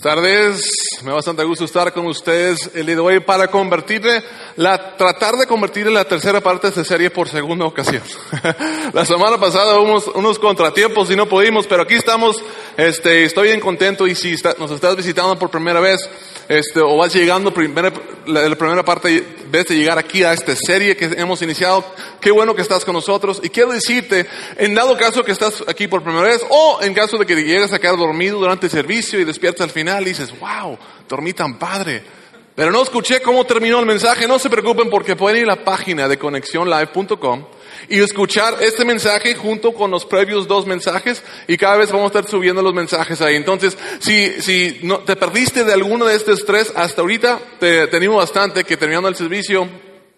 tardes, 0.00 0.60
me 1.02 1.08
da 1.08 1.16
bastante 1.16 1.42
gusto 1.42 1.64
estar 1.64 1.92
con 1.92 2.06
ustedes 2.06 2.70
el 2.72 2.86
día 2.86 2.94
de 2.94 3.00
hoy 3.00 3.18
para 3.18 3.48
convertirle, 3.48 4.22
la, 4.58 4.96
tratar 4.96 5.36
de 5.36 5.46
convertirle 5.46 5.92
la 5.92 6.04
tercera 6.04 6.40
parte 6.40 6.72
de 6.72 6.84
serie 6.84 7.10
por 7.10 7.28
segunda 7.28 7.64
ocasión. 7.64 8.02
la 8.92 9.04
semana 9.04 9.38
pasada 9.38 9.78
hubo 9.78 10.02
unos, 10.16 10.38
contratiempos 10.40 11.12
y 11.12 11.16
no 11.16 11.28
pudimos, 11.28 11.68
pero 11.68 11.82
aquí 11.82 11.94
estamos, 11.94 12.42
este, 12.76 13.22
estoy 13.22 13.48
bien 13.48 13.60
contento 13.60 14.08
y 14.08 14.16
si 14.16 14.34
nos 14.58 14.72
estás 14.72 14.96
visitando 14.96 15.38
por 15.38 15.48
primera 15.48 15.78
vez, 15.78 16.10
este, 16.48 16.80
o 16.80 16.96
vas 16.96 17.14
llegando 17.14 17.54
primera, 17.54 17.92
la, 18.26 18.48
la, 18.48 18.56
primera 18.56 18.84
parte, 18.84 19.24
vez 19.48 19.66
de 19.66 19.76
llegar 19.76 19.96
aquí 19.96 20.24
a 20.24 20.32
esta 20.32 20.56
serie 20.56 20.96
que 20.96 21.04
hemos 21.04 21.40
iniciado, 21.40 21.84
qué 22.20 22.32
bueno 22.32 22.56
que 22.56 22.62
estás 22.62 22.84
con 22.84 22.94
nosotros 22.94 23.40
y 23.44 23.50
quiero 23.50 23.70
decirte, 23.70 24.26
en 24.56 24.74
dado 24.74 24.96
caso 24.96 25.22
que 25.22 25.30
estás 25.30 25.62
aquí 25.68 25.86
por 25.86 26.02
primera 26.02 26.26
vez 26.26 26.44
o 26.50 26.80
en 26.82 26.94
caso 26.94 27.16
de 27.16 27.26
que 27.26 27.36
llegues 27.36 27.72
a 27.72 27.78
quedar 27.78 27.96
dormido 27.96 28.40
durante 28.40 28.66
el 28.66 28.72
servicio 28.72 29.20
y 29.20 29.24
despiertas 29.24 29.60
al 29.60 29.70
final 29.70 30.02
y 30.02 30.08
dices, 30.08 30.34
wow, 30.40 30.76
dormí 31.08 31.32
tan 31.32 31.60
padre. 31.60 32.18
Pero 32.58 32.72
no 32.72 32.82
escuché 32.82 33.22
cómo 33.22 33.44
terminó 33.44 33.78
el 33.78 33.86
mensaje. 33.86 34.26
No 34.26 34.40
se 34.40 34.50
preocupen 34.50 34.90
porque 34.90 35.14
pueden 35.14 35.42
ir 35.42 35.44
a 35.44 35.54
la 35.54 35.64
página 35.64 36.08
de 36.08 36.18
conexionlive.com 36.18 37.44
y 37.88 38.00
escuchar 38.00 38.56
este 38.60 38.84
mensaje 38.84 39.36
junto 39.36 39.72
con 39.72 39.92
los 39.92 40.04
previos 40.04 40.48
dos 40.48 40.66
mensajes 40.66 41.22
y 41.46 41.56
cada 41.56 41.76
vez 41.76 41.92
vamos 41.92 42.06
a 42.06 42.18
estar 42.18 42.28
subiendo 42.28 42.60
los 42.60 42.74
mensajes 42.74 43.20
ahí. 43.20 43.36
Entonces, 43.36 43.78
si, 44.00 44.42
si 44.42 44.80
no, 44.82 44.98
te 44.98 45.14
perdiste 45.14 45.62
de 45.62 45.72
alguno 45.72 46.04
de 46.04 46.16
estos 46.16 46.44
tres 46.44 46.72
hasta 46.74 47.00
ahorita, 47.00 47.38
te, 47.60 47.86
te 47.86 47.96
animo 47.96 48.16
bastante 48.16 48.64
que 48.64 48.76
terminando 48.76 49.08
el 49.08 49.14
servicio 49.14 49.68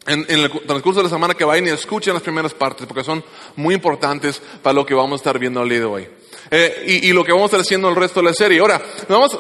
en, 0.07 0.25
en, 0.27 0.41
el 0.41 0.51
transcurso 0.63 1.01
de 1.01 1.05
la 1.05 1.11
semana 1.11 1.35
que 1.35 1.45
vayan 1.45 1.67
y 1.67 1.71
escuchen 1.73 2.15
las 2.15 2.23
primeras 2.23 2.55
partes 2.55 2.87
porque 2.87 3.05
son 3.05 3.23
muy 3.57 3.75
importantes 3.75 4.41
para 4.63 4.73
lo 4.73 4.87
que 4.87 4.95
vamos 4.95 5.13
a 5.13 5.21
estar 5.21 5.39
viendo 5.39 5.63
de 5.63 5.85
hoy. 5.85 6.09
Eh, 6.53 7.01
y, 7.05 7.13
lo 7.13 7.23
que 7.23 7.31
vamos 7.31 7.45
a 7.45 7.47
estar 7.47 7.61
haciendo 7.61 7.89
el 7.89 7.95
resto 7.95 8.21
de 8.21 8.27
la 8.27 8.35
serie. 8.35 8.59
Ahora, 8.59 8.83
vamos 9.09 9.39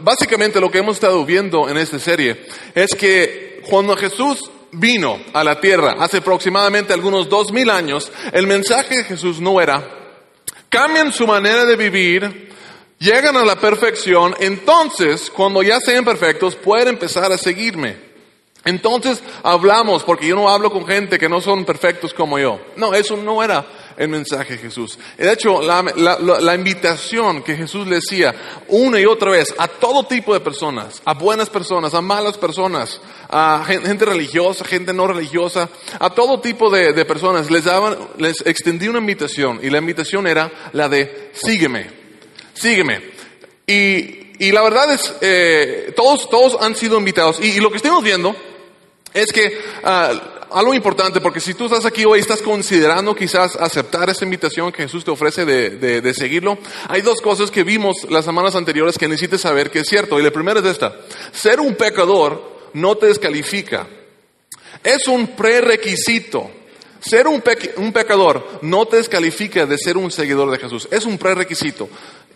básicamente 0.00 0.58
lo 0.58 0.70
que 0.70 0.78
hemos 0.78 0.96
estado 0.96 1.24
viendo 1.26 1.68
en 1.68 1.76
esta 1.76 1.98
serie 1.98 2.46
es 2.74 2.94
que 2.94 3.60
cuando 3.68 3.94
Jesús 3.94 4.50
vino 4.72 5.20
a 5.34 5.44
la 5.44 5.60
tierra 5.60 5.96
hace 5.98 6.18
aproximadamente 6.18 6.94
algunos 6.94 7.28
dos 7.28 7.52
mil 7.52 7.68
años, 7.68 8.10
el 8.32 8.46
mensaje 8.46 8.98
de 8.98 9.04
Jesús 9.04 9.38
no 9.38 9.60
era, 9.60 9.86
cambien 10.70 11.12
su 11.12 11.26
manera 11.26 11.66
de 11.66 11.76
vivir, 11.76 12.50
llegan 12.98 13.36
a 13.36 13.44
la 13.44 13.56
perfección, 13.56 14.34
entonces 14.40 15.30
cuando 15.30 15.62
ya 15.62 15.78
sean 15.78 16.04
perfectos 16.06 16.56
pueden 16.56 16.88
empezar 16.88 17.30
a 17.32 17.38
seguirme. 17.38 18.09
Entonces 18.64 19.22
hablamos, 19.42 20.02
porque 20.02 20.26
yo 20.26 20.36
no 20.36 20.50
hablo 20.50 20.70
con 20.70 20.86
gente 20.86 21.18
que 21.18 21.30
no 21.30 21.40
son 21.40 21.64
perfectos 21.64 22.12
como 22.12 22.38
yo. 22.38 22.60
No, 22.76 22.92
eso 22.92 23.16
no 23.16 23.42
era 23.42 23.64
el 23.96 24.08
mensaje 24.08 24.54
de 24.54 24.58
Jesús. 24.58 24.98
De 25.16 25.32
hecho, 25.32 25.62
la, 25.62 25.82
la, 25.96 26.18
la, 26.18 26.54
invitación 26.54 27.42
que 27.42 27.56
Jesús 27.56 27.86
le 27.86 27.96
decía 27.96 28.34
una 28.68 29.00
y 29.00 29.06
otra 29.06 29.30
vez 29.30 29.54
a 29.56 29.66
todo 29.66 30.04
tipo 30.04 30.34
de 30.34 30.40
personas, 30.40 31.00
a 31.06 31.14
buenas 31.14 31.48
personas, 31.48 31.94
a 31.94 32.02
malas 32.02 32.36
personas, 32.36 33.00
a 33.30 33.64
gente 33.66 34.04
religiosa, 34.04 34.64
gente 34.64 34.92
no 34.92 35.06
religiosa, 35.06 35.70
a 35.98 36.10
todo 36.10 36.40
tipo 36.40 36.68
de, 36.68 36.92
de 36.92 37.04
personas, 37.06 37.50
les 37.50 37.64
daban, 37.64 37.96
les 38.18 38.40
extendí 38.46 38.88
una 38.88 38.98
invitación 38.98 39.60
y 39.62 39.70
la 39.70 39.78
invitación 39.78 40.26
era 40.26 40.50
la 40.72 40.88
de 40.88 41.30
sígueme, 41.32 41.90
sígueme. 42.52 43.00
Y, 43.66 44.32
y 44.38 44.52
la 44.52 44.62
verdad 44.62 44.92
es, 44.92 45.14
eh, 45.22 45.92
todos, 45.96 46.28
todos 46.28 46.58
han 46.60 46.74
sido 46.74 46.98
invitados. 46.98 47.38
Y, 47.40 47.52
y 47.52 47.60
lo 47.60 47.70
que 47.70 47.76
estamos 47.76 48.02
viendo 48.02 48.34
es 49.14 49.32
que 49.32 49.58
uh, 49.84 50.40
algo 50.52 50.74
importante, 50.74 51.20
porque 51.20 51.40
si 51.40 51.54
tú 51.54 51.66
estás 51.66 51.84
aquí 51.84 52.04
hoy 52.04 52.20
estás 52.20 52.42
considerando 52.42 53.14
quizás 53.14 53.56
aceptar 53.56 54.10
esa 54.10 54.24
invitación 54.24 54.72
que 54.72 54.82
Jesús 54.82 55.04
te 55.04 55.10
ofrece 55.10 55.44
de, 55.44 55.70
de, 55.70 56.00
de, 56.00 56.14
seguirlo, 56.14 56.58
hay 56.88 57.02
dos 57.02 57.20
cosas 57.20 57.50
que 57.50 57.62
vimos 57.62 58.06
las 58.10 58.24
semanas 58.24 58.54
anteriores 58.56 58.98
que 58.98 59.08
necesites 59.08 59.42
saber 59.42 59.70
que 59.70 59.80
es 59.80 59.88
cierto. 59.88 60.18
Y 60.18 60.22
la 60.22 60.30
primera 60.30 60.60
es 60.60 60.66
esta. 60.66 60.94
Ser 61.32 61.60
un 61.60 61.74
pecador 61.74 62.60
no 62.74 62.96
te 62.96 63.06
descalifica. 63.06 63.86
Es 64.82 65.06
un 65.08 65.28
prerequisito. 65.28 66.50
Ser 67.00 67.26
un, 67.26 67.40
pe 67.40 67.74
un 67.76 67.92
pecador 67.92 68.60
no 68.62 68.86
te 68.86 68.96
descalifica 68.96 69.64
de 69.66 69.78
ser 69.78 69.96
un 69.96 70.10
seguidor 70.10 70.50
de 70.50 70.58
Jesús. 70.58 70.88
Es 70.90 71.04
un 71.04 71.16
prerequisito. 71.16 71.88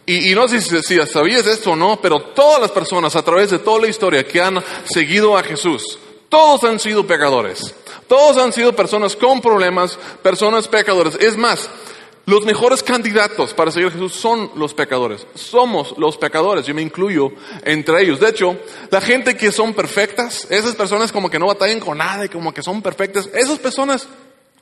Y, 0.06 0.30
y, 0.30 0.34
no 0.34 0.48
sé 0.48 0.60
si, 0.60 0.82
si 0.82 0.98
sabías 1.06 1.46
esto 1.46 1.72
o 1.72 1.76
no, 1.76 1.98
pero 2.00 2.20
todas 2.20 2.60
las 2.60 2.70
personas 2.70 3.16
a 3.16 3.22
través 3.22 3.50
de 3.50 3.58
toda 3.58 3.80
la 3.80 3.88
historia 3.88 4.26
que 4.26 4.40
han 4.40 4.62
seguido 4.84 5.36
a 5.36 5.42
Jesús, 5.42 5.98
todos 6.34 6.64
han 6.64 6.80
sido 6.80 7.06
pecadores. 7.06 7.72
Todos 8.08 8.38
han 8.38 8.52
sido 8.52 8.74
personas 8.74 9.14
con 9.14 9.40
problemas, 9.40 9.96
personas 10.20 10.66
pecadores. 10.66 11.14
Es 11.20 11.36
más, 11.36 11.70
los 12.26 12.44
mejores 12.44 12.82
candidatos 12.82 13.54
para 13.54 13.70
seguir 13.70 13.90
a 13.90 13.92
Jesús 13.92 14.14
son 14.14 14.50
los 14.56 14.74
pecadores. 14.74 15.28
Somos 15.36 15.94
los 15.96 16.16
pecadores. 16.16 16.66
Yo 16.66 16.74
me 16.74 16.82
incluyo 16.82 17.30
entre 17.64 18.02
ellos. 18.02 18.18
De 18.18 18.30
hecho, 18.30 18.56
la 18.90 19.00
gente 19.00 19.36
que 19.36 19.52
son 19.52 19.74
perfectas, 19.74 20.48
esas 20.50 20.74
personas 20.74 21.12
como 21.12 21.30
que 21.30 21.38
no 21.38 21.46
batallan 21.46 21.78
con 21.78 21.98
nada 21.98 22.24
y 22.24 22.28
como 22.28 22.52
que 22.52 22.64
son 22.64 22.82
perfectas, 22.82 23.30
esas 23.32 23.60
personas 23.60 24.08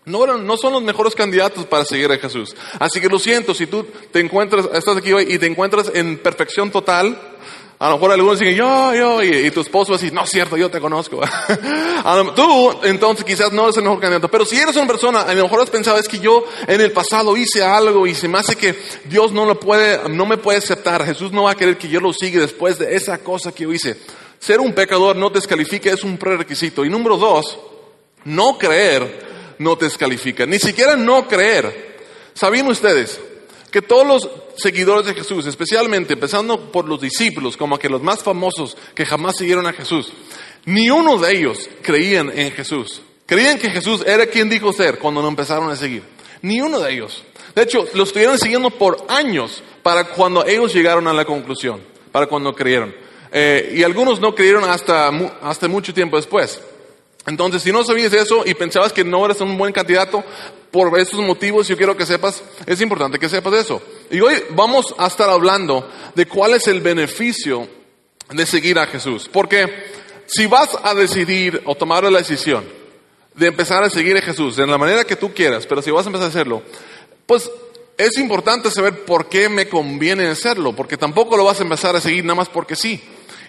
no, 0.04 0.26
no 0.26 0.56
son 0.58 0.74
los 0.74 0.82
mejores 0.82 1.14
candidatos 1.14 1.64
para 1.64 1.86
seguir 1.86 2.12
a 2.12 2.18
Jesús. 2.18 2.54
Así 2.80 3.00
que 3.00 3.08
lo 3.08 3.18
siento, 3.18 3.54
si 3.54 3.66
tú 3.66 3.86
te 4.10 4.20
encuentras, 4.20 4.68
estás 4.74 4.98
aquí 4.98 5.12
hoy 5.12 5.26
y 5.26 5.38
te 5.38 5.46
encuentras 5.46 5.90
en 5.94 6.18
perfección 6.18 6.70
total, 6.70 7.31
a 7.82 7.88
lo 7.88 7.96
mejor 7.96 8.12
algunos 8.12 8.38
dicen, 8.38 8.54
yo, 8.54 8.94
yo, 8.94 9.24
y, 9.24 9.46
y, 9.46 9.50
tu 9.50 9.60
esposo 9.60 9.90
va 9.90 9.96
a 9.96 9.98
decir, 9.98 10.12
no 10.12 10.22
es 10.22 10.30
cierto, 10.30 10.56
yo 10.56 10.70
te 10.70 10.80
conozco. 10.80 11.20
Tú, 12.36 12.78
entonces, 12.84 13.24
quizás 13.24 13.50
no 13.50 13.64
eres 13.64 13.76
el 13.76 13.82
mejor 13.82 13.98
candidato. 13.98 14.28
Pero 14.28 14.44
si 14.44 14.56
eres 14.56 14.76
una 14.76 14.86
persona, 14.86 15.22
a 15.22 15.34
lo 15.34 15.42
mejor 15.42 15.62
has 15.62 15.70
pensado, 15.70 15.98
es 15.98 16.06
que 16.06 16.20
yo 16.20 16.44
en 16.68 16.80
el 16.80 16.92
pasado 16.92 17.36
hice 17.36 17.64
algo 17.64 18.06
y 18.06 18.14
se 18.14 18.28
me 18.28 18.38
hace 18.38 18.54
que 18.54 18.80
Dios 19.06 19.32
no 19.32 19.44
lo 19.46 19.58
puede, 19.58 20.08
no 20.10 20.26
me 20.26 20.36
puede 20.36 20.58
aceptar. 20.58 21.04
Jesús 21.04 21.32
no 21.32 21.42
va 21.42 21.50
a 21.50 21.54
querer 21.56 21.76
que 21.76 21.88
yo 21.88 21.98
lo 21.98 22.12
siga 22.12 22.40
después 22.40 22.78
de 22.78 22.94
esa 22.94 23.18
cosa 23.18 23.50
que 23.50 23.64
yo 23.64 23.72
hice. 23.72 23.96
Ser 24.38 24.60
un 24.60 24.74
pecador 24.74 25.16
no 25.16 25.30
descalifica, 25.30 25.90
es 25.90 26.04
un 26.04 26.18
prerequisito. 26.18 26.84
Y 26.84 26.88
número 26.88 27.16
dos, 27.16 27.58
no 28.26 28.58
creer 28.58 29.56
no 29.58 29.74
descalifica. 29.74 30.46
Ni 30.46 30.60
siquiera 30.60 30.94
no 30.94 31.26
creer. 31.26 31.98
¿Sabían 32.32 32.68
ustedes? 32.68 33.20
Que 33.72 33.82
todos 33.82 34.06
los 34.06 34.28
seguidores 34.54 35.06
de 35.06 35.14
Jesús, 35.14 35.46
especialmente 35.46 36.12
empezando 36.12 36.70
por 36.70 36.86
los 36.86 37.00
discípulos, 37.00 37.56
como 37.56 37.78
que 37.78 37.88
los 37.88 38.02
más 38.02 38.22
famosos 38.22 38.76
que 38.94 39.06
jamás 39.06 39.38
siguieron 39.38 39.66
a 39.66 39.72
Jesús, 39.72 40.12
ni 40.66 40.90
uno 40.90 41.18
de 41.18 41.32
ellos 41.32 41.70
creían 41.80 42.30
en 42.38 42.52
Jesús. 42.52 43.00
Creían 43.24 43.58
que 43.58 43.70
Jesús 43.70 44.04
era 44.06 44.26
quien 44.26 44.50
dijo 44.50 44.74
ser 44.74 44.98
cuando 44.98 45.22
lo 45.22 45.28
empezaron 45.28 45.70
a 45.70 45.76
seguir. 45.76 46.02
Ni 46.42 46.60
uno 46.60 46.80
de 46.80 46.92
ellos. 46.92 47.24
De 47.54 47.62
hecho, 47.62 47.86
lo 47.94 48.02
estuvieron 48.02 48.38
siguiendo 48.38 48.68
por 48.70 49.06
años 49.08 49.62
para 49.82 50.04
cuando 50.04 50.44
ellos 50.44 50.74
llegaron 50.74 51.08
a 51.08 51.14
la 51.14 51.24
conclusión, 51.24 51.80
para 52.12 52.26
cuando 52.26 52.54
creyeron. 52.54 52.94
Eh, 53.32 53.72
y 53.76 53.82
algunos 53.82 54.20
no 54.20 54.34
creyeron 54.34 54.64
hasta, 54.64 55.08
hasta 55.40 55.66
mucho 55.66 55.94
tiempo 55.94 56.16
después. 56.16 56.60
Entonces, 57.26 57.62
si 57.62 57.70
no 57.70 57.84
sabías 57.84 58.12
eso 58.12 58.42
y 58.44 58.54
pensabas 58.54 58.92
que 58.92 59.04
no 59.04 59.24
eres 59.24 59.40
un 59.40 59.56
buen 59.56 59.72
candidato, 59.72 60.24
por 60.70 60.98
estos 60.98 61.20
motivos 61.20 61.68
yo 61.68 61.76
quiero 61.76 61.96
que 61.96 62.06
sepas, 62.06 62.42
es 62.66 62.80
importante 62.80 63.18
que 63.18 63.28
sepas 63.28 63.54
eso. 63.54 63.80
Y 64.10 64.20
hoy 64.20 64.42
vamos 64.50 64.94
a 64.98 65.06
estar 65.06 65.30
hablando 65.30 65.88
de 66.14 66.26
cuál 66.26 66.54
es 66.54 66.66
el 66.66 66.80
beneficio 66.80 67.68
de 68.30 68.46
seguir 68.46 68.78
a 68.78 68.86
Jesús. 68.86 69.28
Porque 69.32 69.66
si 70.26 70.46
vas 70.46 70.76
a 70.82 70.94
decidir 70.94 71.62
o 71.64 71.74
tomar 71.74 72.04
la 72.04 72.18
decisión 72.18 72.64
de 73.34 73.46
empezar 73.46 73.84
a 73.84 73.90
seguir 73.90 74.16
a 74.16 74.22
Jesús 74.22 74.56
de 74.56 74.66
la 74.66 74.78
manera 74.78 75.04
que 75.04 75.16
tú 75.16 75.32
quieras, 75.32 75.66
pero 75.66 75.80
si 75.80 75.90
vas 75.90 76.06
a 76.06 76.08
empezar 76.08 76.26
a 76.26 76.30
hacerlo, 76.30 76.62
pues 77.26 77.50
es 77.96 78.18
importante 78.18 78.70
saber 78.70 79.04
por 79.04 79.28
qué 79.28 79.48
me 79.48 79.68
conviene 79.68 80.26
hacerlo, 80.26 80.74
porque 80.74 80.96
tampoco 80.96 81.36
lo 81.36 81.44
vas 81.44 81.60
a 81.60 81.62
empezar 81.62 81.94
a 81.94 82.00
seguir 82.00 82.24
nada 82.24 82.34
más 82.34 82.48
porque 82.48 82.74
sí 82.74 83.00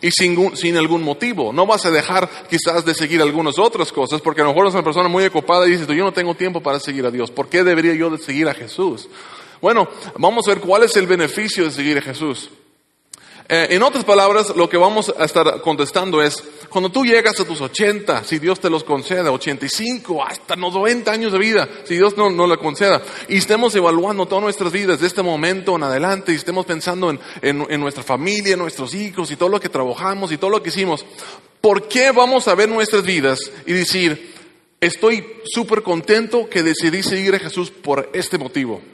y 0.04 0.12
sin, 0.12 0.56
sin, 0.56 0.76
algún 0.76 1.02
motivo. 1.02 1.54
No 1.54 1.66
vas 1.66 1.86
a 1.86 1.92
dejar 1.92 2.30
quizás 2.50 2.84
de 2.84 2.94
seguir 2.94 3.22
algunas 3.22 3.58
otras 3.58 3.92
cosas, 3.92 4.22
porque 4.22 4.42
a 4.42 4.44
lo 4.44 4.50
mejor 4.50 4.66
eres 4.66 4.76
una 4.76 4.84
persona 4.84 5.08
muy 5.08 5.24
ocupada 5.24 5.66
y 5.66 5.72
dices, 5.72 5.88
yo 5.88 6.04
no 6.04 6.12
tengo 6.12 6.36
tiempo 6.36 6.62
para 6.62 6.80
seguir 6.80 7.06
a 7.06 7.12
Dios. 7.12 7.32
¿Por 7.32 7.48
qué 7.48 7.64
debería 7.64 7.96
yo 7.96 8.10
de 8.10 8.18
seguir 8.18 8.50
a 8.50 8.54
Jesús? 8.54 9.08
Bueno, 9.62 9.88
vamos 10.18 10.46
a 10.46 10.52
ver 10.52 10.60
cuál 10.60 10.84
es 10.84 10.98
el 10.98 11.08
beneficio 11.08 11.64
de 11.64 11.72
seguir 11.72 11.98
a 11.98 12.02
Jesús. 12.02 12.50
Eh, 13.50 13.68
en 13.72 13.84
otras 13.84 14.06
palabras, 14.06 14.56
lo 14.56 14.70
que 14.70 14.78
vamos 14.78 15.14
a 15.18 15.26
estar 15.26 15.62
contestando 15.62 16.22
es, 16.22 16.42
cuando 16.70 16.90
tú 16.90 17.04
llegas 17.04 17.40
a 17.40 17.46
tus 17.46 17.60
80, 17.60 18.24
si 18.24 18.40
Dios 18.40 18.60
te 18.60 18.70
los 18.70 18.84
conceda, 18.84 19.32
85, 19.32 20.24
hasta 20.24 20.56
90 20.56 21.12
años 21.12 21.34
de 21.34 21.40
vida, 21.40 21.68
si 21.84 21.96
Dios 21.96 22.16
no, 22.16 22.30
no 22.30 22.48
le 22.48 22.58
conceda, 22.58 23.02
y 23.28 23.38
estemos 23.38 23.76
evaluando 23.76 24.26
todas 24.26 24.44
nuestras 24.44 24.72
vidas 24.72 25.02
de 25.02 25.08
este 25.08 25.22
momento 25.22 25.76
en 25.76 25.84
adelante, 25.84 26.32
y 26.32 26.36
estemos 26.36 26.66
pensando 26.66 27.10
en, 27.10 27.20
en, 27.42 27.66
en 27.70 27.82
nuestra 27.82 28.04
familia, 28.04 28.54
en 28.54 28.60
nuestros 28.60 28.94
hijos, 28.94 29.30
y 29.30 29.36
todo 29.36 29.50
lo 29.50 29.60
que 29.60 29.70
trabajamos, 29.70 30.32
y 30.32 30.38
todo 30.38 30.50
lo 30.50 30.64
que 30.64 30.70
hicimos, 30.70 31.06
¿por 31.60 31.88
qué 31.90 32.12
vamos 32.12 32.48
a 32.48 32.56
ver 32.56 32.70
nuestras 32.70 33.04
vidas 33.04 33.40
y 33.66 33.74
decir, 33.74 34.34
estoy 34.80 35.26
súper 35.44 35.84
contento 35.84 36.50
que 36.50 36.64
decidí 36.64 37.04
seguir 37.04 37.36
a 37.36 37.40
Jesús 37.40 37.72
por 37.72 38.10
este 38.14 38.38
motivo? 38.38 38.93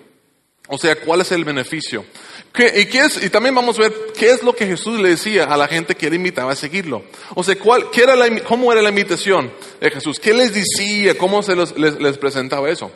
O 0.72 0.78
sea, 0.78 0.96
¿cuál 0.96 1.22
es 1.22 1.32
el 1.32 1.44
beneficio? 1.44 2.06
¿Qué, 2.54 2.88
y, 3.24 3.30
también 3.30 3.56
vamos 3.56 3.80
a 3.80 3.84
ver 3.84 3.94
qué 4.16 4.30
es 4.30 4.44
lo 4.44 4.56
que 4.56 4.68
Jesús 4.68 5.00
le 5.00 5.10
decía 5.10 5.46
a 5.46 5.58
la 5.58 5.68
gente 5.68 5.96
que 5.96 6.12
le 6.12 6.16
invitaba 6.16 6.52
a 6.52 6.56
seguirlo. 6.56 7.04
O 7.34 7.44
sea, 7.44 7.58
¿cuál, 7.58 7.90
qué 7.90 8.04
era 8.04 8.16
la, 8.16 8.44
¿cómo 8.44 8.72
era 8.72 8.84
la 8.84 8.90
invitación 8.90 9.52
de 9.82 9.90
Jesús? 9.90 10.20
¿Qué 10.20 10.32
les 10.32 10.54
decía? 10.54 11.18
¿Cómo 11.18 11.42
se 11.42 11.56
les, 11.56 11.76
les, 11.76 12.18
presentaba 12.20 12.70
eso? 12.70 12.92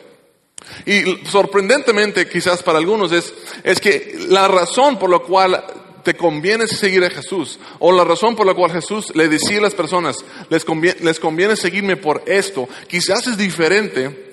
Y 0.86 1.02
sorprendentemente, 1.26 2.28
quizás 2.28 2.62
para 2.62 2.78
algunos, 2.78 3.10
es, 3.10 3.34
es 3.64 3.80
que 3.80 4.18
la 4.28 4.46
razón 4.46 4.96
por 4.96 5.10
la 5.10 5.18
cual 5.18 5.64
te 6.04 6.14
conviene 6.14 6.68
seguir 6.68 7.02
a 7.02 7.10
Jesús, 7.10 7.58
o 7.80 7.90
la 7.90 8.04
razón 8.04 8.36
por 8.36 8.46
la 8.46 8.54
cual 8.54 8.70
Jesús 8.70 9.06
le 9.16 9.26
decía 9.26 9.58
a 9.58 9.62
las 9.62 9.74
personas, 9.74 10.16
les 10.48 10.64
conviene, 10.64 11.00
les 11.00 11.18
conviene 11.18 11.56
seguirme 11.56 11.96
por 11.96 12.22
esto, 12.26 12.68
quizás 12.86 13.26
es 13.26 13.36
diferente 13.36 14.32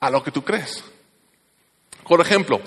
a 0.00 0.08
lo 0.08 0.22
que 0.22 0.30
tú 0.30 0.42
crees. 0.42 0.82
Por 2.06 2.22
ejemplo, 2.22 2.60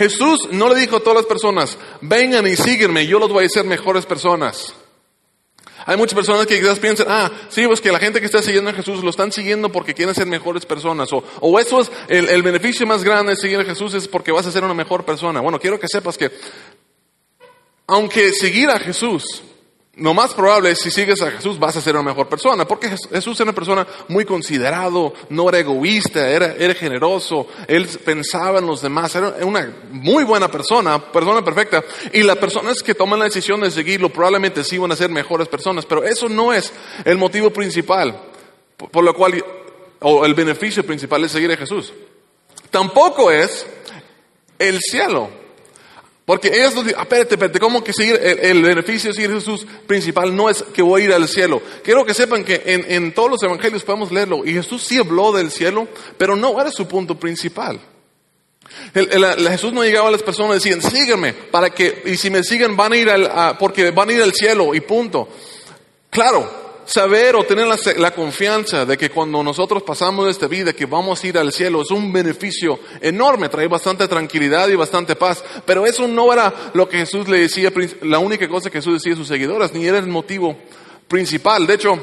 Jesús 0.00 0.48
no 0.50 0.72
le 0.72 0.80
dijo 0.80 0.96
a 0.96 1.00
todas 1.00 1.16
las 1.16 1.26
personas, 1.26 1.76
vengan 2.00 2.46
y 2.46 2.56
síguenme, 2.56 3.06
yo 3.06 3.18
los 3.18 3.28
voy 3.28 3.44
a 3.44 3.46
hacer 3.46 3.66
mejores 3.66 4.06
personas. 4.06 4.72
Hay 5.84 5.98
muchas 5.98 6.14
personas 6.14 6.46
que 6.46 6.58
quizás 6.58 6.78
piensan, 6.78 7.06
ah, 7.10 7.30
sí, 7.50 7.66
pues 7.66 7.82
que 7.82 7.92
la 7.92 7.98
gente 7.98 8.18
que 8.18 8.24
está 8.24 8.40
siguiendo 8.40 8.70
a 8.70 8.72
Jesús 8.72 9.04
lo 9.04 9.10
están 9.10 9.30
siguiendo 9.30 9.70
porque 9.70 9.92
quieren 9.92 10.14
ser 10.14 10.26
mejores 10.26 10.64
personas. 10.64 11.12
O, 11.12 11.22
o 11.40 11.58
eso 11.60 11.80
es 11.80 11.92
el, 12.08 12.30
el 12.30 12.42
beneficio 12.42 12.86
más 12.86 13.04
grande 13.04 13.32
de 13.32 13.36
seguir 13.36 13.60
a 13.60 13.64
Jesús 13.64 13.92
es 13.92 14.08
porque 14.08 14.32
vas 14.32 14.46
a 14.46 14.50
ser 14.50 14.64
una 14.64 14.72
mejor 14.72 15.04
persona. 15.04 15.42
Bueno, 15.42 15.60
quiero 15.60 15.78
que 15.78 15.86
sepas 15.86 16.16
que, 16.16 16.30
aunque 17.86 18.32
seguir 18.32 18.70
a 18.70 18.78
Jesús 18.78 19.42
lo 19.96 20.14
más 20.14 20.32
probable 20.34 20.70
es 20.70 20.78
si 20.78 20.90
sigues 20.90 21.20
a 21.20 21.30
Jesús 21.32 21.58
vas 21.58 21.76
a 21.76 21.80
ser 21.80 21.94
una 21.94 22.04
mejor 22.04 22.28
persona, 22.28 22.66
porque 22.66 22.88
Jesús 22.88 23.38
era 23.38 23.50
una 23.50 23.54
persona 23.54 23.86
muy 24.08 24.24
considerado, 24.24 25.12
no 25.28 25.48
era 25.48 25.58
egoísta, 25.58 26.28
era, 26.30 26.54
era 26.54 26.74
generoso, 26.74 27.48
él 27.66 27.86
pensaba 28.04 28.60
en 28.60 28.66
los 28.66 28.82
demás, 28.82 29.14
era 29.14 29.34
una 29.44 29.70
muy 29.90 30.24
buena 30.24 30.48
persona, 30.48 30.98
persona 31.12 31.44
perfecta, 31.44 31.82
y 32.12 32.22
las 32.22 32.36
personas 32.36 32.82
que 32.82 32.94
toman 32.94 33.18
la 33.18 33.24
decisión 33.26 33.60
de 33.60 33.70
seguirlo 33.70 34.10
probablemente 34.10 34.64
sí 34.64 34.78
van 34.78 34.92
a 34.92 34.96
ser 34.96 35.10
mejores 35.10 35.48
personas, 35.48 35.84
pero 35.84 36.04
eso 36.04 36.28
no 36.28 36.52
es 36.52 36.72
el 37.04 37.18
motivo 37.18 37.50
principal 37.50 38.30
por 38.90 39.04
lo 39.04 39.14
cual, 39.14 39.44
o 40.00 40.24
el 40.24 40.34
beneficio 40.34 40.84
principal 40.84 41.22
de 41.22 41.28
seguir 41.28 41.52
a 41.52 41.56
Jesús. 41.56 41.92
Tampoco 42.70 43.30
es 43.30 43.66
el 44.58 44.80
cielo. 44.80 45.39
Porque 46.30 46.46
ellos 46.46 46.76
nos 46.76 46.84
dicen, 46.84 47.00
espérate, 47.00 47.34
espérate, 47.34 47.58
¿cómo 47.58 47.82
que 47.82 47.92
seguir 47.92 48.14
el, 48.22 48.62
beneficio 48.62 49.10
de 49.10 49.14
seguir 49.14 49.32
Jesús 49.32 49.66
principal 49.84 50.36
no 50.36 50.48
es 50.48 50.62
que 50.62 50.80
voy 50.80 51.02
a 51.02 51.04
ir 51.06 51.12
al 51.12 51.26
cielo? 51.26 51.60
Quiero 51.82 52.04
que 52.04 52.14
sepan 52.14 52.44
que 52.44 52.62
en, 52.66 52.84
en 52.88 53.12
todos 53.12 53.30
los 53.32 53.42
evangelios 53.42 53.82
podemos 53.82 54.12
leerlo 54.12 54.44
y 54.44 54.52
Jesús 54.52 54.80
sí 54.84 54.98
habló 54.98 55.32
del 55.32 55.50
cielo, 55.50 55.88
pero 56.16 56.36
no 56.36 56.60
era 56.60 56.70
su 56.70 56.86
punto 56.86 57.16
principal. 57.16 57.80
Jesús 58.94 59.72
no 59.72 59.82
llegaba 59.82 60.06
a 60.06 60.12
las 60.12 60.22
personas 60.22 60.64
y 60.64 60.70
decían, 60.70 60.88
sígueme, 60.88 61.32
para 61.32 61.70
que, 61.70 62.00
y 62.06 62.16
si 62.16 62.30
me 62.30 62.44
siguen 62.44 62.76
van 62.76 62.92
a 62.92 62.96
ir 62.96 63.10
al, 63.10 63.58
porque 63.58 63.90
van 63.90 64.10
a 64.10 64.12
ir 64.12 64.22
al 64.22 64.32
cielo 64.32 64.72
y 64.72 64.82
punto. 64.82 65.28
Claro, 66.10 66.69
saber 66.90 67.36
o 67.36 67.44
tener 67.44 67.68
la, 67.68 67.78
la, 67.98 68.10
confianza 68.10 68.84
de 68.84 68.98
que 68.98 69.10
cuando 69.10 69.44
nosotros 69.44 69.82
pasamos 69.84 70.28
esta 70.28 70.48
vida, 70.48 70.72
que 70.72 70.86
vamos 70.86 71.22
a 71.22 71.26
ir 71.28 71.38
al 71.38 71.52
cielo, 71.52 71.82
es 71.82 71.90
un 71.92 72.12
beneficio 72.12 72.80
enorme, 73.00 73.48
trae 73.48 73.68
bastante 73.68 74.08
tranquilidad 74.08 74.68
y 74.68 74.74
bastante 74.74 75.14
paz. 75.14 75.44
Pero 75.64 75.86
eso 75.86 76.08
no 76.08 76.32
era 76.32 76.52
lo 76.74 76.88
que 76.88 76.98
Jesús 76.98 77.28
le 77.28 77.38
decía, 77.38 77.72
la 78.02 78.18
única 78.18 78.48
cosa 78.48 78.70
que 78.70 78.78
Jesús 78.78 78.94
decía 78.94 79.12
a 79.12 79.16
sus 79.16 79.28
seguidoras, 79.28 79.72
ni 79.72 79.86
era 79.86 79.98
el 79.98 80.08
motivo 80.08 80.56
principal. 81.06 81.64
De 81.64 81.74
hecho, 81.74 81.96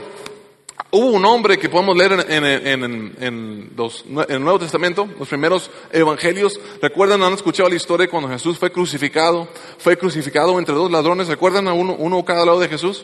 hubo 0.92 1.08
un 1.08 1.26
hombre 1.26 1.58
que 1.58 1.68
podemos 1.68 1.98
leer 1.98 2.26
en, 2.30 2.46
el 3.20 4.42
Nuevo 4.42 4.60
Testamento, 4.60 5.06
los 5.20 5.28
primeros 5.28 5.70
evangelios. 5.92 6.62
¿Recuerdan, 6.82 7.24
han 7.24 7.34
escuchado 7.34 7.68
la 7.68 7.76
historia 7.76 8.10
cuando 8.10 8.30
Jesús 8.30 8.58
fue 8.58 8.72
crucificado? 8.72 9.50
Fue 9.80 9.98
crucificado 9.98 10.58
entre 10.58 10.76
dos 10.76 10.90
ladrones. 10.90 11.28
¿Recuerdan 11.28 11.68
a 11.68 11.74
uno, 11.74 11.94
uno 12.00 12.20
a 12.20 12.26
cada 12.26 12.46
lado 12.46 12.62
de 12.62 12.70
Jesús? 12.70 13.04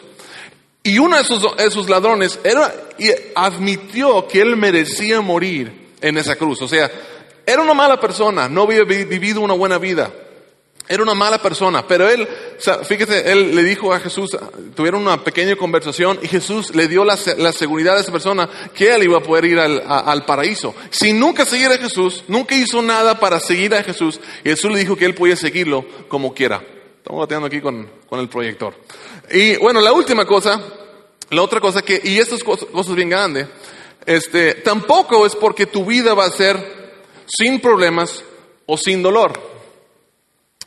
Y 0.85 1.00
uno 1.00 1.15
de 1.15 1.24
esos, 1.65 1.89
ladrones 1.89 2.39
era, 2.44 2.74
y 2.97 3.09
admitió 3.35 4.27
que 4.27 4.41
él 4.41 4.57
merecía 4.57 5.21
morir 5.21 5.91
en 6.01 6.18
esa 6.18 6.35
cruz. 6.35 6.62
O 6.62 6.68
sea, 6.68 6.91
era 7.45 7.62
una 7.62 7.74
mala 7.74 8.01
persona, 8.01 8.50
no 8.50 8.63
había 8.63 8.83
vivido 8.83 9.39
una 9.39 9.53
buena 9.53 9.77
vida. 9.77 10.12
Era 10.85 11.01
una 11.01 11.13
mala 11.13 11.41
persona, 11.41 11.88
pero 11.88 12.09
él, 12.09 12.27
fíjese, 12.83 13.31
él 13.31 13.56
le 13.56 13.63
dijo 13.63 13.94
a 13.94 14.01
Jesús, 14.01 14.38
tuvieron 14.75 15.01
una 15.03 15.24
pequeña 15.24 15.56
conversación 15.56 16.19
y 16.21 16.27
Jesús 16.27 16.75
le 16.75 16.89
dio 16.89 17.06
la, 17.06 17.15
seguridad 17.15 17.95
a 17.95 18.01
esa 18.01 18.12
persona 18.12 18.50
que 18.75 18.94
él 18.94 19.03
iba 19.03 19.19
a 19.19 19.24
poder 19.24 19.45
ir 19.45 19.59
al, 19.59 19.81
al 19.88 20.25
paraíso. 20.25 20.75
Si 20.89 21.13
nunca 21.13 21.45
siguiera 21.45 21.75
a 21.75 21.77
Jesús, 21.77 22.25
nunca 22.27 22.56
hizo 22.56 22.81
nada 22.81 23.18
para 23.18 23.39
seguir 23.39 23.74
a 23.74 23.83
Jesús, 23.83 24.19
y 24.44 24.50
Jesús 24.50 24.69
le 24.74 24.80
dijo 24.80 24.97
que 24.97 25.06
él 25.06 25.15
podía 25.15 25.38
seguirlo 25.38 25.85
como 26.09 26.33
quiera. 26.33 26.62
Estamos 26.97 27.21
bateando 27.21 27.47
aquí 27.47 27.62
con, 27.62 27.89
con 28.09 28.19
el 28.19 28.27
proyector. 28.27 28.75
Y 29.33 29.57
bueno, 29.57 29.81
la 29.81 29.91
última 29.91 30.27
cosa, 30.27 30.62
la 31.31 31.41
otra 31.41 31.59
cosa 31.59 31.81
que, 31.81 32.00
y 32.03 32.19
esto 32.19 32.35
es 32.35 32.44
cosas, 32.44 32.69
cosas 32.69 32.94
bien 32.94 33.09
grandes, 33.09 33.47
este, 34.06 34.53
tampoco 34.53 35.25
es 35.25 35.35
porque 35.35 35.65
tu 35.65 35.83
vida 35.83 36.13
va 36.13 36.25
a 36.25 36.30
ser 36.30 37.01
sin 37.25 37.59
problemas 37.59 38.24
o 38.68 38.77
sin 38.77 39.01
dolor. 39.01 39.33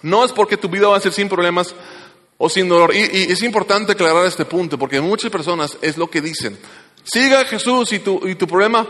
No 0.03 0.25
es 0.25 0.33
porque 0.33 0.57
tu 0.57 0.69
vida 0.69 0.89
va 0.89 0.97
a 0.97 1.01
ser 1.01 1.13
sin 1.13 1.29
problemas 1.29 1.77
o 2.39 2.49
sin 2.49 2.69
dolor. 2.69 2.93
Y, 2.93 2.99
y 2.99 3.33
es 3.33 3.41
importante 3.45 3.93
aclarar 3.93 4.27
este 4.27 4.45
punto, 4.45 4.77
porque 4.77 5.01
muchas 5.01 5.31
personas 5.31 5.79
es 5.81 5.97
lo 5.97 6.11
que 6.11 6.21
dicen. 6.21 6.59
Siga 7.07 7.45
Jesús 7.45 7.93
y 7.93 8.01
tu, 8.01 8.21
y 8.27 8.35
tu 8.35 8.49
problema, 8.49 8.85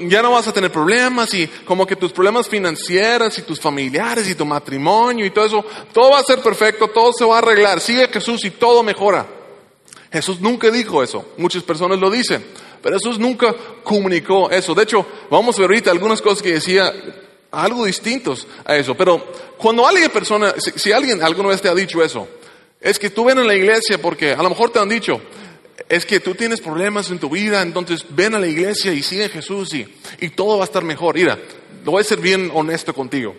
ya 0.00 0.20
no 0.20 0.32
vas 0.32 0.46
a 0.46 0.52
tener 0.52 0.70
problemas 0.70 1.32
y 1.32 1.46
como 1.64 1.86
que 1.86 1.96
tus 1.96 2.12
problemas 2.12 2.46
financieros 2.46 3.38
y 3.38 3.42
tus 3.42 3.58
familiares 3.58 4.28
y 4.28 4.34
tu 4.34 4.44
matrimonio 4.44 5.24
y 5.24 5.30
todo 5.30 5.46
eso, 5.46 5.64
todo 5.94 6.10
va 6.10 6.18
a 6.18 6.24
ser 6.24 6.40
perfecto, 6.40 6.88
todo 6.88 7.10
se 7.10 7.24
va 7.24 7.36
a 7.36 7.38
arreglar. 7.38 7.80
Sigue 7.80 8.06
Jesús 8.08 8.44
y 8.44 8.50
todo 8.50 8.82
mejora. 8.82 9.26
Jesús 10.12 10.40
nunca 10.40 10.70
dijo 10.70 11.02
eso. 11.02 11.24
Muchas 11.38 11.62
personas 11.62 11.98
lo 11.98 12.10
dicen, 12.10 12.44
pero 12.82 12.98
Jesús 12.98 13.18
nunca 13.18 13.54
comunicó 13.82 14.50
eso. 14.50 14.74
De 14.74 14.82
hecho, 14.82 15.06
vamos 15.30 15.56
a 15.56 15.62
ver 15.62 15.70
ahorita 15.70 15.90
algunas 15.90 16.20
cosas 16.20 16.42
que 16.42 16.52
decía 16.52 16.92
algo 17.50 17.86
distintos 17.86 18.46
a 18.66 18.76
eso. 18.76 18.94
Pero 18.94 19.24
cuando 19.56 19.86
alguien 19.86 20.10
persona, 20.10 20.52
si, 20.58 20.72
si 20.72 20.92
alguien 20.92 21.22
alguna 21.22 21.48
vez 21.48 21.62
te 21.62 21.70
ha 21.70 21.74
dicho 21.74 22.02
eso, 22.04 22.28
es 22.78 22.98
que 22.98 23.08
tú 23.08 23.24
ven 23.24 23.38
a 23.38 23.44
la 23.44 23.54
iglesia 23.54 23.96
porque 23.96 24.32
a 24.32 24.42
lo 24.42 24.50
mejor 24.50 24.68
te 24.70 24.78
han 24.78 24.88
dicho, 24.88 25.18
es 25.88 26.04
que 26.04 26.20
tú 26.20 26.34
tienes 26.34 26.60
problemas 26.60 27.10
en 27.10 27.18
tu 27.18 27.30
vida, 27.30 27.62
entonces 27.62 28.04
ven 28.08 28.34
a 28.34 28.38
la 28.38 28.46
iglesia 28.46 28.92
y 28.92 29.02
sigue 29.02 29.26
a 29.26 29.28
Jesús 29.28 29.72
y, 29.74 29.84
todo 30.30 30.58
va 30.58 30.64
a 30.64 30.66
estar 30.66 30.82
mejor. 30.82 31.14
Mira, 31.14 31.38
lo 31.84 31.92
voy 31.92 32.00
a 32.00 32.04
ser 32.04 32.20
bien 32.20 32.50
honesto 32.52 32.94
contigo. 32.94 33.34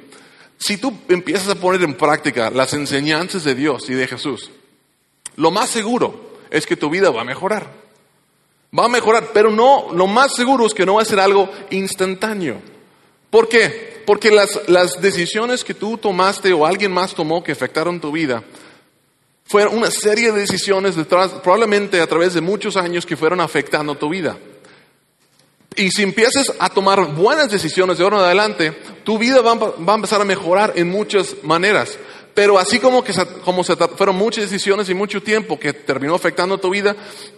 Si 0.57 0.77
tú 0.77 0.93
empiezas 1.07 1.49
a 1.49 1.55
poner 1.55 1.81
en 1.83 1.95
práctica 1.95 2.49
las 2.49 2.73
enseñanzas 2.73 3.43
de 3.43 3.55
Dios 3.55 3.89
y 3.89 3.93
de 3.93 4.07
Jesús, 4.07 4.51
lo 5.35 5.51
más 5.51 5.69
seguro 5.69 6.37
es 6.49 6.65
que 6.65 6.75
tu 6.75 6.89
vida 6.89 7.09
va 7.11 7.21
a 7.21 7.25
mejorar. 7.25 7.71
Va 8.77 8.85
a 8.85 8.89
mejorar, 8.89 9.29
pero 9.33 9.51
no, 9.51 9.87
lo 9.93 10.05
más 10.07 10.35
seguro 10.35 10.65
es 10.65 10.73
que 10.73 10.85
no 10.85 10.95
va 10.95 11.01
a 11.01 11.05
ser 11.05 11.19
algo 11.19 11.49
instantáneo. 11.71 12.61
¿Por 13.29 13.47
qué? 13.47 14.03
Porque 14.05 14.31
las 14.31 15.01
decisiones 15.01 15.63
que 15.63 15.73
tú 15.73 15.97
tomaste 15.97 16.51
o 16.53 16.65
alguien 16.65 16.91
más 16.91 17.13
tomó 17.13 17.43
que 17.43 17.51
afectaron 17.51 17.99
tu 17.99 18.11
vida 18.11 18.43
fueron 19.49 19.77
una 19.77 19.89
serie 19.89 20.31
de 20.31 20.41
decisiones 20.41 20.95
detrás, 20.95 21.31
probablemente 21.43 21.99
a 21.99 22.05
través 22.05 22.35
de 22.35 22.41
muchos 22.41 22.77
años 22.77 23.03
que 23.03 23.17
fueron 23.17 23.41
afectando 23.41 23.95
tu 23.95 24.07
vida. 24.07 24.37
Y 25.75 25.89
si 25.89 26.03
empiezas 26.03 26.53
a 26.59 26.69
tomar 26.69 27.15
buenas 27.15 27.49
decisiones 27.49 27.97
de 27.97 28.03
ahora 28.03 28.17
en 28.17 28.23
adelante, 28.25 28.71
tu 29.03 29.17
vida 29.17 29.41
va, 29.41 29.55
va 29.55 29.93
a 29.93 29.95
empezar 29.95 30.21
a 30.21 30.25
mejorar 30.25 30.73
en 30.75 30.89
muchas 30.89 31.35
maneras. 31.41 31.97
Pero 32.39 32.57
así 32.57 32.79
como 32.79 33.03
que 33.03 33.11
se, 33.11 33.25
como 33.43 33.63
se 33.63 33.75
fueron 33.75 34.15
muchas 34.15 34.45
decisiones 34.45 34.89
y 34.89 34.93
mucho 34.93 35.21
tiempo 35.21 35.59
que 35.59 35.73
terminó 35.73 36.15
afectando 36.15 36.57
tu 36.57 36.69
vida, 36.69 36.95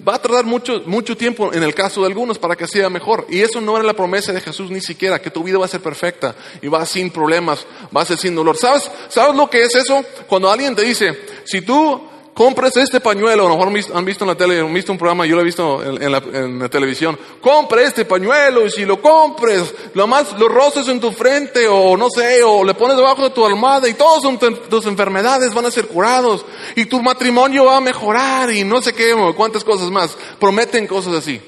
va 0.07 0.13
a 0.13 0.21
tardar 0.21 0.45
mucho, 0.45 0.83
mucho 0.85 1.17
tiempo 1.17 1.51
en 1.53 1.63
el 1.63 1.73
caso 1.73 2.01
de 2.01 2.07
algunos 2.07 2.37
para 2.37 2.55
que 2.55 2.67
sea 2.67 2.87
mejor. 2.89 3.25
Y 3.29 3.39
eso 3.41 3.61
no 3.61 3.75
era 3.75 3.83
la 3.83 3.95
promesa 3.95 4.31
de 4.31 4.41
Jesús 4.41 4.69
ni 4.69 4.79
siquiera, 4.81 5.19
que 5.19 5.31
tu 5.31 5.43
vida 5.43 5.57
va 5.57 5.65
a 5.65 5.69
ser 5.69 5.81
perfecta 5.81 6.35
y 6.61 6.67
va 6.67 6.85
sin 6.85 7.09
problemas, 7.09 7.65
va 7.95 8.01
a 8.01 8.05
ser 8.05 8.19
sin 8.19 8.35
dolor. 8.35 8.57
¿Sabes, 8.57 8.91
¿Sabes 9.09 9.35
lo 9.35 9.49
que 9.49 9.63
es 9.63 9.73
eso? 9.73 10.05
Cuando 10.27 10.51
alguien 10.51 10.75
te 10.75 10.83
dice, 10.83 11.17
si 11.45 11.61
tú 11.61 12.10
compres 12.41 12.75
este 12.75 12.99
pañuelo, 12.99 13.45
a 13.45 13.49
lo 13.49 13.55
mejor 13.55 13.67
han 13.93 14.03
visto 14.03 14.23
en 14.23 14.27
la 14.27 14.35
tele, 14.35 14.61
han 14.61 14.73
visto 14.73 14.91
un 14.91 14.97
programa, 14.97 15.27
yo 15.27 15.35
lo 15.35 15.43
he 15.43 15.45
visto 15.45 15.83
en, 15.83 16.11
la, 16.11 16.69
televisión, 16.69 17.15
compre 17.39 17.83
este 17.83 18.03
pañuelo 18.03 18.65
y 18.65 18.71
si 18.71 18.83
lo 18.83 18.99
compres, 18.99 19.71
lo 19.93 20.07
más 20.07 20.33
lo 20.39 20.47
roces 20.47 20.87
en 20.87 20.99
tu 20.99 21.11
frente 21.11 21.67
o 21.67 21.95
no 21.95 22.09
sé, 22.09 22.41
o 22.41 22.63
le 22.63 22.73
pones 22.73 22.97
debajo 22.97 23.21
de 23.21 23.29
tu 23.29 23.45
almohada 23.45 23.87
y 23.87 23.93
todas 23.93 24.23
tus 24.71 24.87
enfermedades 24.87 25.53
van 25.53 25.67
a 25.67 25.71
ser 25.71 25.85
curados 25.85 26.43
y 26.75 26.85
tu 26.85 26.99
matrimonio 27.03 27.65
va 27.65 27.77
a 27.77 27.81
mejorar 27.81 28.51
y 28.51 28.63
no 28.63 28.81
sé 28.81 28.93
qué, 28.93 29.15
cuántas 29.37 29.63
cosas 29.63 29.91
más, 29.91 30.17
prometen 30.39 30.87
cosas 30.87 31.13
así. 31.13 31.39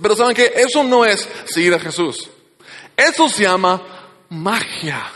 Pero 0.00 0.16
saben 0.16 0.34
que 0.34 0.50
eso 0.56 0.82
no 0.82 1.04
es 1.04 1.28
seguir 1.44 1.74
a 1.74 1.78
Jesús. 1.78 2.30
Eso 2.96 3.28
se 3.28 3.42
llama 3.42 3.82
magia 4.30 5.12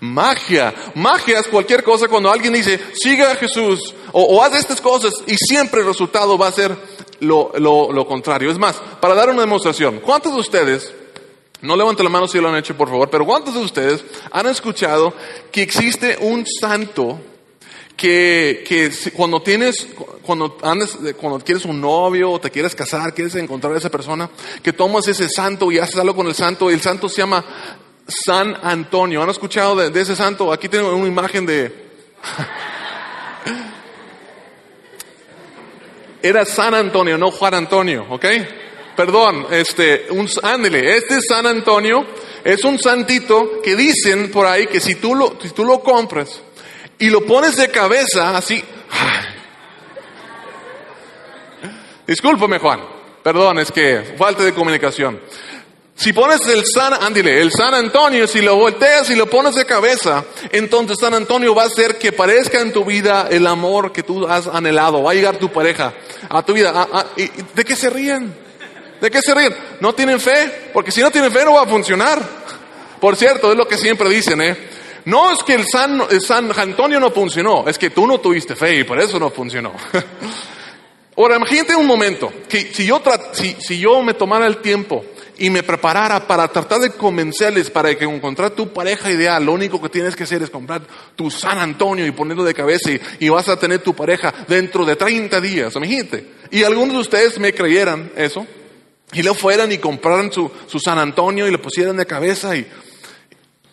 magia. 0.00 0.74
Magia 0.94 1.38
es 1.38 1.48
cualquier 1.48 1.84
cosa 1.84 2.08
cuando 2.08 2.30
alguien 2.30 2.52
dice, 2.52 2.80
siga 2.94 3.32
a 3.32 3.36
Jesús 3.36 3.94
o, 4.12 4.42
haz 4.42 4.54
estas 4.54 4.80
cosas 4.80 5.12
y 5.26 5.36
siempre 5.36 5.80
el 5.80 5.86
resultado 5.86 6.36
va 6.36 6.48
a 6.48 6.52
ser 6.52 6.76
lo, 7.20 7.52
lo, 7.58 7.92
lo, 7.92 8.06
contrario. 8.06 8.50
Es 8.50 8.58
más, 8.58 8.76
para 9.00 9.14
dar 9.14 9.30
una 9.30 9.42
demostración, 9.42 10.00
¿cuántos 10.00 10.34
de 10.34 10.40
ustedes, 10.40 10.92
no 11.62 11.76
levanten 11.76 12.04
la 12.04 12.10
mano 12.10 12.26
si 12.26 12.40
lo 12.40 12.48
han 12.48 12.56
hecho 12.56 12.76
por 12.76 12.88
favor, 12.88 13.10
pero 13.10 13.26
cuántos 13.26 13.54
de 13.54 13.60
ustedes 13.60 14.04
han 14.30 14.46
escuchado 14.46 15.12
que 15.52 15.62
existe 15.62 16.16
un 16.20 16.46
santo 16.46 17.20
que, 17.96 18.64
que 18.66 18.90
cuando 19.12 19.42
tienes, 19.42 19.86
cuando 20.22 20.56
andes, 20.62 20.96
cuando 21.20 21.38
quieres 21.40 21.66
un 21.66 21.78
novio 21.78 22.32
o 22.32 22.40
te 22.40 22.50
quieres 22.50 22.74
casar, 22.74 23.12
quieres 23.12 23.34
encontrar 23.34 23.74
a 23.74 23.76
esa 23.76 23.90
persona, 23.90 24.30
que 24.62 24.72
tomas 24.72 25.06
ese 25.06 25.28
santo 25.28 25.70
y 25.70 25.76
haces 25.76 25.96
algo 25.96 26.16
con 26.16 26.26
el 26.26 26.34
santo 26.34 26.70
el 26.70 26.80
santo 26.80 27.10
se 27.10 27.18
llama 27.18 27.44
San 28.10 28.58
Antonio. 28.62 29.22
¿Han 29.22 29.30
escuchado 29.30 29.76
de, 29.76 30.00
ese 30.00 30.16
santo? 30.16 30.52
Aquí 30.52 30.68
tengo 30.68 30.94
una 30.94 31.08
imagen 31.08 31.46
de... 31.46 31.90
Era 36.22 36.44
San 36.44 36.74
Antonio, 36.74 37.16
no 37.16 37.30
Juan 37.30 37.54
Antonio, 37.54 38.04
¿ok? 38.10 38.26
Perdón, 38.94 39.46
este, 39.50 40.06
ándele, 40.42 40.98
este 40.98 41.16
es 41.16 41.24
San 41.26 41.46
Antonio 41.46 42.04
es 42.44 42.62
un 42.64 42.78
santito 42.78 43.62
que 43.62 43.76
dicen 43.76 44.30
por 44.30 44.46
ahí 44.46 44.66
que 44.66 44.80
si 44.80 44.96
tú 44.96 45.14
lo, 45.14 45.38
si 45.40 45.48
tú 45.50 45.64
lo 45.64 45.80
compras 45.80 46.42
y 46.98 47.08
lo 47.08 47.24
pones 47.24 47.56
de 47.56 47.70
cabeza 47.70 48.36
así, 48.36 48.62
Discúlpame, 52.10 52.58
Juan. 52.58 52.80
Perdón, 53.22 53.60
es 53.60 53.70
que 53.70 54.16
falta 54.18 54.42
de 54.42 54.52
comunicación. 54.52 55.20
Si 56.00 56.14
pones 56.14 56.40
el 56.46 56.64
San, 56.64 56.94
ándile, 56.94 57.42
el 57.42 57.52
San 57.52 57.74
Antonio, 57.74 58.26
si 58.26 58.40
lo 58.40 58.56
volteas 58.56 59.10
y 59.10 59.14
lo 59.14 59.28
pones 59.28 59.54
de 59.54 59.66
cabeza, 59.66 60.24
entonces 60.50 60.96
San 60.98 61.12
Antonio 61.12 61.54
va 61.54 61.64
a 61.64 61.66
hacer 61.66 61.98
que 61.98 62.10
parezca 62.10 62.58
en 62.58 62.72
tu 62.72 62.86
vida 62.86 63.28
el 63.30 63.46
amor 63.46 63.92
que 63.92 64.02
tú 64.02 64.26
has 64.26 64.46
anhelado. 64.46 65.02
Va 65.02 65.10
a 65.10 65.14
llegar 65.14 65.36
tu 65.36 65.52
pareja 65.52 65.92
a 66.26 66.42
tu 66.42 66.54
vida. 66.54 66.72
Ah, 66.74 66.88
ah, 66.90 67.06
¿De 67.54 67.64
qué 67.66 67.76
se 67.76 67.90
ríen? 67.90 68.34
¿De 68.98 69.10
qué 69.10 69.20
se 69.20 69.34
ríen? 69.34 69.54
¿No 69.80 69.92
tienen 69.92 70.18
fe? 70.20 70.70
Porque 70.72 70.90
si 70.90 71.02
no 71.02 71.10
tienen 71.10 71.30
fe 71.30 71.44
no 71.44 71.52
va 71.52 71.64
a 71.64 71.66
funcionar. 71.66 72.18
Por 72.98 73.14
cierto, 73.14 73.52
es 73.52 73.58
lo 73.58 73.68
que 73.68 73.76
siempre 73.76 74.08
dicen, 74.08 74.40
¿eh? 74.40 74.56
No 75.04 75.30
es 75.30 75.42
que 75.42 75.52
el 75.52 75.66
San, 75.68 76.02
San 76.22 76.50
Antonio 76.58 76.98
no 76.98 77.10
funcionó, 77.10 77.68
es 77.68 77.76
que 77.76 77.90
tú 77.90 78.06
no 78.06 78.20
tuviste 78.20 78.56
fe 78.56 78.74
y 78.74 78.84
por 78.84 78.98
eso 78.98 79.18
no 79.18 79.28
funcionó. 79.28 79.74
Ahora, 81.18 81.36
imagínate 81.36 81.76
un 81.76 81.86
momento, 81.86 82.32
que 82.48 82.72
si 82.72 82.86
yo, 82.86 83.02
si, 83.32 83.54
si 83.60 83.78
yo 83.78 84.02
me 84.02 84.14
tomara 84.14 84.46
el 84.46 84.62
tiempo 84.62 85.04
y 85.40 85.48
me 85.48 85.62
preparara 85.62 86.26
para 86.26 86.46
tratar 86.48 86.80
de 86.80 86.90
convencerles 86.90 87.70
para 87.70 87.96
que 87.96 88.04
encontrar 88.04 88.50
tu 88.50 88.74
pareja 88.74 89.10
ideal, 89.10 89.42
lo 89.42 89.54
único 89.54 89.80
que 89.80 89.88
tienes 89.88 90.14
que 90.14 90.24
hacer 90.24 90.42
es 90.42 90.50
comprar 90.50 90.82
tu 91.16 91.30
San 91.30 91.58
Antonio 91.58 92.06
y 92.06 92.10
ponerlo 92.10 92.44
de 92.44 92.52
cabeza 92.52 92.90
y, 93.18 93.28
vas 93.30 93.48
a 93.48 93.58
tener 93.58 93.78
tu 93.78 93.94
pareja 93.94 94.34
dentro 94.46 94.84
de 94.84 94.96
30 94.96 95.40
días, 95.40 95.74
imagínate. 95.76 96.26
Y 96.50 96.62
algunos 96.62 96.92
de 96.92 97.00
ustedes 97.00 97.38
me 97.38 97.54
creyeran 97.54 98.12
eso 98.16 98.46
y 99.14 99.22
luego 99.22 99.38
fueran 99.38 99.72
y 99.72 99.78
compraran 99.78 100.30
su, 100.30 100.50
su 100.66 100.78
San 100.78 100.98
Antonio 100.98 101.48
y 101.48 101.50
le 101.50 101.58
pusieran 101.58 101.96
de 101.96 102.04
cabeza 102.04 102.54
y, 102.54 102.66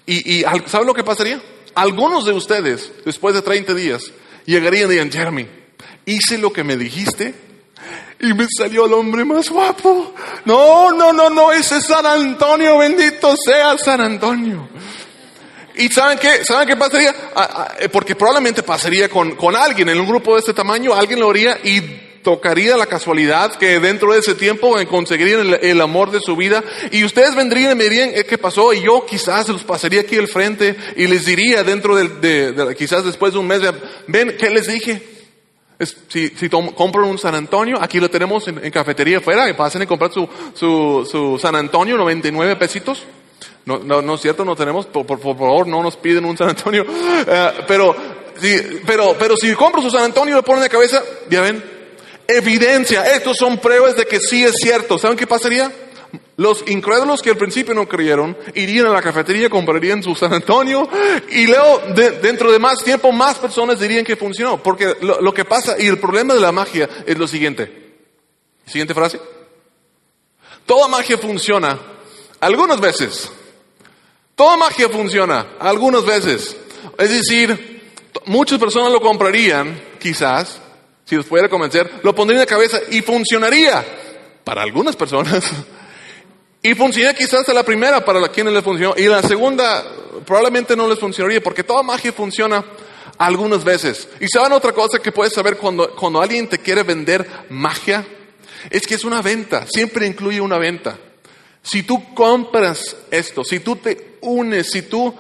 y, 0.05 0.39
y 0.39 0.45
¿sabe 0.67 0.85
lo 0.85 0.93
que 0.93 1.03
pasaría? 1.03 1.41
Algunos 1.75 2.23
de 2.23 2.31
ustedes, 2.31 2.93
después 3.03 3.35
de 3.35 3.41
30 3.41 3.73
días, 3.73 4.13
llegarían 4.45 4.85
y 4.85 4.89
dirían, 4.91 5.11
Jeremy, 5.11 5.47
hice 6.05 6.37
lo 6.37 6.53
que 6.53 6.63
me 6.63 6.77
dijiste 6.77 7.46
y 8.19 8.33
me 8.33 8.47
salió 8.49 8.85
el 8.85 8.93
hombre 8.93 9.23
más 9.23 9.49
guapo. 9.49 10.13
No, 10.45 10.91
no, 10.91 11.13
no, 11.13 11.29
no, 11.29 11.51
ese 11.51 11.77
es 11.77 11.85
San 11.85 12.05
Antonio, 12.05 12.77
bendito 12.77 13.35
sea 13.37 13.77
San 13.77 14.01
Antonio. 14.01 14.69
¿Y 15.75 15.89
saben 15.89 16.17
qué? 16.17 16.43
¿Saben 16.43 16.67
qué 16.67 16.75
pasaría? 16.75 17.13
Ah, 17.35 17.49
ah, 17.53 17.75
eh, 17.79 17.89
porque 17.89 18.15
probablemente 18.15 18.63
pasaría 18.63 19.09
con, 19.09 19.35
con 19.35 19.55
alguien 19.55 19.89
en 19.89 19.99
un 19.99 20.07
grupo 20.07 20.33
de 20.33 20.39
este 20.39 20.53
tamaño, 20.53 20.93
alguien 20.93 21.19
lo 21.19 21.29
haría 21.29 21.59
y 21.63 21.81
tocaría 22.23 22.75
la 22.75 22.87
casualidad 22.87 23.55
que 23.55 23.79
dentro 23.79 24.11
de 24.11 24.19
ese 24.19 24.33
tiempo 24.33 24.75
conseguirían 24.89 25.59
el, 25.61 25.79
amor 25.79 26.11
de 26.11 26.19
su 26.19 26.35
vida 26.35 26.63
y 26.91 27.05
ustedes 27.05 27.35
vendrían 27.35 27.73
y 27.73 27.75
me 27.75 27.83
dirían 27.85 28.09
eh, 28.13 28.25
qué 28.25 28.37
pasó 28.37 28.73
y 28.73 28.81
yo 28.81 29.05
quizás 29.05 29.47
los 29.47 29.63
pasaría 29.63 30.01
aquí 30.01 30.17
al 30.17 30.27
frente 30.27 30.75
y 30.97 31.07
les 31.07 31.25
diría 31.25 31.63
dentro 31.63 31.95
de 31.95 32.75
quizás 32.75 33.05
después 33.05 33.33
de 33.33 33.39
un 33.39 33.47
mes, 33.47 33.61
ven, 34.07 34.35
¿qué 34.37 34.49
les 34.49 34.67
dije? 34.67 35.16
Si, 35.85 36.29
si 36.29 36.49
compran 36.49 37.05
un 37.05 37.17
San 37.17 37.35
Antonio, 37.35 37.77
aquí 37.79 37.99
lo 37.99 38.09
tenemos 38.09 38.47
en, 38.47 38.71
cafetería 38.71 39.19
afuera, 39.19 39.49
y 39.49 39.53
pasen 39.53 39.83
a 39.83 39.85
comprar 39.85 40.11
su, 40.11 40.27
su, 40.53 41.07
su, 41.09 41.37
San 41.39 41.55
Antonio, 41.55 41.97
99 41.97 42.55
pesitos. 42.55 43.03
No, 43.65 43.79
no, 43.79 44.01
no 44.01 44.15
es 44.15 44.21
cierto, 44.21 44.45
no 44.45 44.55
tenemos, 44.55 44.85
por, 44.87 45.05
por, 45.05 45.19
favor, 45.19 45.67
no 45.67 45.83
nos 45.83 45.97
piden 45.97 46.25
un 46.25 46.37
San 46.37 46.49
Antonio. 46.49 46.85
Eh, 47.29 47.51
pero, 47.67 47.95
si, 48.39 48.57
pero, 48.85 49.15
pero 49.19 49.35
si 49.35 49.53
compran 49.53 49.83
su 49.83 49.91
San 49.91 50.03
Antonio 50.03 50.33
y 50.33 50.37
lo 50.37 50.43
ponen 50.43 50.63
de 50.63 50.69
cabeza, 50.69 51.03
ya 51.29 51.41
ven, 51.41 51.61
evidencia, 52.27 53.03
estos 53.13 53.37
son 53.37 53.57
pruebas 53.57 53.95
de 53.97 54.05
que 54.05 54.19
sí 54.19 54.43
es 54.43 54.55
cierto. 54.55 54.97
¿Saben 54.97 55.17
qué 55.17 55.27
pasaría? 55.27 55.71
Los 56.37 56.63
incrédulos 56.67 57.21
que 57.21 57.31
al 57.31 57.37
principio 57.37 57.73
no 57.73 57.87
creyeron 57.87 58.37
irían 58.53 58.85
a 58.85 58.91
la 58.91 59.01
cafetería, 59.01 59.49
comprarían 59.49 60.03
su 60.03 60.13
San 60.15 60.33
Antonio 60.33 60.87
y 61.29 61.47
luego 61.47 61.81
dentro 62.21 62.51
de 62.51 62.59
más 62.59 62.83
tiempo 62.83 63.11
más 63.11 63.37
personas 63.37 63.79
dirían 63.79 64.05
que 64.05 64.15
funcionó. 64.15 64.61
Porque 64.61 64.95
lo, 65.01 65.33
que 65.33 65.45
pasa 65.45 65.75
y 65.79 65.87
el 65.87 65.97
problema 65.97 66.33
de 66.33 66.39
la 66.39 66.51
magia 66.51 66.87
es 67.05 67.17
lo 67.17 67.27
siguiente. 67.27 67.95
Siguiente 68.65 68.93
frase. 68.93 69.19
Toda 70.65 70.87
magia 70.87 71.17
funciona 71.17 71.79
algunas 72.39 72.79
veces. 72.79 73.31
Toda 74.35 74.57
magia 74.57 74.89
funciona 74.89 75.53
algunas 75.59 76.05
veces. 76.05 76.55
Es 76.97 77.09
decir, 77.09 77.91
muchas 78.25 78.59
personas 78.59 78.91
lo 78.91 79.01
comprarían, 79.01 79.81
quizás, 79.99 80.61
si 81.05 81.15
los 81.15 81.25
pudiera 81.25 81.49
convencer, 81.49 81.89
lo 82.03 82.13
pondrían 82.13 82.41
en 82.41 82.47
la 82.47 82.55
cabeza 82.55 82.79
y 82.91 83.01
funcionaría 83.01 83.83
para 84.43 84.61
algunas 84.61 84.95
personas. 84.95 85.43
Y 86.61 86.73
funciona 86.73 87.13
quizás 87.13 87.47
a 87.49 87.53
la 87.53 87.63
primera 87.63 88.03
para 88.03 88.19
la 88.19 88.29
quienes 88.29 88.53
les 88.53 88.63
funcionó. 88.63 88.93
Y 88.97 89.03
la 89.03 89.21
segunda 89.21 89.83
probablemente 90.25 90.75
no 90.75 90.87
les 90.87 90.99
funcionaría 90.99 91.41
porque 91.41 91.63
toda 91.63 91.83
magia 91.83 92.11
funciona 92.11 92.63
algunas 93.17 93.63
veces. 93.63 94.07
Y 94.19 94.27
saben 94.27 94.53
otra 94.53 94.73
cosa 94.73 94.99
que 94.99 95.11
puedes 95.11 95.33
saber 95.33 95.57
cuando, 95.57 95.95
cuando 95.95 96.21
alguien 96.21 96.47
te 96.47 96.59
quiere 96.59 96.83
vender 96.83 97.27
magia? 97.49 98.05
Es 98.69 98.85
que 98.85 98.95
es 98.95 99.03
una 99.03 99.21
venta, 99.21 99.65
siempre 99.67 100.07
incluye 100.07 100.41
una 100.41 100.57
venta. 100.57 100.97
Si 101.61 101.83
tú 101.83 102.13
compras 102.13 102.95
esto, 103.11 103.43
si 103.43 103.59
tú 103.59 103.75
te 103.75 104.17
unes, 104.21 104.71
si 104.71 104.83
tú 104.83 105.13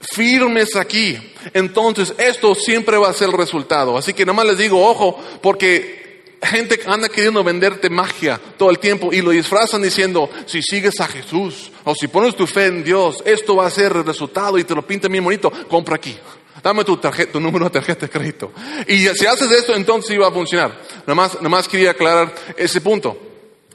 firmes 0.00 0.76
aquí, 0.76 1.18
entonces 1.52 2.14
esto 2.18 2.54
siempre 2.54 2.96
va 2.96 3.08
a 3.08 3.14
ser 3.14 3.28
el 3.28 3.36
resultado. 3.36 3.96
Así 3.98 4.14
que 4.14 4.24
nada 4.24 4.36
más 4.36 4.46
les 4.46 4.58
digo, 4.58 4.84
ojo, 4.86 5.18
porque 5.42 6.07
gente 6.46 6.80
anda 6.86 7.08
queriendo 7.08 7.42
venderte 7.42 7.90
magia 7.90 8.40
todo 8.56 8.70
el 8.70 8.78
tiempo 8.78 9.12
y 9.12 9.20
lo 9.22 9.30
disfrazan 9.30 9.82
diciendo, 9.82 10.30
si 10.46 10.62
sigues 10.62 11.00
a 11.00 11.08
Jesús 11.08 11.70
o 11.84 11.94
si 11.94 12.08
pones 12.08 12.36
tu 12.36 12.46
fe 12.46 12.66
en 12.66 12.84
Dios, 12.84 13.22
esto 13.24 13.56
va 13.56 13.66
a 13.66 13.70
ser 13.70 13.92
el 13.92 14.04
resultado 14.04 14.58
y 14.58 14.64
te 14.64 14.74
lo 14.74 14.86
pinta 14.86 15.08
bien 15.08 15.24
bonito, 15.24 15.50
compra 15.68 15.96
aquí. 15.96 16.16
Dame 16.62 16.84
tu, 16.84 16.96
tarjeta, 16.96 17.32
tu 17.32 17.40
número 17.40 17.66
de 17.66 17.70
tarjeta 17.70 18.06
de 18.06 18.10
crédito. 18.10 18.52
Y 18.86 19.06
si 19.08 19.26
haces 19.26 19.50
esto, 19.50 19.74
entonces 19.74 20.10
iba 20.12 20.26
a 20.26 20.32
funcionar. 20.32 20.76
Nada 21.06 21.14
más, 21.14 21.34
nada 21.36 21.48
más 21.48 21.68
quería 21.68 21.92
aclarar 21.92 22.34
ese 22.56 22.80
punto, 22.80 23.16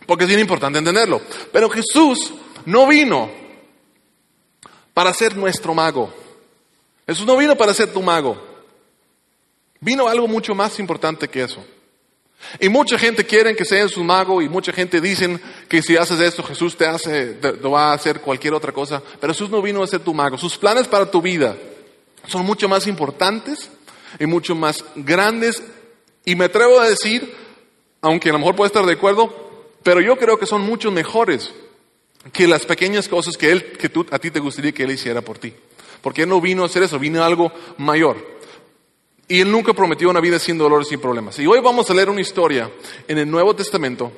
porque 0.06 0.26
es 0.26 0.28
bien 0.28 0.42
importante 0.42 0.80
entenderlo. 0.80 1.22
Pero 1.52 1.70
Jesús 1.70 2.34
no 2.66 2.88
vino 2.88 3.30
para 4.94 5.14
ser 5.14 5.36
nuestro 5.36 5.74
mago. 5.74 6.14
Jesús 7.08 7.26
no 7.26 7.38
vino 7.38 7.56
para 7.56 7.74
ser 7.74 7.92
tu 7.92 8.02
mago. 8.02 8.42
Vino 9.80 10.08
algo 10.08 10.28
mucho 10.28 10.56
más 10.56 10.80
importante 10.80 11.28
que 11.28 11.44
eso. 11.44 11.64
Y 12.60 12.70
mucha 12.70 12.98
gente 12.98 13.26
quiere 13.26 13.56
que 13.56 13.66
seas 13.66 13.92
su 13.92 14.04
mago 14.04 14.42
y 14.42 14.50
mucha 14.50 14.72
gente 14.72 15.02
dicen 15.02 15.40
que 15.68 15.82
si 15.82 15.98
haces 15.98 16.20
esto 16.20 16.44
Jesús 16.44 16.78
te 16.78 16.86
hace, 16.86 17.34
te, 17.34 17.52
va 17.52 17.92
a 17.92 17.94
hacer 17.94 18.22
cualquier 18.22 18.54
otra 18.54 18.72
cosa. 18.72 19.02
Pero 19.20 19.34
Jesús 19.34 19.50
no 19.50 19.62
vino 19.62 19.82
a 19.82 19.88
ser 19.88 20.02
tu 20.02 20.14
mago. 20.14 20.38
Sus 20.38 20.58
planes 20.58 20.88
para 20.88 21.10
tu 21.10 21.22
vida 21.22 21.56
son 22.28 22.46
mucho 22.46 22.70
más 22.70 22.88
importantes 22.88 23.70
y 24.20 24.26
mucho 24.26 24.56
más 24.56 24.84
grandes. 24.96 25.64
Y 26.26 26.36
me 26.36 26.46
atrevo 26.46 26.80
a 26.80 26.90
decir, 26.90 27.34
aunque 28.02 28.30
a 28.30 28.34
lo 28.34 28.40
mejor 28.40 28.56
puede 28.56 28.68
estar 28.68 28.86
de 28.86 28.94
acuerdo, 28.94 29.34
pero 29.82 30.00
yo 30.00 30.18
creo 30.18 30.38
que 30.38 30.46
son 30.46 30.62
mucho 30.62 30.92
mejores 30.92 31.52
que 32.32 32.48
las 32.48 32.66
pequeñas 32.66 33.10
cosas 33.10 33.38
que 33.38 33.52
él, 33.52 33.74
que 33.74 33.90
tú, 33.90 34.06
a 34.12 34.20
ti 34.20 34.32
te 34.32 34.40
gustaría 34.40 34.72
que 34.72 34.84
él 34.84 34.92
hiciera 34.92 35.22
por 35.22 35.40
ti. 35.40 35.54
Porque 36.02 36.24
él 36.24 36.30
no 36.30 36.40
vino 36.40 36.64
a 36.64 36.68
hacer 36.68 36.84
eso, 36.84 37.00
vino 37.00 37.24
algo 37.24 37.52
mayor. 37.78 38.33
Y 39.28 39.42
Él 39.42 39.52
nunca 39.52 39.74
prometió 39.74 40.10
una 40.10 40.20
vida 40.20 40.40
sin 40.40 40.58
dolores 40.58 40.92
y 40.92 40.98
problemas. 40.98 41.40
Y 41.40 41.48
hoy 41.48 41.60
vamos 41.62 41.90
a 41.90 41.94
leer 41.94 42.10
una 42.10 42.22
historia 42.22 42.70
en 43.08 43.18
el 43.18 43.30
Nuevo 43.30 43.56
Testamento 43.56 44.12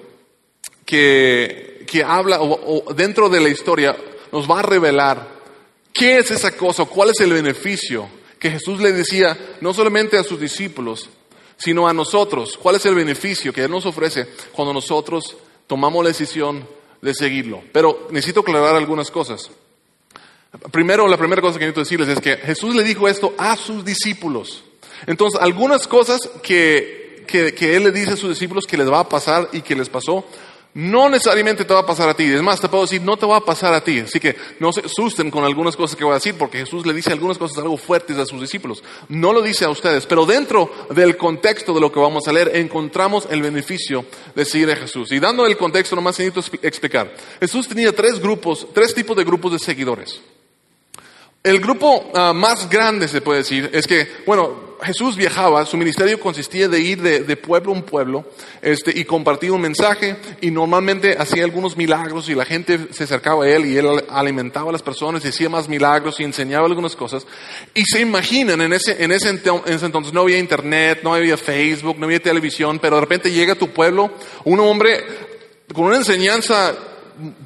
que, 0.85 1.85
que 1.87 2.03
habla, 2.03 2.39
o, 2.41 2.93
dentro 2.93 3.29
de 3.29 3.39
la 3.39 3.49
historia 3.49 3.95
nos 4.31 4.49
va 4.49 4.59
a 4.59 4.63
revelar 4.63 5.35
qué 5.93 6.17
es 6.17 6.31
esa 6.31 6.51
cosa, 6.55 6.85
cuál 6.85 7.11
es 7.11 7.19
el 7.19 7.33
beneficio 7.33 8.09
que 8.39 8.51
Jesús 8.51 8.79
le 8.81 8.91
decía 8.91 9.37
no 9.61 9.73
solamente 9.73 10.17
a 10.17 10.23
sus 10.23 10.39
discípulos, 10.39 11.09
sino 11.57 11.87
a 11.87 11.93
nosotros. 11.93 12.57
¿Cuál 12.61 12.75
es 12.75 12.85
el 12.85 12.95
beneficio 12.95 13.53
que 13.53 13.63
Él 13.63 13.71
nos 13.71 13.85
ofrece 13.85 14.27
cuando 14.51 14.73
nosotros 14.73 15.37
tomamos 15.67 16.03
la 16.03 16.09
decisión 16.09 16.67
de 17.01 17.13
seguirlo? 17.13 17.63
Pero 17.71 18.07
necesito 18.11 18.41
aclarar 18.41 18.75
algunas 18.75 19.09
cosas. 19.09 19.49
Primero, 20.71 21.07
la 21.07 21.17
primera 21.17 21.41
cosa 21.41 21.59
que 21.59 21.65
necesito 21.65 21.81
decirles 21.81 22.09
es 22.09 22.21
que 22.21 22.37
Jesús 22.37 22.75
le 22.75 22.83
dijo 22.83 23.07
esto 23.07 23.33
a 23.37 23.55
sus 23.57 23.83
discípulos. 23.83 24.63
Entonces, 25.07 25.39
algunas 25.41 25.87
cosas 25.87 26.19
que, 26.41 27.23
que, 27.27 27.75
Él 27.75 27.83
le 27.83 27.91
dice 27.91 28.13
a 28.13 28.17
sus 28.17 28.29
discípulos 28.29 28.65
que 28.65 28.77
les 28.77 28.91
va 28.91 28.99
a 28.99 29.09
pasar 29.09 29.49
y 29.51 29.61
que 29.61 29.75
les 29.75 29.89
pasó, 29.89 30.25
no 30.75 31.07
necesariamente 31.07 31.63
te 31.63 31.73
va 31.73 31.79
a 31.79 31.85
pasar 31.85 32.09
a 32.09 32.13
ti. 32.13 32.25
Es 32.25 32.41
más, 32.41 32.59
te 32.59 32.67
puedo 32.67 32.83
decir, 32.83 33.01
no 33.01 33.15
te 33.15 33.25
va 33.25 33.37
a 33.37 33.45
pasar 33.45 33.73
a 33.73 33.81
ti. 33.81 33.99
Así 33.99 34.19
que 34.19 34.35
no 34.59 34.73
se 34.73 34.81
asusten 34.81 35.31
con 35.31 35.45
algunas 35.45 35.77
cosas 35.77 35.95
que 35.95 36.03
voy 36.03 36.11
a 36.11 36.15
decir, 36.15 36.35
porque 36.37 36.57
Jesús 36.59 36.85
le 36.85 36.93
dice 36.93 37.13
algunas 37.13 37.37
cosas 37.37 37.59
algo 37.59 37.77
fuertes 37.77 38.17
a 38.17 38.25
sus 38.25 38.41
discípulos. 38.41 38.83
No 39.07 39.31
lo 39.31 39.41
dice 39.41 39.63
a 39.63 39.69
ustedes, 39.69 40.05
pero 40.05 40.25
dentro 40.25 40.69
del 40.89 41.15
contexto 41.15 41.73
de 41.73 41.79
lo 41.79 41.93
que 41.93 41.99
vamos 41.99 42.27
a 42.27 42.33
leer, 42.33 42.51
encontramos 42.55 43.25
el 43.31 43.41
beneficio 43.41 44.05
de 44.35 44.43
seguir 44.43 44.69
a 44.69 44.75
Jesús. 44.75 45.13
Y 45.13 45.19
dando 45.19 45.45
el 45.45 45.55
contexto, 45.55 45.95
nomás 45.95 46.19
necesito 46.19 46.57
explicar. 46.61 47.15
Jesús 47.39 47.69
tenía 47.69 47.95
tres 47.95 48.19
grupos, 48.19 48.67
tres 48.73 48.93
tipos 48.93 49.15
de 49.15 49.23
grupos 49.23 49.53
de 49.53 49.59
seguidores. 49.59 50.19
El 51.45 51.59
grupo 51.59 52.09
ah, 52.15 52.33
más 52.33 52.67
grande, 52.71 53.07
se 53.07 53.21
puede 53.21 53.41
decir, 53.41 53.69
es 53.71 53.85
que, 53.85 54.07
bueno, 54.25 54.77
Jesús 54.81 55.15
viajaba, 55.15 55.63
su 55.67 55.77
ministerio 55.77 56.19
consistía 56.19 56.67
de 56.67 56.79
ir 56.79 56.99
de, 56.99 57.37
pueblo 57.37 57.71
un 57.71 57.83
pueblo 57.83 58.25
este, 58.63 58.91
y 58.97 59.05
compartir 59.05 59.51
un 59.51 59.61
mensaje 59.61 60.15
y 60.41 60.49
normalmente 60.49 61.15
hacía 61.15 61.43
algunos 61.43 61.77
milagros 61.77 62.29
y 62.29 62.33
la 62.33 62.45
gente 62.45 62.87
se 62.89 63.03
acercaba 63.03 63.45
a 63.45 63.47
él 63.47 63.67
y 63.67 63.77
él 63.77 63.85
alimentaba 64.09 64.69
a 64.69 64.71
las 64.71 64.81
personas 64.81 65.23
y 65.23 65.27
hacía 65.27 65.47
más 65.47 65.69
milagros 65.69 66.19
y 66.19 66.23
enseñaba 66.23 66.65
algunas 66.65 66.95
cosas. 66.95 67.27
Y 67.75 67.85
se 67.85 68.01
imaginan, 68.01 68.59
en 68.61 68.73
ese, 68.73 69.03
en 69.03 69.11
ese, 69.11 69.29
entonces 69.29 70.13
no 70.13 70.21
había 70.21 70.39
internet, 70.39 71.01
no 71.03 71.13
había 71.13 71.37
Facebook, 71.37 71.99
no 71.99 72.07
había 72.07 72.19
televisión, 72.19 72.79
pero 72.79 72.95
de 72.95 73.01
repente 73.01 73.31
llega 73.31 73.53
a 73.53 73.55
tu 73.55 73.69
pueblo 73.69 74.09
un 74.45 74.59
hombre 74.61 75.03
con 75.71 75.85
una 75.85 75.97
enseñanza 75.97 76.75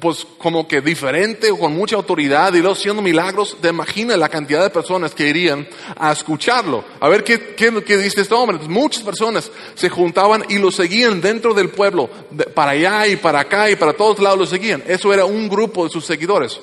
pues 0.00 0.26
como 0.38 0.66
que 0.66 0.80
diferente 0.80 1.50
o 1.50 1.58
con 1.58 1.74
mucha 1.74 1.96
autoridad 1.96 2.52
y 2.54 2.58
luego 2.58 2.74
haciendo 2.74 3.02
milagros, 3.02 3.56
te 3.60 3.68
imaginas 3.68 4.18
la 4.18 4.28
cantidad 4.28 4.62
de 4.62 4.70
personas 4.70 5.14
que 5.14 5.28
irían 5.28 5.66
a 5.96 6.12
escucharlo, 6.12 6.84
a 6.98 7.08
ver 7.08 7.22
qué, 7.24 7.54
qué, 7.54 7.82
qué 7.84 7.96
dice 7.96 8.20
este 8.20 8.34
hombre. 8.34 8.58
muchas 8.68 9.02
personas 9.02 9.50
se 9.74 9.88
juntaban 9.88 10.44
y 10.48 10.58
lo 10.58 10.70
seguían 10.70 11.20
dentro 11.20 11.54
del 11.54 11.70
pueblo, 11.70 12.08
para 12.54 12.72
allá 12.72 13.06
y 13.06 13.16
para 13.16 13.40
acá 13.40 13.70
y 13.70 13.76
para 13.76 13.92
todos 13.92 14.18
lados 14.18 14.38
lo 14.38 14.46
seguían. 14.46 14.82
Eso 14.86 15.12
era 15.12 15.24
un 15.24 15.48
grupo 15.48 15.84
de 15.84 15.90
sus 15.90 16.04
seguidores. 16.04 16.60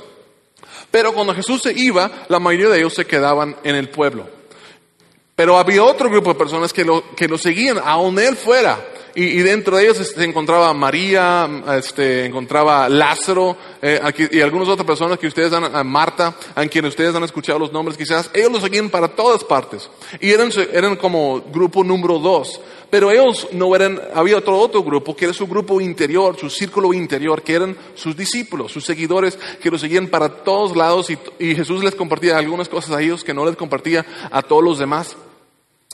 Pero 0.92 1.14
cuando 1.14 1.34
Jesús 1.34 1.62
se 1.62 1.74
iba, 1.74 2.26
la 2.30 2.40
mayoría 2.40 2.70
de 2.70 2.80
ellos 2.80 2.94
se 2.94 3.06
quedaban 3.06 3.56
en 3.64 3.76
el 3.76 3.90
pueblo. 3.90 4.28
Pero 5.36 5.58
había 5.58 5.84
otro 5.84 6.10
grupo 6.10 6.34
de 6.34 6.40
personas 6.40 6.74
que 6.74 6.84
lo, 6.84 7.16
que 7.16 7.28
lo 7.28 7.38
seguían 7.38 7.78
a 7.78 7.94
donde 7.94 8.28
él 8.28 8.36
fuera. 8.36 8.84
Y, 9.20 9.40
dentro 9.40 9.78
de 9.78 9.84
ellos 9.86 9.98
se 9.98 10.24
encontraba 10.24 10.72
María, 10.76 11.50
este, 11.76 12.24
encontraba 12.24 12.88
Lázaro, 12.88 13.58
eh, 13.82 14.00
y 14.30 14.42
algunas 14.42 14.68
otras 14.68 14.86
personas 14.86 15.18
que 15.18 15.26
ustedes 15.26 15.52
han, 15.54 15.76
a 15.76 15.84
Marta, 15.84 16.36
a 16.54 16.64
quienes 16.68 16.90
ustedes 16.90 17.16
han 17.16 17.24
escuchado 17.24 17.58
los 17.58 17.74
nombres 17.74 17.98
quizás, 17.98 18.30
ellos 18.32 18.52
lo 18.52 18.62
seguían 18.62 18.92
para 18.92 19.08
todas 19.08 19.44
partes. 19.44 19.90
Y 20.22 20.30
eran, 20.30 20.52
eran 20.72 20.98
como 20.98 21.42
grupo 21.52 21.84
número 21.84 22.20
dos. 22.20 22.62
Pero 22.92 23.10
ellos 23.10 23.48
no 23.54 23.76
eran, 23.76 24.00
había 24.14 24.38
otro, 24.38 24.60
otro 24.60 24.84
grupo 24.84 25.16
que 25.16 25.26
era 25.26 25.34
su 25.34 25.48
grupo 25.48 25.82
interior, 25.82 26.38
su 26.38 26.52
círculo 26.52 26.94
interior, 26.94 27.42
que 27.42 27.56
eran 27.56 27.76
sus 27.96 28.16
discípulos, 28.16 28.72
sus 28.72 28.86
seguidores, 28.86 29.36
que 29.60 29.72
lo 29.72 29.80
seguían 29.80 30.10
para 30.10 30.30
todos 30.30 30.78
lados 30.78 31.10
y 31.10 31.56
Jesús 31.56 31.84
les 31.84 31.96
compartía 31.96 32.38
algunas 32.38 32.70
cosas 32.70 32.96
a 32.96 33.02
ellos 33.02 33.24
que 33.24 33.34
no 33.34 33.48
les 33.48 33.56
compartía 33.56 34.06
a 34.30 34.44
todos 34.44 34.64
los 34.64 34.78
demás 34.78 35.18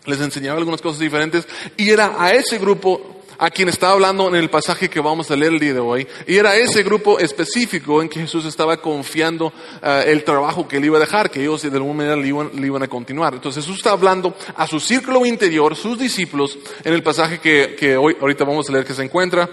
les 0.05 0.19
enseñaba 0.19 0.57
algunas 0.57 0.81
cosas 0.81 0.99
diferentes 0.99 1.47
y 1.77 1.89
era 1.89 2.15
a 2.17 2.31
ese 2.31 2.57
grupo 2.57 3.23
a 3.37 3.49
quien 3.49 3.69
estaba 3.69 3.93
hablando 3.93 4.27
en 4.27 4.35
el 4.35 4.49
pasaje 4.49 4.89
que 4.89 4.99
vamos 4.99 5.29
a 5.31 5.35
leer 5.35 5.53
el 5.53 5.59
día 5.59 5.73
de 5.73 5.79
hoy. 5.79 6.07
Y 6.27 6.37
era 6.37 6.55
ese 6.55 6.83
grupo 6.83 7.19
específico 7.19 8.01
en 8.01 8.09
que 8.09 8.21
Jesús 8.21 8.45
estaba 8.45 8.77
confiando 8.77 9.51
eh, 9.81 10.05
el 10.07 10.23
trabajo 10.23 10.67
que 10.67 10.77
él 10.77 10.85
iba 10.85 10.97
a 10.97 11.01
dejar, 11.01 11.29
que 11.29 11.41
ellos 11.41 11.61
de 11.61 11.69
alguna 11.69 11.93
manera 11.93 12.15
le 12.15 12.27
iban, 12.27 12.51
iban, 12.63 12.83
a 12.83 12.87
continuar. 12.87 13.33
Entonces 13.33 13.63
Jesús 13.63 13.77
está 13.79 13.91
hablando 13.91 14.35
a 14.55 14.67
su 14.67 14.79
círculo 14.79 15.25
interior, 15.25 15.75
sus 15.75 15.99
discípulos, 15.99 16.57
en 16.83 16.93
el 16.93 17.03
pasaje 17.03 17.39
que, 17.39 17.75
que 17.77 17.97
hoy, 17.97 18.15
ahorita 18.19 18.43
vamos 18.43 18.69
a 18.69 18.71
leer 18.71 18.85
que 18.85 18.93
se 18.93 19.03
encuentra 19.03 19.49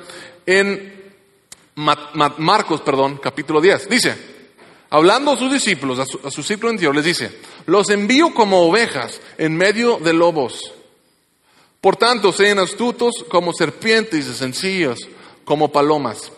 en 0.46 1.00
Marcos, 1.74 2.82
perdón, 2.82 3.18
capítulo 3.22 3.60
10. 3.60 3.88
Dice, 3.88 4.29
hablando 4.90 5.32
a 5.32 5.36
sus 5.36 5.52
discípulos, 5.52 5.98
a 5.98 6.04
su, 6.04 6.20
a 6.24 6.30
su 6.30 6.42
círculo 6.42 6.72
interior, 6.72 6.94
les 6.94 7.04
dice, 7.04 7.30
los 7.66 7.88
envío 7.90 8.34
como 8.34 8.60
ovejas 8.60 9.20
en 9.38 9.56
medio 9.56 9.98
de 9.98 10.12
lobos. 10.12 10.72
Por 11.80 11.96
tanto, 11.96 12.32
sean 12.32 12.58
astutos 12.58 13.24
como 13.28 13.52
serpientes 13.52 14.26
y 14.26 14.34
sencillos 14.34 14.98
como 15.44 15.72
palomas. 15.72 16.30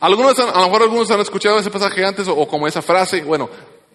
Algunos, 0.00 0.38
a 0.38 0.46
lo 0.46 0.64
mejor 0.64 0.82
algunos 0.82 1.10
han 1.10 1.20
escuchado 1.20 1.58
ese 1.58 1.70
pasaje 1.70 2.04
antes 2.04 2.26
o, 2.26 2.46
como 2.48 2.66
esa 2.66 2.82
frase. 2.82 3.22
Bueno, 3.22 3.48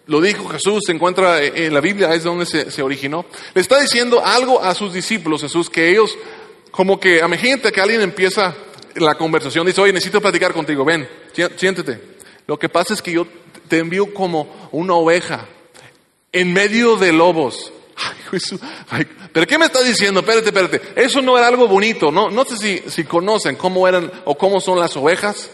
lo 0.06 0.20
dijo 0.20 0.48
Jesús, 0.48 0.80
se 0.86 0.92
encuentra 0.92 1.42
en 1.42 1.72
la 1.72 1.80
Biblia, 1.80 2.14
es 2.14 2.24
donde 2.24 2.46
se, 2.46 2.70
se, 2.70 2.82
originó. 2.82 3.26
Le 3.54 3.60
está 3.60 3.78
diciendo 3.80 4.22
algo 4.24 4.62
a 4.62 4.74
sus 4.74 4.92
discípulos, 4.92 5.42
Jesús, 5.42 5.68
que 5.68 5.90
ellos, 5.90 6.16
como 6.70 6.98
que, 6.98 7.18
imagínate 7.18 7.70
que 7.70 7.80
alguien 7.80 8.00
empieza 8.00 8.54
la 8.96 9.14
conversación, 9.16 9.66
dice, 9.66 9.80
oye, 9.80 9.92
necesito 9.92 10.20
platicar 10.20 10.52
contigo, 10.52 10.84
ven, 10.84 11.08
siéntete. 11.56 12.19
Lo 12.50 12.58
que 12.58 12.68
pasa 12.68 12.94
es 12.94 13.00
que 13.00 13.12
yo 13.12 13.28
te 13.68 13.78
envío 13.78 14.12
como 14.12 14.68
una 14.72 14.94
oveja 14.94 15.46
en 16.32 16.52
medio 16.52 16.96
de 16.96 17.12
lobos. 17.12 17.72
¿Pero 19.32 19.46
qué 19.46 19.56
me 19.56 19.66
está 19.66 19.80
diciendo? 19.84 20.18
Espérate, 20.18 20.48
espérate. 20.48 20.82
Eso 20.96 21.22
no 21.22 21.38
era 21.38 21.46
algo 21.46 21.68
bonito. 21.68 22.10
No, 22.10 22.28
no 22.28 22.44
sé 22.44 22.56
si, 22.56 22.90
si 22.90 23.04
conocen 23.04 23.54
cómo 23.54 23.86
eran 23.86 24.10
o 24.24 24.36
cómo 24.36 24.60
son 24.60 24.80
las 24.80 24.96
ovejas. 24.96 25.48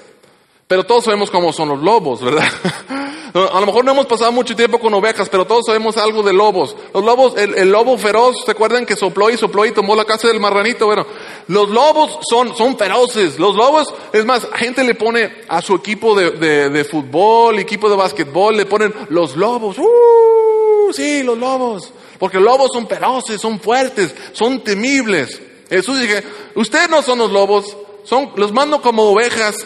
Pero 0.68 0.84
todos 0.84 1.04
sabemos 1.04 1.30
cómo 1.30 1.52
son 1.52 1.68
los 1.68 1.80
lobos, 1.80 2.22
¿verdad? 2.22 2.44
A 3.34 3.60
lo 3.60 3.66
mejor 3.66 3.84
no 3.84 3.92
hemos 3.92 4.06
pasado 4.06 4.32
mucho 4.32 4.56
tiempo 4.56 4.78
con 4.78 4.94
ovejas, 4.94 5.28
pero 5.28 5.46
todos 5.46 5.66
sabemos 5.66 5.98
algo 5.98 6.22
de 6.22 6.32
lobos. 6.32 6.74
Los 6.94 7.04
lobos, 7.04 7.34
el, 7.36 7.70
lobo 7.70 7.98
feroz, 7.98 8.44
¿se 8.46 8.52
acuerdan 8.52 8.86
que 8.86 8.96
sopló 8.96 9.28
y 9.28 9.36
sopló 9.36 9.66
y 9.66 9.72
tomó 9.72 9.94
la 9.94 10.06
casa 10.06 10.28
del 10.28 10.40
marranito? 10.40 10.86
Bueno, 10.86 11.06
los 11.48 11.68
lobos 11.68 12.18
son, 12.26 12.56
son 12.56 12.78
feroces. 12.78 13.38
Los 13.38 13.54
lobos, 13.54 13.92
es 14.14 14.24
más, 14.24 14.48
gente 14.54 14.82
le 14.84 14.94
pone 14.94 15.30
a 15.48 15.60
su 15.60 15.74
equipo 15.74 16.14
de, 16.14 16.30
de, 16.30 16.70
de 16.70 16.84
fútbol, 16.84 17.58
equipo 17.58 17.90
de 17.90 17.96
básquetbol, 17.96 18.56
le 18.56 18.64
ponen 18.64 18.94
los 19.10 19.36
lobos. 19.36 19.76
¡Uh! 19.78 20.92
Sí, 20.94 21.22
los 21.22 21.36
lobos. 21.36 21.92
Porque 22.18 22.38
los 22.38 22.46
lobos 22.46 22.70
son 22.72 22.88
feroces, 22.88 23.38
son 23.38 23.60
fuertes, 23.60 24.14
son 24.32 24.60
temibles. 24.64 25.42
Jesús 25.68 26.00
dice, 26.00 26.24
ustedes 26.54 26.88
no 26.88 27.02
son 27.02 27.18
los 27.18 27.30
lobos, 27.30 27.76
son, 28.04 28.30
los 28.36 28.52
mando 28.52 28.80
como 28.80 29.02
ovejas 29.02 29.56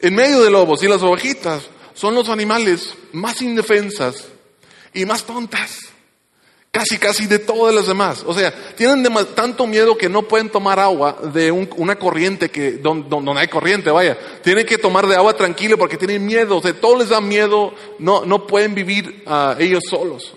en 0.00 0.14
medio 0.14 0.42
de 0.42 0.50
lobos. 0.50 0.82
Y 0.82 0.88
las 0.88 1.02
ovejitas 1.02 1.68
son 1.94 2.14
los 2.14 2.28
animales 2.28 2.94
más 3.12 3.42
indefensas 3.42 4.28
y 4.94 5.04
más 5.04 5.24
tontas. 5.24 5.78
Casi, 6.72 6.98
casi 6.98 7.26
de 7.26 7.40
todas 7.40 7.74
las 7.74 7.88
demás. 7.88 8.22
O 8.24 8.32
sea, 8.32 8.54
tienen 8.76 9.04
tanto 9.34 9.66
miedo 9.66 9.98
que 9.98 10.08
no 10.08 10.22
pueden 10.22 10.50
tomar 10.50 10.78
agua 10.78 11.18
de 11.32 11.50
una 11.50 11.96
corriente 11.96 12.48
que, 12.48 12.72
donde, 12.72 13.40
hay 13.40 13.48
corriente, 13.48 13.90
vaya. 13.90 14.16
Tienen 14.44 14.64
que 14.64 14.78
tomar 14.78 15.08
de 15.08 15.16
agua 15.16 15.36
tranquilo 15.36 15.76
porque 15.76 15.96
tienen 15.96 16.24
miedo. 16.24 16.58
O 16.58 16.62
sea, 16.62 16.72
todo 16.72 16.98
les 16.98 17.08
da 17.08 17.20
miedo. 17.20 17.74
No, 17.98 18.24
no 18.24 18.46
pueden 18.46 18.76
vivir 18.76 19.24
uh, 19.26 19.60
ellos 19.60 19.82
solos. 19.90 20.34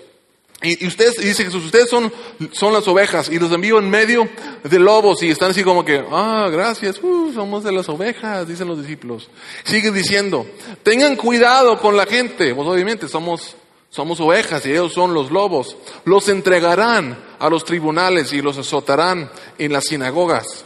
Y, 0.64 0.86
ustedes, 0.86 1.18
dice 1.18 1.44
Jesús, 1.44 1.66
ustedes 1.66 1.90
son, 1.90 2.10
son 2.52 2.72
las 2.72 2.88
ovejas 2.88 3.28
y 3.28 3.38
los 3.38 3.52
envío 3.52 3.78
en 3.78 3.90
medio 3.90 4.26
de 4.62 4.78
lobos 4.78 5.22
y 5.22 5.28
están 5.30 5.50
así 5.50 5.62
como 5.62 5.84
que, 5.84 6.02
ah, 6.10 6.48
gracias, 6.50 6.98
uh, 7.02 7.32
somos 7.34 7.62
de 7.64 7.72
las 7.72 7.86
ovejas, 7.90 8.48
dicen 8.48 8.68
los 8.68 8.80
discípulos. 8.80 9.28
Sigue 9.64 9.90
diciendo, 9.90 10.46
tengan 10.82 11.16
cuidado 11.16 11.78
con 11.78 11.98
la 11.98 12.06
gente, 12.06 12.54
pues 12.54 12.66
obviamente 12.66 13.08
somos, 13.08 13.56
somos 13.90 14.18
ovejas 14.20 14.64
y 14.64 14.70
ellos 14.70 14.94
son 14.94 15.12
los 15.12 15.30
lobos. 15.30 15.76
Los 16.06 16.30
entregarán 16.30 17.18
a 17.38 17.50
los 17.50 17.64
tribunales 17.66 18.32
y 18.32 18.40
los 18.40 18.56
azotarán 18.56 19.30
en 19.58 19.70
las 19.70 19.84
sinagogas. 19.84 20.64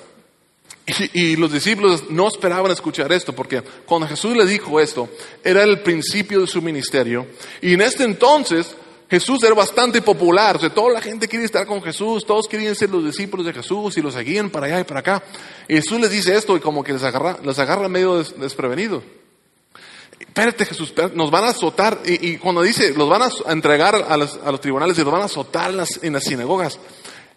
Y, 1.13 1.21
y, 1.33 1.37
los 1.37 1.53
discípulos 1.53 2.05
no 2.09 2.29
esperaban 2.29 2.71
escuchar 2.71 3.13
esto, 3.13 3.35
porque 3.35 3.63
cuando 3.85 4.07
Jesús 4.07 4.35
les 4.35 4.49
dijo 4.49 4.81
esto, 4.81 5.09
era 5.45 5.63
el 5.63 5.81
principio 5.81 6.41
de 6.41 6.47
su 6.47 6.63
ministerio. 6.63 7.27
Y 7.61 7.75
en 7.75 7.83
este 7.83 8.05
entonces, 8.05 8.75
Jesús 9.11 9.43
era 9.43 9.55
bastante 9.55 10.03
popular, 10.03 10.57
o 10.57 10.61
sea, 10.61 10.69
toda 10.69 10.93
la 10.93 11.01
gente 11.01 11.29
quería 11.29 11.47
estar 11.47 11.67
con 11.67 11.83
Jesús, 11.83 12.27
todos 12.27 12.47
querían 12.47 12.75
ser 12.75 12.91
los 12.91 13.05
discípulos 13.05 13.47
de 13.47 13.55
Jesús 13.55 13.97
y 13.97 14.03
los 14.03 14.13
seguían 14.13 14.51
para 14.51 14.67
allá 14.67 14.81
y 14.81 14.85
para 14.85 15.01
acá. 15.01 15.23
Y 15.67 15.77
Jesús 15.77 15.99
les 15.99 16.11
dice 16.11 16.37
esto 16.37 16.57
y 16.57 16.61
como 16.61 16.85
que 16.85 16.93
les 16.93 17.03
agarra, 17.03 17.39
les 17.43 17.59
agarra 17.59 17.89
medio 17.89 18.23
desprevenidos. 18.23 19.03
Espérate 20.21 20.67
Jesús, 20.67 20.93
nos 21.15 21.31
van 21.31 21.45
a 21.45 21.49
azotar, 21.49 22.01
y, 22.05 22.37
cuando 22.37 22.61
dice, 22.63 22.93
los 22.93 23.09
van 23.09 23.23
a 23.23 23.53
entregar 23.53 23.95
a 24.09 24.17
los, 24.17 24.61
tribunales 24.61 24.99
y 24.99 25.03
los 25.03 25.13
van 25.13 25.23
a 25.23 25.27
azotar 25.27 25.71
en 26.03 26.13
las, 26.13 26.25
sinagogas, 26.25 26.79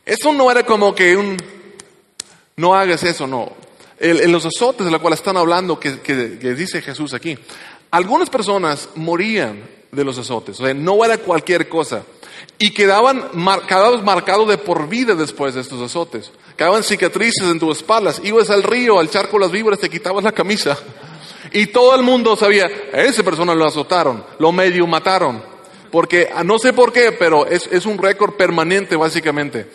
eso 0.06 0.34
no 0.34 0.52
era 0.52 0.66
como 0.66 0.94
que 0.94 1.16
un, 1.16 1.38
no 2.58 2.76
hagas 2.76 3.04
eso, 3.04 3.28
no. 3.28 3.54
En 3.98 4.32
los 4.32 4.46
azotes 4.46 4.84
de 4.84 4.92
los 4.92 5.00
cuales 5.00 5.20
están 5.20 5.38
hablando, 5.38 5.80
que 5.80 6.56
dice 6.56 6.82
Jesús 6.82 7.14
aquí, 7.14 7.38
algunas 7.92 8.30
personas 8.30 8.90
morían 8.96 9.81
de 9.92 10.04
los 10.04 10.18
azotes. 10.18 10.60
O 10.60 10.66
sea, 10.66 10.74
no 10.74 11.04
era 11.04 11.18
cualquier 11.18 11.68
cosa. 11.68 12.04
Y 12.58 12.72
quedaban, 12.72 13.30
marcados 13.34 14.48
de 14.48 14.58
por 14.58 14.88
vida 14.88 15.16
después 15.16 15.54
de 15.54 15.62
estos 15.62 15.82
azotes. 15.82 16.32
Quedaban 16.56 16.84
cicatrices 16.84 17.48
en 17.48 17.60
tus 17.60 17.78
espaldas. 17.78 18.22
Ibas 18.24 18.50
al 18.50 18.64
río, 18.64 19.00
al 19.00 19.10
charco 19.10 19.40
las 19.40 19.52
víboras, 19.52 19.80
te 19.80 19.90
quitabas 19.90 20.24
la 20.24 20.32
camisa. 20.32 20.78
Y 21.54 21.68
todo 21.68 21.96
el 21.96 22.04
mundo 22.04 22.36
sabía, 22.36 22.70
a 22.94 23.02
esa 23.02 23.24
persona 23.24 23.54
lo 23.54 23.66
azotaron, 23.66 24.24
lo 24.40 24.52
medio 24.52 24.88
mataron. 24.88 25.44
Porque, 25.92 26.30
ah, 26.34 26.44
no 26.44 26.58
sé 26.58 26.72
por 26.72 26.94
qué, 26.94 27.12
pero 27.12 27.46
es, 27.46 27.68
es 27.72 27.86
un 27.86 27.98
récord 27.98 28.36
permanente 28.36 28.96
básicamente. 28.96 29.70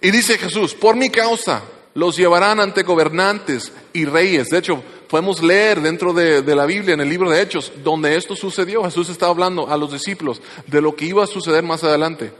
Y 0.00 0.10
dice 0.10 0.38
Jesús, 0.38 0.74
por 0.74 0.94
mi 0.94 1.10
causa 1.10 1.62
los 1.94 2.16
llevarán 2.16 2.60
ante 2.60 2.82
gobernantes 2.82 3.72
y 3.92 4.04
reyes. 4.04 4.50
De 4.50 4.58
hecho, 4.58 4.82
podemos 5.14 5.44
leer 5.44 5.80
dentro 5.80 6.12
de, 6.12 6.42
la 6.56 6.66
Biblia, 6.66 6.94
en 6.94 7.00
el 7.00 7.08
libro 7.08 7.30
de 7.30 7.40
Hechos, 7.40 7.70
donde 7.84 8.16
esto 8.16 8.34
sucedió. 8.34 8.82
Jesús 8.82 9.08
estaba 9.08 9.30
hablando 9.30 9.70
a 9.70 9.76
los 9.76 9.92
discípulos 9.92 10.42
de 10.66 10.80
lo 10.80 10.96
que 10.96 11.04
iba 11.04 11.22
a 11.22 11.28
suceder 11.28 11.62
más 11.62 11.84
adelante. 11.84 12.32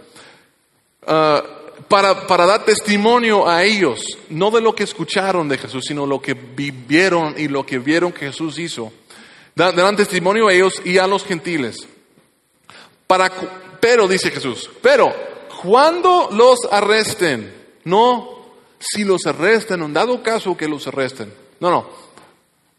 Ah, 1.07 1.41
para, 1.87 2.27
para, 2.27 2.47
dar 2.47 2.65
testimonio 2.65 3.49
a 3.49 3.63
ellos, 3.63 4.19
no 4.29 4.51
de 4.51 4.61
lo 4.61 4.75
que 4.75 4.83
escucharon 4.83 5.49
de 5.49 5.57
Jesús, 5.57 5.85
sino 5.87 6.05
lo 6.05 6.21
que 6.21 6.35
vivieron 6.35 7.37
y 7.39 7.47
lo 7.47 7.65
que 7.65 7.79
vieron 7.79 8.11
que 8.11 8.27
Jesús 8.27 8.59
hizo. 8.59 8.93
Dan, 9.55 9.95
testimonio 9.95 10.49
a 10.49 10.53
ellos 10.53 10.83
y 10.85 10.99
a 10.99 11.07
los 11.07 11.25
gentiles. 11.25 11.77
Para, 13.07 13.31
pero, 13.79 14.09
dice 14.09 14.33
Jesús, 14.33 14.69
pero 14.83 15.15
cuando 15.63 16.29
los 16.33 16.59
arresten, 16.73 17.55
no 17.85 18.47
si 18.81 19.05
los 19.05 19.27
arrestan, 19.27 19.81
en 19.83 19.93
dado 19.93 20.25
caso 20.25 20.57
que 20.57 20.67
los 20.67 20.89
arresten. 20.89 21.33
No, 21.61 21.71
no. 21.71 22.04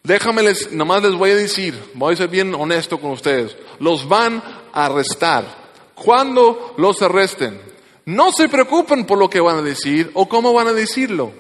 Déjame 0.06 0.44
les, 0.44 0.72
nomás 0.72 1.02
les 1.02 1.16
voy 1.16 1.32
a 1.32 1.36
decir, 1.36 1.76
voy 1.96 2.14
a 2.14 2.18
ser 2.18 2.30
bien 2.30 2.54
honesto 2.54 3.00
con 3.00 3.12
ustedes. 3.12 3.56
Los 3.80 4.08
van 4.08 4.42
a 4.72 4.86
arrestar. 4.86 5.66
Cuando 5.96 6.76
los 6.78 7.02
arresten, 7.02 7.60
no 8.06 8.32
se 8.32 8.48
preocupen 8.48 9.06
por 9.06 9.18
lo 9.18 9.30
que 9.30 9.40
van 9.40 9.58
a 9.58 9.62
decir 9.62 10.12
o 10.14 10.30
cómo 10.30 10.54
van 10.54 10.68
a 10.68 10.74
decirlo. 10.74 11.32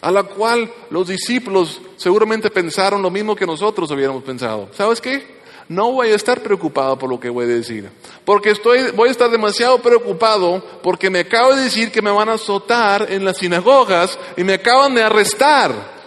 A 0.00 0.10
la 0.10 0.24
cual 0.24 0.72
los 0.90 1.08
discípulos 1.08 1.80
seguramente 1.96 2.50
pensaron 2.50 3.00
lo 3.00 3.10
mismo 3.10 3.36
que 3.36 3.46
nosotros 3.46 3.90
hubiéramos 3.90 4.24
pensado. 4.24 4.68
¿Sabes 4.72 5.00
qué? 5.00 5.38
no 5.68 5.92
voy 5.92 6.08
a 6.08 6.14
estar 6.14 6.42
preocupado 6.42 6.98
por 6.98 7.10
lo 7.10 7.20
que 7.20 7.28
voy 7.28 7.44
a 7.44 7.48
decir. 7.48 7.90
Porque 8.24 8.50
estoy, 8.50 8.90
voy 8.92 9.08
a 9.08 9.12
estar 9.12 9.30
demasiado 9.30 9.78
preocupado 9.80 10.64
porque 10.82 11.10
me 11.10 11.20
acabo 11.20 11.54
de 11.54 11.64
decir 11.64 11.92
que 11.92 12.02
me 12.02 12.10
van 12.10 12.28
a 12.28 12.34
azotar 12.34 13.06
en 13.10 13.24
las 13.24 13.38
sinagogas 13.38 14.18
y 14.36 14.44
me 14.44 14.54
acaban 14.54 14.94
de 14.94 15.02
arrestar. 15.02 15.97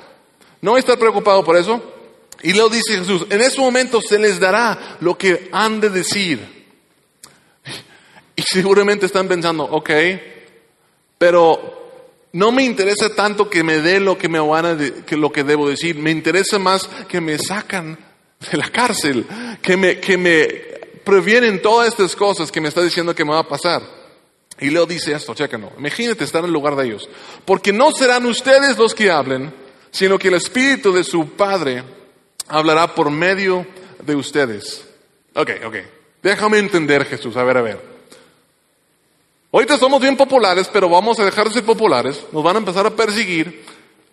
No 0.62 0.78
estar 0.78 0.98
preocupado 0.98 1.44
por 1.44 1.58
eso. 1.58 1.82
Y 2.44 2.54
luego 2.54 2.70
dice 2.70 2.98
Jesús, 2.98 3.26
en 3.30 3.42
ese 3.42 3.60
momento 3.60 4.02
se 4.02 4.18
les 4.18 4.40
dará 4.40 4.98
lo 5.02 5.18
que 5.18 5.50
han 5.52 5.80
de 5.80 5.90
decir. 5.90 6.62
Y 8.36 8.42
seguramente 8.42 9.06
están 9.06 9.28
pensando, 9.28 9.64
ok, 9.64 9.92
pero 11.18 11.82
no 12.34 12.52
me 12.52 12.64
interesa 12.64 13.14
tanto 13.14 13.50
que 13.50 13.64
me 13.64 13.80
dé 13.82 14.00
lo 14.00 14.18
que 14.18 14.30
me 14.30 14.40
van 14.40 14.66
a 14.66 14.78
que 15.06 15.18
lo 15.18 15.32
que 15.32 15.44
debo 15.44 15.70
decir, 15.70 15.98
me 15.98 16.12
interesa 16.12 16.58
más 16.58 16.88
que 17.08 17.22
me 17.22 17.38
sacan 17.38 17.98
de 18.52 18.58
la 18.58 18.70
cárcel, 18.70 19.26
que 19.62 19.78
me, 19.78 20.00
que 20.00 20.18
me 20.18 20.46
previenen 21.04 21.62
todas 21.62 21.90
estas 21.90 22.16
cosas 22.16 22.52
que 22.52 22.62
me 22.62 22.70
está 22.70 22.82
diciendo 22.82 23.14
que 23.14 23.26
me 23.26 23.34
va 23.34 23.40
a 23.40 23.48
pasar. 23.48 23.82
Y 24.60 24.70
Leo 24.70 24.86
dice 24.86 25.12
esto, 25.12 25.34
chéquenlo, 25.34 25.74
imagínate 25.78 26.24
estar 26.24 26.40
en 26.40 26.46
el 26.46 26.54
lugar 26.54 26.76
de 26.76 26.86
ellos. 26.86 27.10
Porque 27.46 27.74
no 27.74 27.92
serán 27.92 28.26
ustedes 28.26 28.78
los 28.78 28.96
que 28.96 29.12
hablen, 29.12 29.54
sino 29.92 30.18
que 30.18 30.30
el 30.30 30.36
Espíritu 30.36 30.92
de 30.92 31.04
su 31.04 31.30
Padre 31.32 31.84
hablará 32.48 32.96
por 32.96 33.12
medio 33.12 33.66
de 34.04 34.16
ustedes. 34.16 34.86
Ok, 35.36 35.52
ok. 35.66 35.76
Déjame 36.24 36.58
entender, 36.58 37.06
Jesús. 37.06 37.36
A 37.38 37.44
ver, 37.44 37.58
a 37.58 37.62
ver. 37.62 37.92
Ahorita 39.52 39.78
somos 39.78 40.02
bien 40.02 40.18
populares, 40.18 40.70
pero 40.72 40.90
vamos 40.90 41.20
a 41.20 41.26
dejar 41.26 41.48
de 41.48 41.54
ser 41.54 41.64
populares. 41.64 42.26
Nos 42.32 42.44
van 42.44 42.56
a 42.56 42.60
empezar 42.60 42.86
a 42.86 42.92
perseguir. 42.92 43.66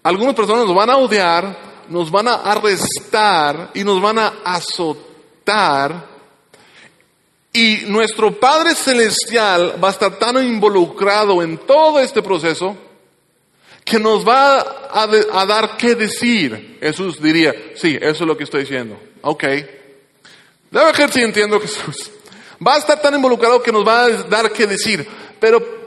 Algunas 0.02 0.34
personas 0.34 0.66
nos 0.66 0.74
van 0.74 0.90
a 0.90 0.96
odiar 0.96 1.68
nos 1.88 2.10
van 2.10 2.28
a 2.28 2.34
arrestar 2.34 3.70
y 3.74 3.84
nos 3.84 4.00
van 4.00 4.18
a 4.18 4.34
azotar. 4.44 6.06
Y 7.52 7.84
nuestro 7.86 8.38
Padre 8.38 8.74
Celestial 8.74 9.82
va 9.82 9.88
a 9.88 9.92
estar 9.92 10.18
tan 10.18 10.36
involucrado 10.44 11.42
en 11.42 11.58
todo 11.58 11.98
este 12.00 12.22
proceso 12.22 12.76
que 13.88 13.98
nos 13.98 14.26
va 14.26 14.90
a, 14.90 15.46
dar 15.46 15.76
qué 15.76 15.94
decir. 15.94 16.78
Jesús 16.80 17.20
diría, 17.20 17.54
sí, 17.74 17.96
eso 18.00 18.24
es 18.24 18.28
lo 18.28 18.36
que 18.36 18.44
estoy 18.44 18.62
diciendo. 18.62 18.98
Ok. 19.22 19.42
Debe 20.70 20.92
ver 20.96 21.10
si 21.10 21.20
entiendo 21.20 21.60
Jesús. 21.60 22.10
Va 22.64 22.74
a 22.74 22.78
estar 22.78 23.00
tan 23.00 23.14
involucrado 23.14 23.62
que 23.62 23.72
nos 23.72 23.86
va 23.86 24.04
a 24.04 24.08
dar 24.24 24.52
qué 24.52 24.66
decir. 24.66 25.06
Pero 25.40 25.78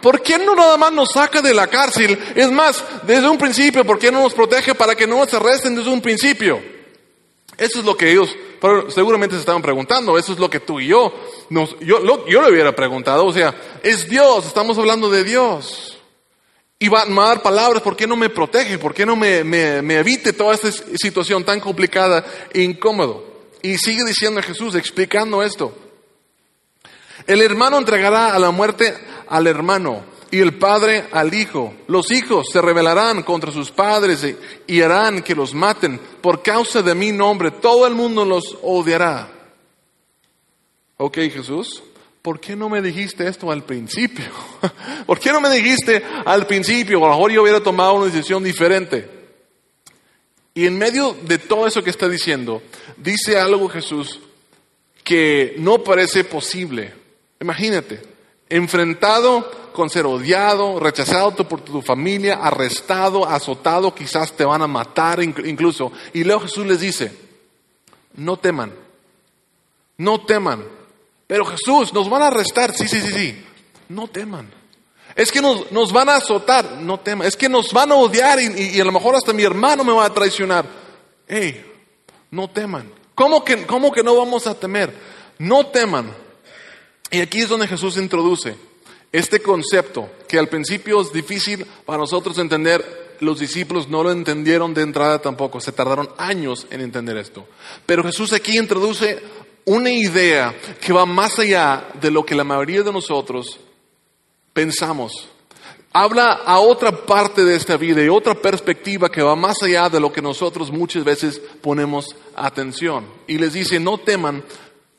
¿Por 0.00 0.20
qué 0.20 0.36
no 0.36 0.56
nada 0.56 0.76
más 0.76 0.92
nos 0.92 1.12
saca 1.12 1.40
de 1.40 1.54
la 1.54 1.68
cárcel? 1.68 2.18
Es 2.34 2.50
más, 2.50 2.84
desde 3.04 3.28
un 3.28 3.38
principio, 3.38 3.84
¿por 3.84 4.00
qué 4.00 4.10
no 4.10 4.20
nos 4.20 4.34
protege 4.34 4.74
para 4.74 4.96
que 4.96 5.06
no 5.06 5.16
nos 5.16 5.32
arresten 5.32 5.76
desde 5.76 5.90
un 5.90 6.00
principio? 6.00 6.60
Eso 7.56 7.78
es 7.78 7.84
lo 7.84 7.96
que 7.96 8.10
ellos 8.10 8.34
seguramente 8.88 9.36
se 9.36 9.40
estaban 9.40 9.62
preguntando. 9.62 10.18
Eso 10.18 10.32
es 10.32 10.40
lo 10.40 10.50
que 10.50 10.58
tú 10.58 10.80
y 10.80 10.88
yo, 10.88 11.14
nos, 11.50 11.78
yo, 11.78 12.26
yo 12.26 12.42
le 12.42 12.50
hubiera 12.50 12.74
preguntado. 12.74 13.24
O 13.26 13.32
sea, 13.32 13.54
es 13.84 14.08
Dios, 14.08 14.46
estamos 14.46 14.76
hablando 14.76 15.08
de 15.08 15.22
Dios. 15.22 15.91
Y 16.82 16.88
va, 16.88 17.02
a 17.02 17.28
dar 17.28 17.42
palabras, 17.42 17.80
¿por 17.80 17.94
qué 17.94 18.08
no 18.08 18.16
me 18.16 18.28
protege? 18.28 18.76
¿Por 18.76 18.92
qué 18.92 19.06
no 19.06 19.14
me, 19.14 19.44
me, 19.44 19.98
evite 19.98 20.32
toda 20.32 20.56
esta 20.56 20.72
situación 20.96 21.44
tan 21.44 21.60
complicada 21.60 22.24
e 22.52 22.60
incómodo? 22.60 23.24
Y 23.62 23.78
sigue 23.78 24.02
diciendo 24.04 24.42
Jesús, 24.42 24.74
explicando 24.74 25.44
esto. 25.44 25.72
El 27.24 27.40
hermano 27.40 27.78
entregará 27.78 28.34
a 28.34 28.38
la 28.40 28.50
muerte 28.50 28.98
al 29.28 29.46
hermano 29.46 30.02
y 30.32 30.40
el 30.40 30.58
padre 30.58 31.04
al 31.12 31.32
hijo. 31.32 31.72
Los 31.86 32.10
hijos 32.10 32.48
se 32.52 32.60
rebelarán 32.60 33.22
contra 33.22 33.52
sus 33.52 33.70
padres 33.70 34.26
y 34.66 34.82
harán 34.82 35.22
que 35.22 35.36
los 35.36 35.54
maten. 35.54 36.00
Por 36.20 36.42
causa 36.42 36.82
de 36.82 36.96
mi 36.96 37.12
nombre, 37.12 37.52
todo 37.52 37.86
el 37.86 37.94
mundo 37.94 38.24
los 38.24 38.58
odiará. 38.60 39.30
Ok, 40.96 41.14
Jesús, 41.32 41.80
¿por 42.22 42.38
qué 42.40 42.54
no 42.54 42.68
me 42.68 42.80
dijiste 42.80 43.26
esto 43.26 43.50
al 43.50 43.64
principio? 43.64 44.24
¿Por 45.06 45.18
qué 45.18 45.32
no 45.32 45.40
me 45.40 45.50
dijiste 45.50 46.02
al 46.24 46.46
principio? 46.46 46.98
A 46.98 47.08
lo 47.08 47.14
mejor 47.14 47.32
yo 47.32 47.42
hubiera 47.42 47.60
tomado 47.60 47.94
una 47.94 48.06
decisión 48.06 48.42
diferente. 48.44 49.08
Y 50.54 50.66
en 50.66 50.78
medio 50.78 51.16
de 51.22 51.38
todo 51.38 51.66
eso 51.66 51.82
que 51.82 51.90
está 51.90 52.08
diciendo, 52.08 52.62
dice 52.96 53.38
algo 53.38 53.68
Jesús 53.68 54.20
que 55.02 55.54
no 55.58 55.82
parece 55.82 56.24
posible. 56.24 56.92
Imagínate, 57.40 58.00
enfrentado 58.48 59.50
con 59.72 59.88
ser 59.90 60.06
odiado, 60.06 60.78
rechazado 60.78 61.34
por 61.34 61.62
tu 61.62 61.80
familia, 61.82 62.34
arrestado, 62.34 63.26
azotado, 63.26 63.94
quizás 63.94 64.32
te 64.32 64.44
van 64.44 64.62
a 64.62 64.66
matar 64.66 65.22
incluso. 65.22 65.90
Y 66.12 66.22
luego 66.22 66.42
Jesús 66.42 66.66
les 66.66 66.80
dice, 66.80 67.10
no 68.14 68.36
teman, 68.36 68.72
no 69.96 70.20
teman. 70.24 70.81
Pero 71.32 71.46
Jesús, 71.46 71.94
nos 71.94 72.10
van 72.10 72.20
a 72.20 72.26
arrestar, 72.26 72.76
sí, 72.76 72.86
sí, 72.86 73.00
sí, 73.00 73.10
sí, 73.10 73.44
no 73.88 74.06
teman. 74.06 74.50
Es 75.14 75.32
que 75.32 75.40
nos, 75.40 75.72
nos 75.72 75.90
van 75.90 76.10
a 76.10 76.16
azotar, 76.16 76.72
no 76.72 77.00
teman. 77.00 77.26
Es 77.26 77.38
que 77.38 77.48
nos 77.48 77.72
van 77.72 77.90
a 77.90 77.94
odiar 77.94 78.38
y, 78.38 78.78
a 78.78 78.84
lo 78.84 78.92
mejor 78.92 79.14
hasta 79.14 79.32
mi 79.32 79.42
hermano 79.42 79.82
me 79.82 79.94
va 79.94 80.04
a 80.04 80.12
traicionar. 80.12 80.66
Hey, 81.26 81.64
no 82.30 82.50
teman. 82.50 82.92
¿Cómo 83.14 83.42
que, 83.42 83.64
¿Cómo 83.64 83.90
que 83.90 84.02
no 84.02 84.14
vamos 84.14 84.46
a 84.46 84.54
temer? 84.54 84.92
No 85.38 85.68
teman. 85.68 86.14
Y 87.10 87.22
aquí 87.22 87.40
es 87.40 87.48
donde 87.48 87.66
Jesús 87.66 87.96
introduce 87.96 88.54
este 89.10 89.40
concepto 89.40 90.10
que 90.28 90.38
al 90.38 90.50
principio 90.50 91.00
es 91.00 91.14
difícil 91.14 91.64
para 91.86 92.00
nosotros 92.00 92.36
entender. 92.36 93.16
Los 93.20 93.38
discípulos 93.38 93.88
no 93.88 94.02
lo 94.02 94.10
entendieron 94.10 94.74
de 94.74 94.82
entrada 94.82 95.20
tampoco, 95.20 95.60
se 95.60 95.72
tardaron 95.72 96.10
años 96.18 96.66
en 96.70 96.82
entender 96.82 97.16
esto. 97.16 97.46
Pero 97.86 98.02
Jesús 98.02 98.34
aquí 98.34 98.58
introduce 98.58 99.22
una 99.64 99.90
idea 99.90 100.54
que 100.80 100.92
va 100.92 101.06
más 101.06 101.38
allá 101.38 101.88
de 102.00 102.10
lo 102.10 102.24
que 102.24 102.34
la 102.34 102.44
mayoría 102.44 102.82
de 102.82 102.92
nosotros 102.92 103.58
pensamos. 104.52 105.28
Habla 105.94 106.40
a 106.46 106.58
otra 106.60 107.04
parte 107.04 107.44
de 107.44 107.54
esta 107.54 107.76
vida 107.76 108.02
y 108.02 108.08
otra 108.08 108.34
perspectiva 108.34 109.10
que 109.10 109.22
va 109.22 109.36
más 109.36 109.62
allá 109.62 109.90
de 109.90 110.00
lo 110.00 110.10
que 110.12 110.22
nosotros 110.22 110.70
muchas 110.70 111.04
veces 111.04 111.40
ponemos 111.60 112.16
atención. 112.34 113.04
Y 113.26 113.36
les 113.36 113.52
dice, 113.52 113.78
no 113.78 113.98
teman 113.98 114.42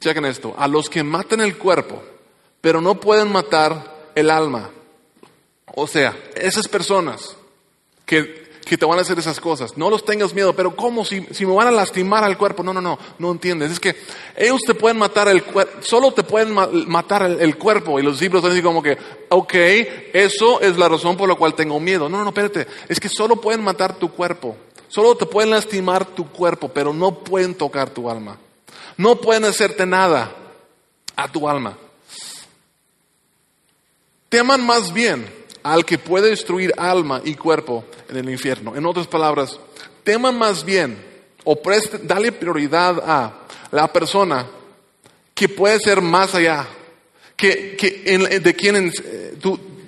chequen 0.03 0.25
esto, 0.25 0.53
a 0.57 0.67
los 0.67 0.89
que 0.89 1.01
matan 1.01 1.41
el 1.41 1.57
cuerpo, 1.57 2.03
pero 2.61 2.81
no 2.81 2.99
pueden 2.99 3.31
matar 3.31 4.11
el 4.13 4.29
alma. 4.29 4.69
O 5.75 5.87
sea, 5.87 6.15
esas 6.35 6.67
personas 6.67 7.35
que, 8.05 8.42
que 8.65 8.77
te 8.77 8.85
van 8.85 8.97
a 8.97 9.01
hacer 9.01 9.19
esas 9.19 9.39
cosas, 9.39 9.77
no 9.77 9.89
los 9.89 10.05
tengas 10.05 10.33
miedo, 10.33 10.55
pero 10.55 10.75
¿cómo? 10.75 11.03
Si, 11.03 11.25
si 11.31 11.45
me 11.45 11.53
van 11.53 11.67
a 11.67 11.71
lastimar 11.71 12.23
al 12.23 12.37
cuerpo, 12.37 12.63
no, 12.63 12.73
no, 12.73 12.81
no, 12.81 12.97
no 13.19 13.31
entiendes. 13.31 13.71
Es 13.71 13.79
que 13.79 13.95
ellos 14.35 14.61
te 14.65 14.73
pueden 14.73 14.97
matar 14.97 15.27
el 15.27 15.43
cuerpo, 15.43 15.81
solo 15.81 16.11
te 16.11 16.23
pueden 16.23 16.53
matar 16.87 17.23
el, 17.23 17.57
cuerpo. 17.57 17.99
Y 17.99 18.03
los 18.03 18.19
discípulos 18.19 18.45
están 18.45 18.61
como 18.61 18.81
que, 18.81 18.97
ok, 19.29 19.53
eso 20.13 20.61
es 20.61 20.77
la 20.77 20.87
razón 20.87 21.17
por 21.17 21.27
la 21.27 21.35
cual 21.35 21.53
tengo 21.55 21.79
miedo. 21.79 22.07
No, 22.07 22.17
no, 22.17 22.23
no, 22.23 22.29
espérate, 22.29 22.67
es 22.87 22.99
que 22.99 23.09
solo 23.09 23.37
pueden 23.37 23.63
matar 23.63 23.95
tu 23.97 24.11
cuerpo. 24.11 24.55
Solo 24.87 25.15
te 25.15 25.25
pueden 25.25 25.49
lastimar 25.49 26.05
tu 26.05 26.29
cuerpo, 26.29 26.69
pero 26.69 26.93
no 26.93 27.23
pueden 27.23 27.55
tocar 27.55 27.89
tu 27.89 28.09
alma. 28.09 28.37
No 28.97 29.15
pueden 29.15 29.45
hacerte 29.45 29.85
nada 29.85 30.31
a 31.15 31.31
tu 31.31 31.49
alma. 31.49 31.77
Teman 34.29 34.65
más 34.65 34.93
bien 34.93 35.42
al 35.63 35.85
que 35.85 35.97
puede 35.97 36.29
destruir 36.29 36.73
alma 36.77 37.21
y 37.23 37.35
cuerpo 37.35 37.85
en 38.09 38.17
el 38.17 38.29
infierno. 38.29 38.75
En 38.75 38.85
otras 38.85 39.07
palabras, 39.07 39.59
teman 40.03 40.37
más 40.37 40.63
bien 40.63 40.97
o 41.43 41.59
dale 42.03 42.31
prioridad 42.31 43.01
a 43.05 43.47
la 43.71 43.91
persona 43.91 44.45
que 45.33 45.49
puede 45.49 45.79
ser 45.79 46.01
más 46.01 46.35
allá, 46.35 46.67
que, 47.35 47.75
de 48.43 48.55
quien 48.55 48.91
eh, 49.03 49.37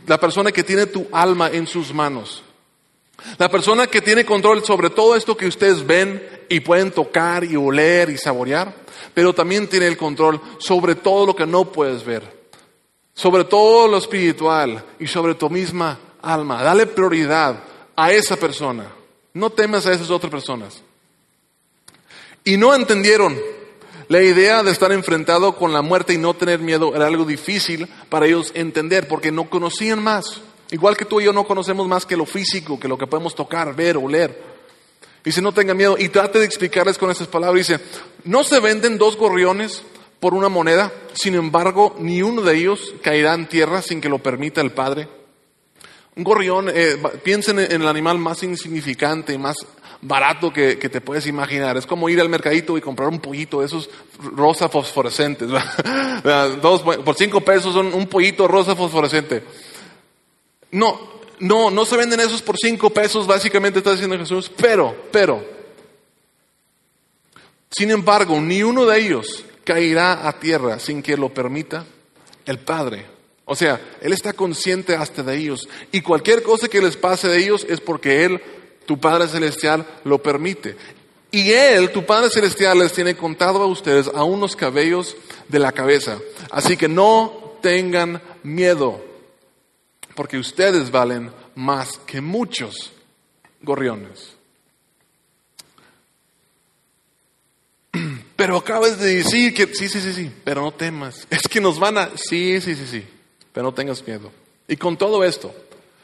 la 0.07 0.19
persona 0.19 0.51
que 0.51 0.63
tiene 0.63 0.87
tu 0.87 1.07
alma 1.11 1.49
en 1.49 1.67
sus 1.67 1.93
manos. 1.93 2.43
La 3.37 3.49
persona 3.49 3.87
que 3.87 4.01
tiene 4.01 4.25
control 4.25 4.63
sobre 4.63 4.89
todo 4.89 5.15
esto 5.15 5.37
que 5.37 5.47
ustedes 5.47 5.85
ven 5.85 6.21
y 6.49 6.59
pueden 6.59 6.91
tocar 6.91 7.43
y 7.43 7.55
oler 7.55 8.09
y 8.09 8.17
saborear, 8.17 8.73
pero 9.13 9.33
también 9.33 9.67
tiene 9.67 9.87
el 9.87 9.97
control 9.97 10.41
sobre 10.59 10.95
todo 10.95 11.27
lo 11.27 11.35
que 11.35 11.45
no 11.45 11.71
puedes 11.71 12.03
ver, 12.05 12.34
sobre 13.15 13.45
todo 13.45 13.87
lo 13.87 13.97
espiritual 13.97 14.83
y 14.99 15.07
sobre 15.07 15.33
tu 15.35 15.49
misma 15.49 15.97
alma. 16.21 16.61
Dale 16.61 16.85
prioridad 16.85 17.63
a 17.95 18.11
esa 18.11 18.35
persona. 18.35 18.91
No 19.33 19.49
temas 19.49 19.85
a 19.85 19.93
esas 19.93 20.11
otras 20.11 20.29
personas. 20.29 20.83
Y 22.43 22.57
no 22.57 22.75
entendieron 22.75 23.35
La 24.07 24.21
idea 24.21 24.61
de 24.61 24.69
estar 24.69 24.91
enfrentado 24.91 25.55
con 25.55 25.73
la 25.73 25.81
muerte 25.81 26.13
y 26.13 26.19
no 26.19 26.35
tener 26.35 26.59
miedo 26.59 26.95
era 26.95 27.07
algo 27.07 27.25
difícil 27.25 27.87
para 28.07 28.27
ellos 28.27 28.51
entender 28.53 29.07
porque 29.07 29.31
no 29.31 29.49
conocían 29.49 30.03
más. 30.03 30.41
Igual 30.69 30.95
que 30.95 31.05
tú 31.05 31.19
y 31.19 31.25
yo 31.25 31.33
no 31.33 31.47
conocemos 31.47 31.87
más 31.87 32.05
que 32.05 32.15
lo 32.15 32.27
físico, 32.27 32.79
que 32.79 32.87
lo 32.87 32.99
que 32.99 33.07
podemos 33.07 33.33
tocar, 33.33 33.75
ver, 33.75 33.97
oler. 33.97 34.39
Dice, 35.23 35.41
no 35.41 35.53
tengan 35.53 35.77
miedo. 35.77 35.95
Y 35.97 36.09
trate 36.09 36.37
de 36.37 36.45
explicarles 36.45 36.99
con 36.99 37.09
esas 37.09 37.27
palabras. 37.27 37.67
Dice, 37.67 37.83
no 38.25 38.43
se 38.43 38.59
venden 38.59 38.99
dos 38.99 39.17
gorriones 39.17 39.81
por 40.19 40.33
una 40.33 40.49
moneda, 40.49 40.91
sin 41.13 41.35
embargo, 41.35 41.95
ni 41.99 42.21
uno 42.21 42.41
de 42.41 42.55
ellos 42.57 42.93
caerá 43.01 43.33
en 43.33 43.47
tierra 43.47 43.81
sin 43.81 44.01
que 44.01 44.09
lo 44.09 44.19
permita 44.19 44.61
el 44.61 44.71
Padre. 44.71 45.07
Un 46.15 46.23
gorrión, 46.23 46.69
eh, 46.73 46.97
piensen 47.23 47.59
en 47.59 47.81
el 47.81 47.87
animal 47.87 48.17
más 48.17 48.41
insignificante 48.43 49.33
y 49.33 49.37
más 49.37 49.57
barato 50.01 50.53
que, 50.53 50.75
te 50.75 51.01
puedes 51.01 51.27
imaginar. 51.27 51.77
Es 51.77 51.85
como 51.85 52.09
ir 52.09 52.21
al 52.21 52.29
mercadito 52.29 52.77
y 52.77 52.81
comprar 52.81 53.09
un 53.09 53.19
pollito 53.19 53.59
de 53.59 53.65
esos 53.65 53.89
rosa 54.19 54.69
fosforescentes. 54.69 55.49
Dos, 56.61 56.81
por 56.81 57.15
cinco 57.15 57.41
pesos 57.41 57.73
son 57.73 57.93
un 57.93 58.07
pollito 58.07 58.47
rosa 58.47 58.75
fosforescente. 58.75 59.43
No, 60.71 61.15
no, 61.39 61.69
no 61.69 61.85
se 61.85 61.97
venden 61.97 62.19
esos 62.19 62.41
por 62.41 62.57
cinco 62.57 62.89
pesos, 62.89 63.27
básicamente 63.27 63.79
está 63.79 63.91
diciendo 63.91 64.17
Jesús, 64.17 64.51
pero, 64.55 64.95
pero, 65.11 65.43
sin 67.69 67.91
embargo, 67.91 68.39
ni 68.39 68.63
uno 68.63 68.85
de 68.85 68.99
ellos 68.99 69.43
caerá 69.65 70.27
a 70.27 70.39
tierra 70.39 70.79
sin 70.79 71.01
que 71.03 71.17
lo 71.17 71.33
permita 71.33 71.85
el 72.45 72.59
Padre. 72.59 73.05
O 73.43 73.55
sea, 73.55 73.79
Él 74.01 74.13
está 74.13 74.33
consciente 74.33 74.95
hasta 74.95 75.23
de 75.23 75.35
ellos. 75.35 75.67
Y 75.91 76.01
cualquier 76.01 76.41
cosa 76.41 76.67
que 76.67 76.81
les 76.81 76.95
pase 76.95 77.27
de 77.27 77.39
ellos 77.39 77.65
es 77.69 77.81
porque 77.81 78.23
Él, 78.23 78.41
tu 78.85 78.99
Padre 78.99 79.27
Celestial, 79.27 79.85
lo 80.03 80.21
permite. 80.21 80.75
Y 81.31 81.51
Él, 81.51 81.91
tu 81.91 82.05
Padre 82.05 82.29
Celestial, 82.29 82.79
les 82.79 82.93
tiene 82.93 83.15
contado 83.15 83.61
a 83.61 83.67
ustedes 83.67 84.09
a 84.13 84.23
unos 84.23 84.55
cabellos 84.55 85.15
de 85.49 85.59
la 85.59 85.71
cabeza. 85.71 86.19
Así 86.49 86.77
que 86.77 86.87
no 86.87 87.57
tengan 87.61 88.21
miedo, 88.43 89.03
porque 90.15 90.37
ustedes 90.37 90.91
valen 90.91 91.31
más 91.55 91.99
que 92.05 92.21
muchos 92.21 92.93
gorriones. 93.61 94.34
Pero 98.35 98.57
acabas 98.57 98.99
de 98.99 99.15
decir 99.15 99.53
que 99.53 99.67
sí, 99.73 99.87
sí, 99.87 100.01
sí, 100.01 100.13
sí, 100.13 100.31
pero 100.43 100.61
no 100.61 100.71
temas. 100.71 101.25
Es 101.29 101.47
que 101.47 101.61
nos 101.61 101.79
van 101.79 101.97
a... 101.97 102.09
Sí, 102.15 102.59
sí, 102.61 102.75
sí, 102.75 102.85
sí, 102.89 103.03
pero 103.53 103.67
no 103.67 103.73
tengas 103.73 104.05
miedo. 104.05 104.31
Y 104.67 104.75
con 104.75 104.97
todo 104.97 105.23
esto, 105.23 105.53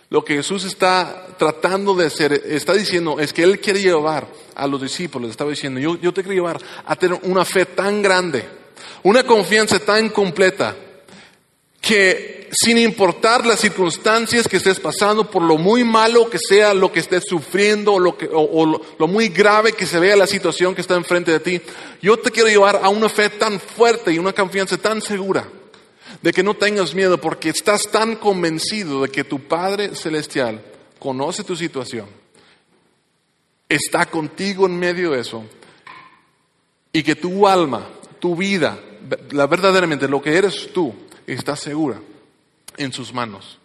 lo 0.10 0.24
que 0.24 0.36
Jesús 0.36 0.64
está 0.66 1.28
tratando 1.38 1.94
de 1.96 2.08
hacer, 2.08 2.34
está 2.34 2.74
diciendo, 2.74 3.20
es 3.20 3.34
que 3.34 3.44
Él 3.44 3.60
quiere 3.60 3.82
llevar 3.82 4.28
a 4.56 4.68
los 4.68 4.82
discípulos, 4.82 5.32
estaba 5.32 5.50
diciendo, 5.50 5.80
yo, 5.80 5.98
yo 6.00 6.14
te 6.14 6.22
quiero 6.22 6.36
llevar 6.36 6.62
a 6.86 6.96
tener 6.96 7.20
una 7.24 7.44
fe 7.44 7.66
tan 7.66 8.02
grande, 8.02 8.46
una 9.04 9.24
confianza 9.24 9.80
tan 9.80 10.10
completa, 10.10 10.76
que 11.82 12.50
sin 12.54 12.78
importar 12.78 13.46
las 13.46 13.60
circunstancias 13.60 14.48
que 14.48 14.58
estés 14.58 14.80
pasando, 14.80 15.30
por 15.30 15.42
lo 15.42 15.58
muy 15.58 15.84
malo 15.84 16.30
que 16.30 16.38
sea 16.38 16.74
lo 16.74 16.92
que 16.92 17.00
estés 17.00 17.24
sufriendo 17.28 17.94
o 17.94 18.00
lo, 18.00 18.82
lo, 19.00 19.08
muy 19.08 19.30
grave 19.30 19.74
que 19.74 19.86
se 19.86 20.00
vea 20.00 20.16
la 20.16 20.28
situación 20.28 20.76
que 20.76 20.82
está 20.82 20.96
enfrente 20.96 21.32
de 21.32 21.40
ti, 21.40 21.62
yo 22.02 22.18
te 22.18 22.30
quiero 22.30 22.50
llevar 22.50 22.82
a 22.84 22.90
una 22.90 23.10
fe 23.10 23.30
tan 23.30 23.60
fuerte 23.60 24.12
y 24.12 24.20
una 24.20 24.34
confianza 24.34 24.78
tan 24.78 25.02
segura 25.02 25.48
de 26.22 26.32
que 26.34 26.44
no 26.44 26.54
tengas 26.54 26.94
miedo 26.94 27.20
porque 27.20 27.50
estás 27.50 27.90
tan 27.90 28.18
convencido 28.18 29.02
de 29.02 29.10
que 29.10 29.24
tu 29.24 29.40
Padre 29.40 29.96
Celestial 29.96 30.62
conoce 31.00 31.44
tu 31.44 31.56
situación, 31.56 32.06
está 33.68 34.06
contigo 34.06 34.66
en 34.66 34.78
medio 34.78 35.12
de 35.12 35.22
eso 35.22 35.44
y 36.94 37.02
que 37.02 37.16
tu 37.16 37.48
alma, 37.48 37.88
tu 38.20 38.36
vida, 38.36 38.78
la 39.32 39.48
verdaderamente 39.48 40.08
lo 40.08 40.22
que 40.22 40.38
eres 40.38 40.70
tú, 40.74 40.94
está 41.34 41.56
segura 41.56 42.02
en 42.78 42.94
sus 42.94 43.14
manos. 43.14 43.58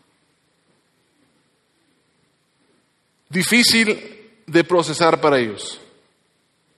Difícil 3.29 4.42
de 4.46 4.64
procesar 4.64 5.20
para 5.20 5.38
ellos. 5.38 5.81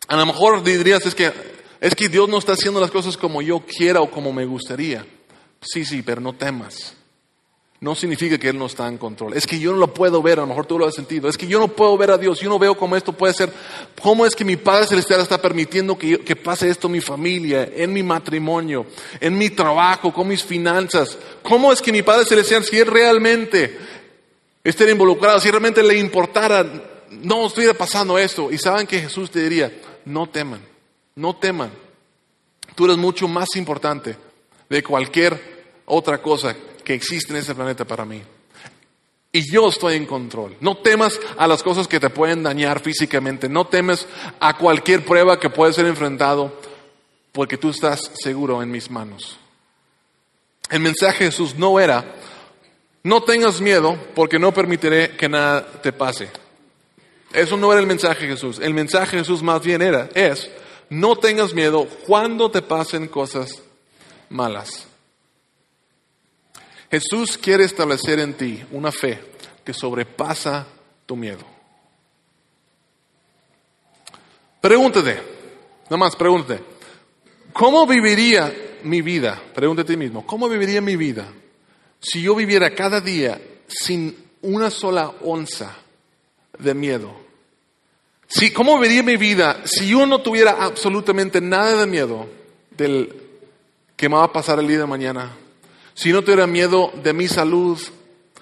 A 0.08 0.16
lo 0.16 0.26
mejor 0.26 0.62
dirías 0.62 1.04
es 1.06 1.14
que 1.14 1.32
es 1.80 1.94
que 1.94 2.08
Dios 2.08 2.28
no 2.28 2.38
está 2.38 2.52
haciendo 2.52 2.80
las 2.80 2.90
cosas 2.90 3.16
como 3.16 3.40
yo 3.40 3.60
quiera 3.60 4.00
o 4.00 4.10
como 4.10 4.32
me 4.32 4.44
gustaría. 4.44 5.06
Sí, 5.60 5.84
sí, 5.84 6.02
pero 6.02 6.20
no 6.20 6.32
temas 6.32 6.97
no 7.80 7.94
significa 7.94 8.38
que 8.38 8.48
Él 8.48 8.58
no 8.58 8.66
está 8.66 8.88
en 8.88 8.98
control. 8.98 9.34
Es 9.34 9.46
que 9.46 9.58
yo 9.58 9.70
no 9.70 9.78
lo 9.78 9.94
puedo 9.94 10.20
ver, 10.20 10.38
a 10.38 10.42
lo 10.42 10.48
mejor 10.48 10.66
tú 10.66 10.78
lo 10.78 10.86
has 10.86 10.94
sentido. 10.94 11.28
Es 11.28 11.38
que 11.38 11.46
yo 11.46 11.60
no 11.60 11.68
puedo 11.68 11.96
ver 11.96 12.10
a 12.10 12.18
Dios, 12.18 12.40
yo 12.40 12.48
no 12.48 12.58
veo 12.58 12.76
cómo 12.76 12.96
esto 12.96 13.12
puede 13.12 13.32
ser. 13.34 13.52
¿Cómo 14.02 14.26
es 14.26 14.34
que 14.34 14.44
mi 14.44 14.56
Padre 14.56 14.86
Celestial 14.86 15.20
está 15.20 15.40
permitiendo 15.40 15.96
que, 15.96 16.18
que 16.18 16.34
pase 16.34 16.68
esto 16.68 16.88
en 16.88 16.94
mi 16.94 17.00
familia, 17.00 17.70
en 17.72 17.92
mi 17.92 18.02
matrimonio, 18.02 18.86
en 19.20 19.38
mi 19.38 19.50
trabajo, 19.50 20.12
con 20.12 20.26
mis 20.26 20.42
finanzas? 20.42 21.16
¿Cómo 21.42 21.72
es 21.72 21.80
que 21.80 21.92
mi 21.92 22.02
Padre 22.02 22.24
Celestial, 22.24 22.64
si 22.64 22.78
Él 22.78 22.86
realmente 22.88 23.78
esté 24.64 24.90
involucrado, 24.90 25.38
si 25.38 25.48
realmente 25.48 25.82
le 25.82 25.96
importara, 25.98 26.66
no 27.10 27.46
estuviera 27.46 27.74
pasando 27.74 28.18
esto? 28.18 28.50
Y 28.50 28.58
saben 28.58 28.88
que 28.88 29.02
Jesús 29.02 29.30
te 29.30 29.40
diría, 29.40 29.72
no 30.04 30.28
teman, 30.28 30.60
no 31.14 31.36
teman. 31.36 31.70
Tú 32.74 32.86
eres 32.86 32.96
mucho 32.96 33.28
más 33.28 33.54
importante 33.54 34.16
de 34.68 34.82
cualquier 34.82 35.58
otra 35.86 36.20
cosa 36.20 36.56
que 36.88 36.94
existe 36.94 37.34
en 37.34 37.40
este 37.40 37.54
planeta 37.54 37.84
para 37.84 38.06
mí. 38.06 38.22
Y 39.30 39.52
yo 39.52 39.68
estoy 39.68 39.96
en 39.96 40.06
control. 40.06 40.56
No 40.60 40.78
temas 40.78 41.20
a 41.36 41.46
las 41.46 41.62
cosas 41.62 41.86
que 41.86 42.00
te 42.00 42.08
pueden 42.08 42.42
dañar 42.42 42.80
físicamente. 42.80 43.46
No 43.46 43.66
temes 43.66 44.06
a 44.40 44.56
cualquier 44.56 45.04
prueba 45.04 45.38
que 45.38 45.50
puede 45.50 45.74
ser 45.74 45.84
enfrentado 45.84 46.58
porque 47.30 47.58
tú 47.58 47.68
estás 47.68 48.10
seguro 48.14 48.62
en 48.62 48.70
mis 48.70 48.90
manos. 48.90 49.36
El 50.70 50.80
mensaje 50.80 51.24
de 51.24 51.30
Jesús 51.30 51.56
no 51.56 51.78
era, 51.78 52.16
no 53.02 53.22
tengas 53.22 53.60
miedo 53.60 53.98
porque 54.14 54.38
no 54.38 54.54
permitiré 54.54 55.14
que 55.14 55.28
nada 55.28 55.70
te 55.82 55.92
pase. 55.92 56.30
Eso 57.34 57.58
no 57.58 57.70
era 57.70 57.82
el 57.82 57.86
mensaje 57.86 58.22
de 58.22 58.32
Jesús. 58.32 58.60
El 58.60 58.72
mensaje 58.72 59.18
de 59.18 59.24
Jesús 59.24 59.42
más 59.42 59.62
bien 59.62 59.82
era, 59.82 60.08
es, 60.14 60.50
no 60.88 61.16
tengas 61.16 61.52
miedo 61.52 61.86
cuando 62.06 62.50
te 62.50 62.62
pasen 62.62 63.08
cosas 63.08 63.62
malas. 64.30 64.87
Jesús 66.90 67.36
quiere 67.36 67.64
establecer 67.64 68.18
en 68.18 68.34
ti 68.34 68.62
una 68.72 68.90
fe 68.90 69.20
que 69.64 69.74
sobrepasa 69.74 70.66
tu 71.04 71.16
miedo. 71.16 71.44
Pregúntate, 74.60 75.20
nada 75.84 75.96
más 75.96 76.16
pregúntate, 76.16 76.62
¿cómo 77.52 77.86
viviría 77.86 78.52
mi 78.82 79.02
vida? 79.02 79.40
Pregúntate 79.54 79.92
a 79.92 79.94
ti 79.94 79.98
mismo, 79.98 80.26
¿cómo 80.26 80.48
viviría 80.48 80.80
mi 80.80 80.96
vida 80.96 81.28
si 82.00 82.22
yo 82.22 82.34
viviera 82.34 82.74
cada 82.74 83.00
día 83.00 83.40
sin 83.66 84.16
una 84.42 84.70
sola 84.70 85.12
onza 85.22 85.76
de 86.58 86.74
miedo? 86.74 87.28
Si, 88.26 88.52
¿Cómo 88.52 88.78
viviría 88.78 89.02
mi 89.02 89.16
vida 89.16 89.62
si 89.64 89.88
yo 89.88 90.04
no 90.04 90.20
tuviera 90.20 90.62
absolutamente 90.64 91.40
nada 91.40 91.80
de 91.80 91.86
miedo 91.86 92.28
del 92.70 93.14
que 93.96 94.08
me 94.08 94.16
va 94.16 94.24
a 94.24 94.32
pasar 94.32 94.58
el 94.58 94.68
día 94.68 94.80
de 94.80 94.86
mañana? 94.86 95.34
Si 95.98 96.12
no 96.12 96.22
tuviera 96.22 96.46
miedo 96.46 96.92
de 97.02 97.12
mi 97.12 97.26
salud, 97.26 97.76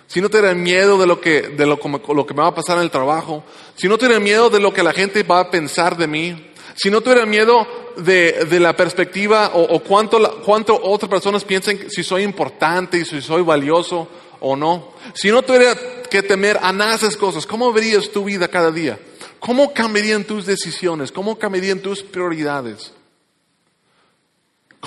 si 0.06 0.20
no 0.20 0.28
tuviera 0.28 0.52
miedo 0.52 0.98
de 0.98 1.06
lo 1.06 1.22
que, 1.22 1.40
de 1.40 1.64
lo, 1.64 1.80
lo 2.14 2.26
que 2.26 2.34
me 2.34 2.42
va 2.42 2.48
a 2.48 2.54
pasar 2.54 2.76
en 2.76 2.82
el 2.82 2.90
trabajo, 2.90 3.44
si 3.74 3.88
no 3.88 3.96
tuviera 3.96 4.20
miedo 4.20 4.50
de 4.50 4.60
lo 4.60 4.74
que 4.74 4.82
la 4.82 4.92
gente 4.92 5.22
va 5.22 5.40
a 5.40 5.50
pensar 5.50 5.96
de 5.96 6.06
mí, 6.06 6.50
si 6.74 6.90
no 6.90 7.00
tuviera 7.00 7.24
miedo 7.24 7.66
de, 7.96 8.44
de 8.44 8.60
la 8.60 8.76
perspectiva 8.76 9.52
o, 9.54 9.74
o 9.74 9.80
cuánto, 9.80 10.42
cuánto 10.44 10.78
otras 10.82 11.08
personas 11.08 11.44
piensen 11.44 11.90
si 11.90 12.04
soy 12.04 12.24
importante 12.24 12.98
y 12.98 13.06
si 13.06 13.22
soy 13.22 13.40
valioso 13.40 14.06
o 14.40 14.54
no, 14.54 14.92
si 15.14 15.30
no 15.30 15.40
tuviera 15.40 15.74
que 16.10 16.22
temer 16.22 16.58
a 16.60 16.74
nada 16.74 16.98
cosas, 17.18 17.46
¿cómo 17.46 17.72
verías 17.72 18.10
tu 18.10 18.24
vida 18.24 18.48
cada 18.48 18.70
día? 18.70 18.98
¿Cómo 19.40 19.72
cambiarían 19.72 20.24
tus 20.24 20.44
decisiones? 20.44 21.10
¿Cómo 21.10 21.38
cambiarían 21.38 21.80
tus 21.80 22.02
prioridades? 22.02 22.92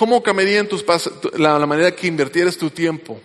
¿Cómo 0.00 0.22
cambiaría 0.22 0.66
tus 0.66 0.82
la, 1.34 1.58
la, 1.58 1.66
manera 1.66 1.94
que 1.94 2.06
invirtieras 2.06 2.56
tu 2.56 2.70
tiempo? 2.70 3.20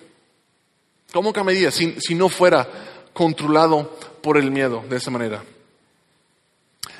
¿Cómo 1.13 1.31
cambiaría 1.31 1.71
si, 1.71 1.95
si 2.01 2.15
no 2.15 2.27
fuera 2.27 2.67
controlado 3.13 3.97
por 4.21 4.37
el 4.37 4.51
miedo 4.51 4.83
de 4.89 4.97
esa 4.97 5.09
manera? 5.09 5.41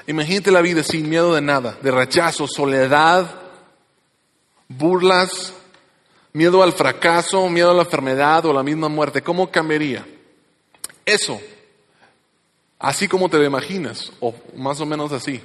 Imagínate 0.07 0.49
la 0.49 0.61
vida 0.61 0.81
sin 0.81 1.09
miedo 1.09 1.35
de 1.35 1.41
nada, 1.41 1.77
de 1.81 1.91
rechazo, 1.91 2.47
soledad, 2.47 3.29
burlas, 4.69 5.51
miedo 6.31 6.63
al 6.63 6.71
fracaso, 6.71 7.49
miedo 7.49 7.71
a 7.71 7.73
la 7.73 7.83
enfermedad 7.83 8.45
o 8.45 8.53
la 8.53 8.63
misma 8.63 8.87
muerte. 8.87 9.21
¿Cómo 9.23 9.51
cambiaría? 9.51 10.07
Eso, 11.05 11.37
así 12.79 13.09
como 13.09 13.27
te 13.27 13.39
lo 13.39 13.43
imaginas, 13.43 14.13
o 14.21 14.33
más 14.55 14.79
o 14.79 14.85
menos 14.85 15.11
así. 15.11 15.41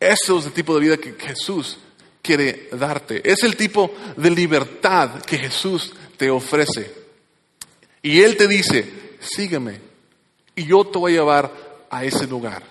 Eso 0.00 0.38
es 0.38 0.46
el 0.46 0.52
tipo 0.52 0.74
de 0.74 0.80
vida 0.80 0.96
que 0.96 1.12
Jesús 1.12 1.76
quiere 2.22 2.68
darte. 2.72 3.20
Es 3.28 3.42
el 3.42 3.56
tipo 3.56 3.92
de 4.16 4.30
libertad 4.30 5.20
que 5.22 5.38
Jesús 5.38 5.92
te 6.16 6.30
ofrece. 6.30 6.90
Y 8.00 8.22
Él 8.22 8.36
te 8.36 8.48
dice, 8.48 9.16
sígueme 9.20 9.80
y 10.54 10.64
yo 10.64 10.84
te 10.84 10.98
voy 10.98 11.12
a 11.12 11.16
llevar 11.16 11.52
a 11.90 12.04
ese 12.04 12.26
lugar. 12.26 12.62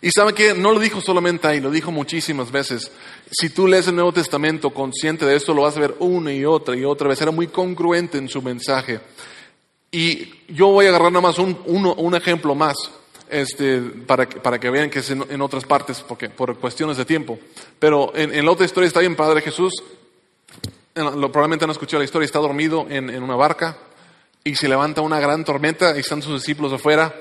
Y 0.00 0.10
sabe 0.10 0.34
que 0.34 0.54
no 0.54 0.72
lo 0.72 0.80
dijo 0.80 1.00
solamente 1.00 1.46
ahí, 1.46 1.60
lo 1.60 1.70
dijo 1.70 1.90
muchísimas 1.90 2.50
veces. 2.50 2.90
Si 3.30 3.50
tú 3.50 3.66
lees 3.66 3.88
el 3.88 3.94
Nuevo 3.94 4.12
Testamento 4.12 4.70
consciente 4.70 5.24
de 5.24 5.36
esto, 5.36 5.54
lo 5.54 5.62
vas 5.62 5.76
a 5.76 5.80
ver 5.80 5.94
una 5.98 6.32
y 6.32 6.44
otra 6.44 6.76
y 6.76 6.84
otra 6.84 7.08
vez. 7.08 7.20
Era 7.22 7.30
muy 7.30 7.46
congruente 7.46 8.18
en 8.18 8.28
su 8.28 8.42
mensaje. 8.42 9.00
Y 9.90 10.30
yo 10.48 10.68
voy 10.68 10.86
a 10.86 10.88
agarrar 10.90 11.10
nada 11.10 11.22
más 11.22 11.38
un, 11.38 11.56
un 11.66 12.14
ejemplo 12.14 12.54
más 12.54 12.76
este, 13.34 13.80
para, 13.80 14.28
que, 14.28 14.38
para 14.38 14.58
que 14.58 14.70
vean 14.70 14.90
que 14.90 15.00
es 15.00 15.10
en, 15.10 15.40
otras 15.40 15.64
partes, 15.64 16.04
porque, 16.06 16.30
por 16.30 16.56
cuestiones 16.58 16.96
de 16.96 17.04
tiempo. 17.04 17.38
Pero 17.78 18.12
en, 18.14 18.32
en 18.32 18.44
la 18.44 18.52
otra 18.52 18.64
historia 18.64 18.86
está 18.86 19.00
bien 19.00 19.16
Padre 19.16 19.40
Jesús. 19.40 19.72
Lo, 20.94 21.32
probablemente 21.32 21.64
han 21.64 21.72
escuchado 21.72 21.98
la 21.98 22.04
historia, 22.04 22.26
está 22.26 22.38
dormido 22.38 22.86
en, 22.88 23.10
en 23.10 23.22
una 23.22 23.34
barca 23.34 23.76
y 24.44 24.54
se 24.54 24.68
levanta 24.68 25.00
una 25.00 25.18
gran 25.18 25.44
tormenta 25.44 25.96
y 25.96 26.00
están 26.00 26.22
sus 26.22 26.40
discípulos 26.40 26.72
afuera 26.72 27.12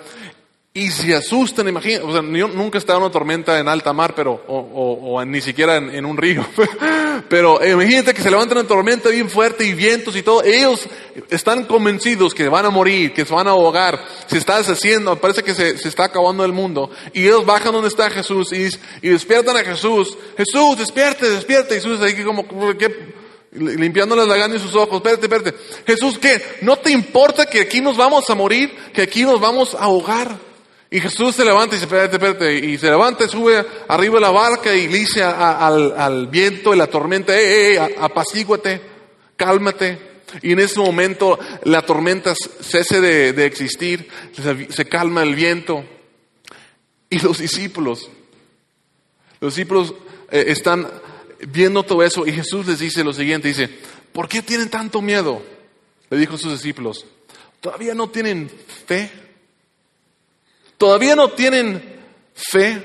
y 0.76 0.90
se 0.90 1.14
asustan, 1.14 1.68
imagínate, 1.68 2.04
o 2.04 2.12
sea, 2.12 2.24
yo 2.24 2.48
nunca 2.48 2.80
he 2.80 2.82
en 2.82 2.98
una 2.98 3.12
tormenta 3.12 3.60
en 3.60 3.68
alta 3.68 3.94
mar, 3.94 4.16
pero, 4.16 4.44
o, 4.48 4.58
o, 4.58 5.24
ni 5.24 5.40
siquiera 5.40 5.78
en, 5.78 6.04
un 6.04 6.18
río. 6.18 6.44
pero 7.30 7.64
imagínate 7.64 8.12
que 8.12 8.24
se 8.24 8.32
levanta 8.32 8.56
una 8.56 8.68
tormenta 8.68 9.10
bien 9.10 9.30
fuerte 9.30 9.64
y 9.64 9.74
vientos 9.74 10.16
y 10.16 10.24
todo. 10.24 10.44
Ellos 10.44 10.90
están 11.30 11.66
convencidos 11.66 12.34
que 12.34 12.50
van 12.50 12.66
a 12.66 12.72
morir, 12.72 13.14
que 13.14 13.24
se 13.24 13.32
van 13.32 13.48
a 13.48 13.52
ahogar, 13.52 14.04
se 14.26 14.40
está 14.40 14.58
deshaciendo, 14.58 15.16
parece 15.22 15.44
que 15.44 15.54
se, 15.54 15.78
se 15.78 15.90
está 15.90 16.06
acabando 16.06 16.44
el 16.44 16.54
mundo. 16.54 16.90
Y 17.14 17.28
ellos 17.28 17.46
bajan 17.46 17.72
donde 17.72 17.90
está 17.90 18.10
Jesús 18.10 18.52
y, 18.52 18.68
y 19.06 19.10
despiertan 19.10 19.56
a 19.56 19.64
Jesús. 19.64 20.18
Jesús, 20.36 20.76
despierte, 20.80 21.30
despierte. 21.30 21.76
Y 21.76 21.82
Jesús 21.82 22.02
ahí 22.02 22.16
como, 22.24 22.48
¿qué? 22.80 23.14
limpiándole 23.52 24.26
la 24.26 24.38
gana 24.38 24.56
y 24.56 24.60
sus 24.60 24.74
ojos. 24.74 24.96
Espérate, 24.96 25.28
espérate. 25.28 25.54
Jesús, 25.86 26.18
¿qué? 26.18 26.42
¿No 26.64 26.78
te 26.78 26.90
importa 26.90 27.46
que 27.46 27.62
aquí 27.62 27.80
nos 27.80 27.96
vamos 27.96 28.28
a 28.28 28.34
morir? 28.34 28.76
¿Que 28.92 29.04
aquí 29.04 29.22
nos 29.22 29.40
vamos 29.40 29.76
a 29.76 29.84
ahogar? 29.84 30.53
Y 30.94 31.02
Jesús 31.02 31.34
se 31.36 31.44
levanta 31.44 31.76
y 31.76 31.80
dice, 31.80 31.86
espérate, 31.86 32.18
espérate, 32.18 32.54
y 32.54 32.78
se 32.78 32.86
levanta 32.86 33.26
y 33.26 33.28
sube 33.28 33.66
arriba 33.88 34.14
de 34.14 34.22
la 34.22 34.30
barca 34.30 34.76
y 34.76 34.88
le 34.88 35.00
dice 35.00 35.24
al, 35.24 36.28
viento 36.28 36.72
y 36.72 36.78
la 36.78 36.86
tormenta, 36.86 37.36
eh, 37.36 37.74
eh, 37.74 37.96
apacíguate, 38.00 38.80
cálmate. 39.36 39.98
Y 40.44 40.52
en 40.52 40.60
ese 40.60 40.80
momento 40.80 41.40
la 41.64 41.82
tormenta 41.82 42.36
cese 42.36 43.02
de, 43.02 43.44
existir, 43.44 44.08
se, 44.70 44.86
calma 44.86 45.24
el 45.24 45.34
viento. 45.34 45.84
Y 47.10 47.18
los 47.22 47.40
discípulos, 47.40 48.12
los 49.40 49.56
discípulos 49.56 49.96
eh, 50.30 50.46
están 50.50 50.88
viendo 51.48 51.82
todo 51.82 52.04
eso 52.04 52.28
y 52.28 52.34
Jesús 52.34 52.68
les 52.68 52.78
dice 52.78 53.04
lo 53.04 53.14
siguiente, 53.14 53.48
dice, 53.48 53.68
¿por 54.12 54.30
qué 54.30 54.44
tienen 54.44 54.70
tanto 54.70 55.02
miedo? 55.02 55.42
Le 56.12 56.20
dijo 56.20 56.36
a 56.36 56.38
sus 56.38 56.52
discípulos, 56.52 57.04
¿todavía 57.62 57.96
no 57.96 58.12
tienen 58.12 58.48
fe? 58.86 59.23
¿Todavía 60.78 61.16
no 61.16 61.30
tienen 61.30 62.02
fe? 62.34 62.82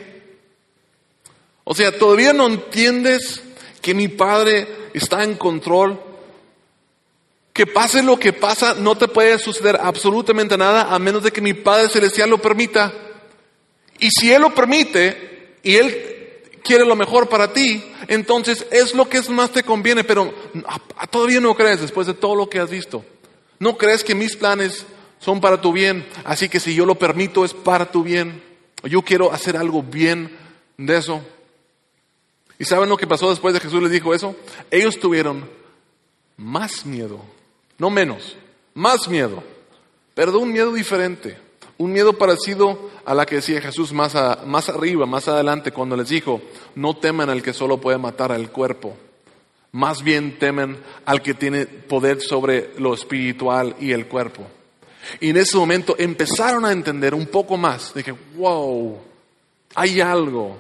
O 1.65 1.75
sea, 1.75 1.97
¿todavía 1.99 2.33
no 2.33 2.47
entiendes 2.47 3.43
que 3.83 3.95
mi 3.95 4.09
Padre 4.09 4.67
está 4.95 5.25
en 5.25 5.35
control? 5.35 6.01
Que 7.53 7.67
pase 7.67 8.03
lo 8.03 8.19
que 8.19 8.33
pasa, 8.33 8.75
no 8.75 8.97
te 8.97 9.09
puede 9.09 9.39
suceder 9.39 9.79
absolutamente 9.83 10.57
nada 10.57 10.95
a 10.95 10.99
menos 10.99 11.23
de 11.23 11.33
que 11.33 11.41
mi 11.41 11.55
Padre 11.55 11.89
Celestial 11.89 12.31
lo 12.31 12.39
permita. 12.39 12.93
Y 13.99 14.11
si 14.11 14.33
Él 14.33 14.43
lo 14.43 14.55
permite 14.55 15.57
y 15.63 15.75
Él 15.75 16.19
quiere 16.63 16.85
lo 16.85 16.97
mejor 16.97 17.29
para 17.29 17.53
ti, 17.53 17.85
entonces 18.07 18.67
es 18.71 18.95
lo 18.95 19.09
que 19.09 19.21
más 19.31 19.51
te 19.51 19.63
conviene, 19.63 20.05
pero 20.05 20.33
todavía 21.11 21.41
no 21.41 21.55
crees 21.55 21.81
después 21.81 22.07
de 22.07 22.15
todo 22.15 22.35
lo 22.35 22.49
que 22.49 22.61
has 22.61 22.71
visto. 22.71 23.05
No 23.59 23.77
crees 23.77 24.05
que 24.05 24.15
mis 24.15 24.37
planes 24.37 24.87
son 25.19 25.41
para 25.41 25.61
tu 25.61 25.73
bien. 25.73 26.07
Así 26.25 26.49
que 26.49 26.61
si 26.61 26.75
yo 26.75 26.87
lo 26.87 26.97
permito 26.97 27.45
es 27.45 27.55
para 27.55 27.91
tu 27.91 28.03
bien. 28.03 28.43
Yo 28.85 29.03
quiero 29.03 29.33
hacer 29.33 29.57
algo 29.57 29.83
bien 29.83 30.37
de 30.77 30.97
eso. 30.97 31.23
¿Y 32.59 32.65
saben 32.65 32.89
lo 32.89 32.97
que 32.97 33.07
pasó 33.07 33.31
después 33.31 33.55
de 33.55 33.61
Jesús 33.61 33.83
les 33.83 33.93
dijo 33.93 34.15
eso? 34.15 34.35
Ellos 34.71 34.99
tuvieron 34.99 35.49
más 36.37 36.87
miedo, 36.87 37.21
no 37.79 37.91
menos, 37.91 38.37
más 38.75 39.09
miedo, 39.09 39.43
pero 40.15 40.33
de 40.33 40.39
un 40.39 40.53
miedo 40.53 40.73
diferente, 40.73 41.37
un 41.77 41.93
miedo 41.93 42.15
parecido 42.15 42.91
a 43.05 43.15
la 43.15 43.27
que 43.27 43.37
decía 43.37 43.61
Jesús 43.61 43.93
más, 43.93 44.17
más 44.47 44.69
arriba, 44.69 45.07
más 45.07 45.29
adelante, 45.29 45.73
cuando 45.73 45.97
les 45.97 46.09
dijo, 46.09 46.41
no 46.75 46.97
teman 46.97 47.31
al 47.31 47.43
que 47.43 47.53
solo 47.53 47.81
puede 47.81 47.99
matar 47.99 48.33
al 48.33 48.51
cuerpo, 48.51 48.97
más 49.73 50.03
bien 50.03 50.39
temen 50.39 50.79
al 51.05 51.23
que 51.23 51.35
tiene 51.35 51.67
poder 51.67 52.21
sobre 52.21 52.73
lo 52.79 52.95
espiritual 52.95 53.77
y 53.81 53.93
el 53.93 54.07
cuerpo. 54.07 54.47
Y 55.21 55.31
en 55.31 55.37
ese 55.37 55.57
momento 55.57 55.97
empezaron 55.99 56.65
a 56.65 56.73
entender 56.73 57.15
un 57.15 57.27
poco 57.27 57.57
más. 57.57 57.95
Dije, 57.95 58.15
wow, 58.37 58.99
hay 59.75 60.01
algo 60.01 60.59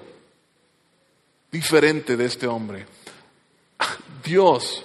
diferente 1.50 2.16
de 2.16 2.24
este 2.24 2.46
hombre. 2.46 2.86
Dios 4.24 4.84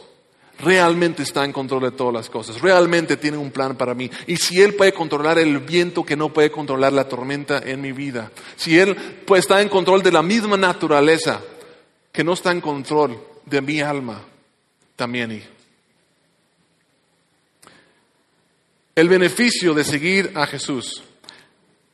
realmente 0.60 1.24
está 1.24 1.44
en 1.44 1.52
control 1.52 1.84
de 1.84 1.92
todas 1.92 2.14
las 2.14 2.30
cosas, 2.30 2.62
realmente 2.62 3.18
tiene 3.18 3.38
un 3.38 3.52
plan 3.52 3.76
para 3.76 3.94
mí. 3.94 4.10
Y 4.28 4.38
si 4.38 4.62
Él 4.62 4.76
puede 4.76 4.94
controlar 4.94 5.38
el 5.38 5.60
viento 5.60 6.04
que 6.04 6.16
no 6.16 6.30
puede 6.30 6.52
controlar 6.52 6.94
la 6.94 7.08
tormenta 7.08 7.62
en 7.64 7.82
mi 7.82 7.92
vida, 7.92 8.32
si 8.56 8.78
Él 8.80 8.96
estar 9.36 9.60
en 9.60 9.70
control 9.70 10.02
de 10.04 10.12
la 10.12 10.22
misma 10.22 10.58
naturaleza 10.58 11.42
que 12.12 12.24
no 12.24 12.34
está 12.34 12.52
en 12.52 12.62
control 12.62 13.20
de 13.46 13.62
mi 13.62 13.82
alma, 13.82 14.22
también 14.96 15.32
El 18.96 19.10
beneficio 19.10 19.74
de 19.74 19.84
seguir 19.84 20.32
a 20.36 20.46
Jesús 20.46 21.04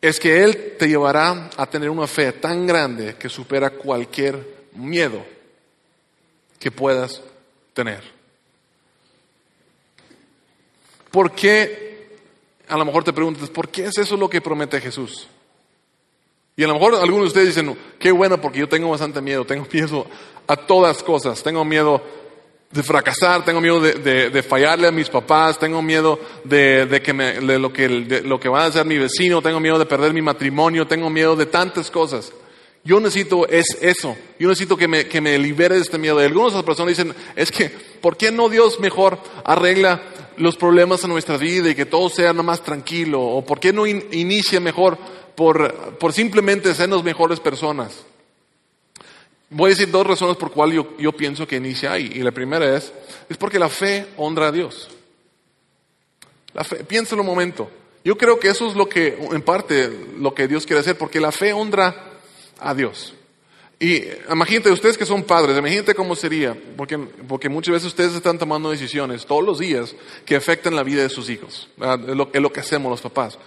es 0.02 0.20
que 0.20 0.44
Él 0.44 0.76
te 0.78 0.88
llevará 0.88 1.50
a 1.56 1.66
tener 1.66 1.90
una 1.90 2.08
fe 2.08 2.34
tan 2.34 2.68
grande 2.68 3.16
que 3.16 3.30
supera 3.30 3.70
cualquier 3.70 4.68
miedo 4.74 5.26
que 6.60 6.72
puedas 6.72 7.22
tener. 7.74 8.04
¿Por 11.10 11.32
qué? 11.32 12.18
A 12.68 12.78
lo 12.78 12.86
mejor 12.86 13.04
te 13.04 13.14
preguntas, 13.14 13.50
¿por 13.50 13.70
qué 13.70 13.86
es 13.86 13.98
eso 13.98 14.16
lo 14.16 14.30
que 14.30 14.42
promete 14.42 14.80
Jesús? 14.80 15.28
Y 16.56 16.64
a 16.64 16.68
lo 16.68 16.74
mejor 16.74 16.96
algunos 16.96 17.22
de 17.22 17.28
ustedes 17.28 17.56
dicen, 17.56 17.78
qué 17.98 18.12
bueno 18.12 18.40
porque 18.42 18.60
yo 18.60 18.68
tengo 18.68 18.90
bastante 18.90 19.22
miedo, 19.22 19.46
tengo 19.46 19.66
miedo 19.74 20.06
a 20.46 20.58
todas 20.58 21.02
cosas, 21.02 21.42
tengo 21.42 21.64
miedo 21.64 22.04
de 22.72 22.84
fracasar, 22.84 23.44
tengo 23.44 23.62
miedo 23.62 23.82
de, 23.82 24.44
fallarle 24.48 24.88
a 24.88 24.92
mis 24.92 25.10
papás, 25.10 25.58
tengo 25.58 25.82
miedo 25.82 26.20
de, 26.44 27.02
que 27.04 27.14
me, 27.14 27.40
de 27.40 27.58
lo, 27.58 27.74
que, 27.74 27.90
lo 27.90 28.40
que 28.40 28.48
va 28.48 28.64
a 28.64 28.68
hacer 28.68 28.86
mi 28.86 28.98
vecino, 28.98 29.42
tengo 29.42 29.60
miedo 29.60 29.80
de 29.80 29.88
perder 29.88 30.14
mi 30.14 30.22
matrimonio, 30.22 30.86
tengo 30.86 31.10
miedo 31.10 31.36
de 31.36 31.48
tantas 31.48 31.90
cosas. 31.90 32.32
Yo 32.84 33.00
necesito 33.00 33.48
es 33.48 33.66
eso, 33.82 34.16
yo 34.38 34.48
necesito 34.48 34.78
que 34.78 34.88
me, 34.88 35.08
que 35.08 35.20
me 35.20 35.38
libere 35.38 35.76
de 35.76 35.82
este 35.82 35.98
miedo. 35.98 36.22
Y 36.22 36.26
algunas 36.26 36.64
personas 36.64 36.96
dicen, 36.96 37.14
es 37.36 37.52
que, 37.52 37.70
¿por 37.70 38.16
qué 38.16 38.32
no 38.32 38.50
Dios 38.50 38.80
mejor 38.80 39.18
arregla 39.44 40.04
los 40.38 40.56
problemas 40.56 41.04
en 41.04 41.10
nuestra 41.10 41.38
vida 41.38 41.70
y 41.70 41.76
que 41.76 41.88
todo 41.88 42.08
sea 42.10 42.34
más 42.34 42.62
tranquilo? 42.62 43.20
¿O 43.22 43.44
por 43.44 43.60
qué 43.60 43.74
no 43.74 43.88
inicia 43.88 44.60
mejor 44.60 44.98
por, 45.36 45.98
por 45.98 46.14
simplemente 46.14 46.74
sernos 46.76 47.04
mejores 47.04 47.40
personas? 47.40 48.06
Voy 49.52 49.72
a 49.72 49.76
decir 49.76 49.90
dos 49.90 50.06
razones 50.06 50.38
por 50.38 50.52
cuál 50.52 50.72
yo, 50.72 50.96
yo 50.98 51.12
pienso 51.12 51.48
que 51.48 51.56
inicia 51.56 51.94
ahí. 51.94 52.12
Y 52.16 52.20
la 52.20 52.32
primera 52.32 52.76
es, 52.76 52.94
es 53.28 53.38
porque 53.38 53.58
la 53.58 53.70
fe 53.70 54.06
honra 54.18 54.48
a 54.48 54.52
Dios. 54.52 54.90
La 56.54 56.64
fe, 56.64 56.84
piénsalo 56.84 57.22
un 57.22 57.28
momento. 57.28 57.70
Yo 58.04 58.18
creo 58.18 58.40
que 58.40 58.50
eso 58.50 58.68
es 58.68 58.76
lo 58.76 58.88
que, 58.88 59.18
en 59.32 59.42
parte, 59.42 59.90
lo 60.18 60.34
que 60.34 60.48
Dios 60.48 60.66
quiere 60.66 60.80
hacer, 60.82 60.98
porque 60.98 61.20
la 61.20 61.32
fe 61.32 61.54
honra 61.54 62.20
a 62.60 62.74
Dios. 62.74 63.14
Y 63.80 64.04
imagínate, 64.30 64.72
ustedes 64.72 64.98
que 64.98 65.06
son 65.06 65.24
padres, 65.24 65.58
imagínate 65.58 65.96
cómo 65.96 66.16
sería, 66.16 66.56
porque, 66.76 66.98
porque 66.98 67.48
muchas 67.48 67.74
veces 67.74 67.88
ustedes 67.88 68.14
están 68.14 68.38
tomando 68.38 68.70
decisiones 68.70 69.26
todos 69.26 69.44
los 69.44 69.60
días 69.60 69.96
que 70.26 70.36
afectan 70.36 70.76
la 70.76 70.84
vida 70.84 71.02
de 71.02 71.10
sus 71.10 71.30
hijos. 71.30 71.70
Es 71.78 72.16
lo, 72.16 72.30
es 72.32 72.42
lo 72.42 72.52
que 72.52 72.60
hacemos 72.60 72.90
los 72.90 73.02
papás. 73.02 73.40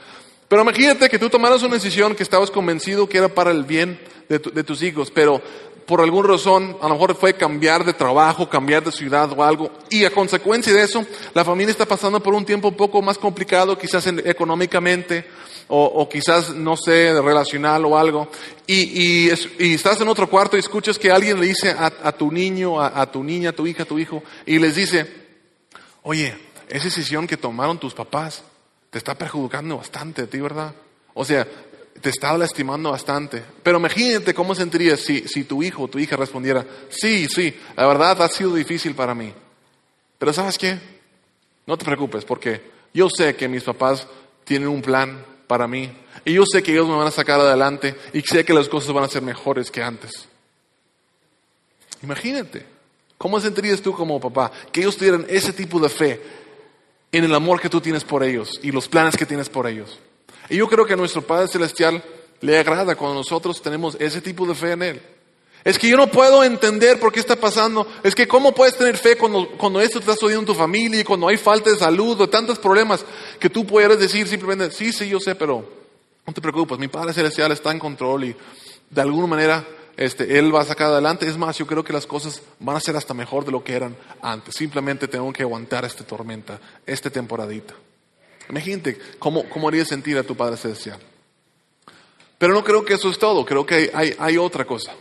Pero 0.48 0.62
imagínate 0.62 1.08
que 1.08 1.18
tú 1.18 1.28
tomaras 1.28 1.62
una 1.62 1.74
decisión 1.74 2.14
que 2.14 2.22
estabas 2.22 2.50
convencido 2.50 3.08
que 3.08 3.18
era 3.18 3.28
para 3.28 3.50
el 3.50 3.64
bien 3.64 4.00
de, 4.28 4.38
de 4.38 4.64
tus 4.64 4.82
hijos, 4.82 5.10
pero 5.10 5.42
por 5.86 6.00
alguna 6.00 6.28
razón, 6.28 6.76
a 6.80 6.88
lo 6.88 6.94
mejor 6.94 7.14
fue 7.14 7.34
cambiar 7.34 7.84
de 7.84 7.92
trabajo, 7.92 8.48
cambiar 8.48 8.84
de 8.84 8.92
ciudad 8.92 9.30
o 9.36 9.42
algo, 9.42 9.70
y 9.90 10.04
a 10.04 10.10
consecuencia 10.10 10.72
de 10.72 10.82
eso, 10.82 11.04
la 11.34 11.44
familia 11.44 11.72
está 11.72 11.86
pasando 11.86 12.22
por 12.22 12.34
un 12.34 12.44
tiempo 12.44 12.68
un 12.68 12.76
poco 12.76 13.02
más 13.02 13.18
complicado, 13.18 13.76
quizás 13.76 14.06
económicamente, 14.06 15.26
o, 15.68 16.06
quizás, 16.08 16.50
no 16.50 16.76
sé, 16.76 17.12
relacional 17.22 17.84
o 17.86 17.96
algo, 17.96 18.28
y, 18.66 19.30
estás 19.30 20.00
en 20.00 20.08
otro 20.08 20.28
cuarto 20.28 20.56
y 20.56 20.60
escuchas 20.60 20.98
que 20.98 21.10
alguien 21.10 21.40
le 21.40 21.46
dice 21.46 21.74
a, 21.76 22.12
tu 22.12 22.30
niño, 22.30 22.80
a, 22.80 23.10
tu 23.10 23.24
niña, 23.24 23.50
a 23.50 23.52
tu 23.52 23.66
hija, 23.66 23.84
a 23.84 23.86
tu 23.86 23.98
hijo, 23.98 24.22
y 24.44 24.58
les 24.58 24.74
dice, 24.74 25.06
oye, 26.02 26.36
esa 26.68 26.84
decisión 26.84 27.26
que 27.26 27.36
tomaron 27.36 27.78
tus 27.78 27.94
papás 27.94 28.42
te 28.90 28.98
está 28.98 29.14
perjudicando 29.14 29.78
bastante 29.78 30.22
a 30.22 30.26
ti, 30.26 30.40
¿verdad? 30.40 30.74
O 31.14 31.24
sea, 31.24 31.46
te 32.02 32.10
estaba 32.10 32.36
lastimando 32.36 32.90
bastante. 32.90 33.42
Pero 33.62 33.78
imagínate 33.78 34.34
cómo 34.34 34.54
sentirías 34.54 35.00
si, 35.00 35.26
si 35.26 35.44
tu 35.44 35.62
hijo 35.62 35.84
o 35.84 35.88
tu 35.88 35.98
hija 35.98 36.16
respondiera, 36.16 36.66
sí, 36.90 37.26
sí, 37.28 37.56
la 37.76 37.86
verdad 37.86 38.20
ha 38.20 38.28
sido 38.28 38.54
difícil 38.54 38.94
para 38.94 39.14
mí. 39.14 39.32
Pero 40.18 40.32
¿sabes 40.32 40.58
qué? 40.58 40.78
No 41.66 41.78
te 41.78 41.84
preocupes 41.84 42.24
porque 42.24 42.60
yo 42.92 43.08
sé 43.08 43.34
que 43.36 43.48
mis 43.48 43.62
papás 43.62 44.06
tienen 44.44 44.68
un 44.68 44.82
plan 44.82 45.24
para 45.46 45.66
mí. 45.66 45.90
Y 46.24 46.34
yo 46.34 46.44
sé 46.44 46.62
que 46.62 46.72
ellos 46.72 46.88
me 46.88 46.96
van 46.96 47.06
a 47.06 47.12
sacar 47.12 47.40
adelante 47.40 47.94
y 48.12 48.20
sé 48.20 48.44
que 48.44 48.52
las 48.52 48.68
cosas 48.68 48.92
van 48.92 49.04
a 49.04 49.08
ser 49.08 49.22
mejores 49.22 49.70
que 49.70 49.82
antes. 49.82 50.28
Imagínate, 52.02 52.66
¿cómo 53.16 53.40
sentirías 53.40 53.80
tú 53.80 53.92
como 53.92 54.20
papá 54.20 54.50
que 54.72 54.80
ellos 54.80 54.96
tuvieran 54.96 55.24
ese 55.28 55.52
tipo 55.52 55.78
de 55.78 55.88
fe 55.88 56.20
en 57.12 57.24
el 57.24 57.34
amor 57.34 57.60
que 57.60 57.68
tú 57.68 57.80
tienes 57.80 58.02
por 58.02 58.24
ellos 58.24 58.50
y 58.62 58.72
los 58.72 58.88
planes 58.88 59.16
que 59.16 59.26
tienes 59.26 59.48
por 59.48 59.66
ellos? 59.66 59.98
Y 60.48 60.56
yo 60.56 60.68
creo 60.68 60.84
que 60.84 60.94
a 60.94 60.96
nuestro 60.96 61.22
Padre 61.22 61.48
Celestial 61.48 62.02
le 62.40 62.58
agrada 62.58 62.94
cuando 62.96 63.16
nosotros 63.16 63.62
tenemos 63.62 63.96
ese 64.00 64.20
tipo 64.20 64.46
de 64.46 64.54
fe 64.54 64.72
en 64.72 64.82
Él. 64.82 65.02
Es 65.64 65.78
que 65.78 65.88
yo 65.88 65.96
no 65.96 66.08
puedo 66.08 66.42
entender 66.42 66.98
por 66.98 67.12
qué 67.12 67.20
está 67.20 67.36
pasando. 67.36 67.86
Es 68.02 68.14
que 68.14 68.26
cómo 68.26 68.52
puedes 68.52 68.76
tener 68.76 68.96
fe 68.96 69.16
cuando, 69.16 69.48
cuando 69.56 69.80
esto 69.80 70.00
te 70.00 70.04
está 70.04 70.14
sucediendo 70.14 70.40
en 70.40 70.46
tu 70.46 70.54
familia 70.54 71.00
y 71.00 71.04
cuando 71.04 71.28
hay 71.28 71.36
falta 71.36 71.70
de 71.70 71.76
salud 71.76 72.20
o 72.20 72.28
tantos 72.28 72.58
problemas 72.58 73.04
que 73.38 73.48
tú 73.48 73.64
puedes 73.64 73.98
decir 73.98 74.26
simplemente, 74.26 74.74
sí, 74.74 74.92
sí, 74.92 75.08
yo 75.08 75.20
sé, 75.20 75.36
pero 75.36 75.64
no 76.26 76.32
te 76.32 76.40
preocupes, 76.40 76.78
mi 76.78 76.88
Padre 76.88 77.12
Celestial 77.12 77.52
está 77.52 77.70
en 77.70 77.78
control 77.78 78.24
y 78.24 78.36
de 78.90 79.00
alguna 79.00 79.28
manera 79.28 79.64
este, 79.96 80.38
Él 80.38 80.54
va 80.54 80.62
a 80.62 80.64
sacar 80.64 80.88
adelante. 80.88 81.28
Es 81.28 81.38
más, 81.38 81.58
yo 81.58 81.66
creo 81.66 81.84
que 81.84 81.92
las 81.92 82.06
cosas 82.06 82.42
van 82.58 82.76
a 82.76 82.80
ser 82.80 82.96
hasta 82.96 83.14
mejor 83.14 83.44
de 83.44 83.52
lo 83.52 83.62
que 83.62 83.74
eran 83.74 83.96
antes. 84.20 84.56
Simplemente 84.56 85.06
tengo 85.06 85.32
que 85.32 85.42
aguantar 85.42 85.84
esta 85.84 86.04
tormenta, 86.04 86.60
esta 86.86 87.10
temporadita. 87.10 87.74
Imagínate 88.48 88.98
cómo, 89.18 89.48
cómo 89.48 89.68
haría 89.68 89.84
sentir 89.84 90.18
a 90.18 90.22
tu 90.22 90.36
Padre 90.36 90.56
Celestial. 90.56 90.98
Pero 92.38 92.54
no 92.54 92.64
creo 92.64 92.84
que 92.84 92.94
eso 92.94 93.08
es 93.08 93.18
todo, 93.18 93.44
creo 93.44 93.64
que 93.64 93.90
hay, 93.94 94.14
hay 94.18 94.36
otra 94.36 94.64
cosa. 94.64 94.92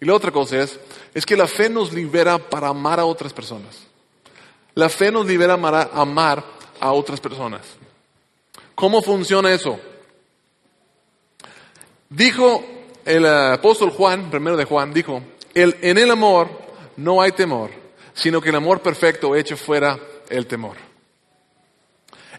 Y 0.00 0.06
la 0.06 0.14
otra 0.14 0.32
cosa 0.32 0.62
es, 0.62 0.78
es 1.14 1.26
que 1.26 1.36
la 1.36 1.46
fe 1.46 1.68
nos 1.68 1.92
libera 1.92 2.38
para 2.38 2.68
amar 2.68 2.98
a 2.98 3.04
otras 3.04 3.32
personas. 3.32 3.78
La 4.74 4.88
fe 4.88 5.12
nos 5.12 5.26
libera 5.26 5.60
para 5.60 5.90
amar 5.92 6.44
a 6.80 6.92
otras 6.92 7.20
personas. 7.20 7.62
¿Cómo 8.74 9.02
funciona 9.02 9.52
eso? 9.52 9.78
Dijo 12.08 12.64
el 13.04 13.26
apóstol 13.26 13.90
Juan, 13.90 14.30
primero 14.30 14.56
de 14.56 14.64
Juan, 14.64 14.92
dijo, 14.92 15.22
el, 15.54 15.76
en 15.82 15.98
el 15.98 16.10
amor 16.10 16.48
no 16.96 17.20
hay 17.20 17.32
temor, 17.32 17.70
sino 18.14 18.40
que 18.40 18.48
el 18.48 18.56
amor 18.56 18.80
perfecto 18.80 19.36
echa 19.36 19.56
fuera 19.56 19.98
el 20.28 20.46
temor. 20.46 20.76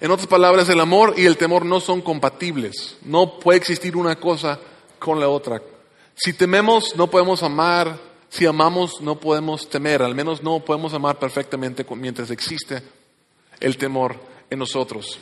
En 0.02 0.10
otras 0.10 0.28
palabras, 0.28 0.68
el 0.68 0.80
amor 0.80 1.14
y 1.16 1.28
el 1.28 1.38
temor 1.38 1.64
no 1.64 1.80
son 1.80 2.02
compatibles. 2.02 2.98
No 3.04 3.38
puede 3.40 3.60
existir 3.60 3.96
una 3.96 4.16
cosa 4.16 4.60
con 4.98 5.20
la 5.20 5.30
otra. 5.30 5.62
Si 6.16 6.34
tememos, 6.34 6.96
no 6.96 7.06
podemos 7.06 7.44
amar. 7.44 8.00
Si 8.28 8.48
amamos, 8.48 9.00
no 9.00 9.20
podemos 9.20 9.70
temer. 9.70 10.02
Al 10.02 10.16
menos 10.16 10.42
no 10.42 10.60
podemos 10.60 10.96
amar 10.96 11.20
perfectamente 11.20 11.86
mientras 11.96 12.32
existe 12.32 12.82
el 13.60 13.78
temor 13.78 14.16
en 14.50 14.58
nosotros. 14.58 15.20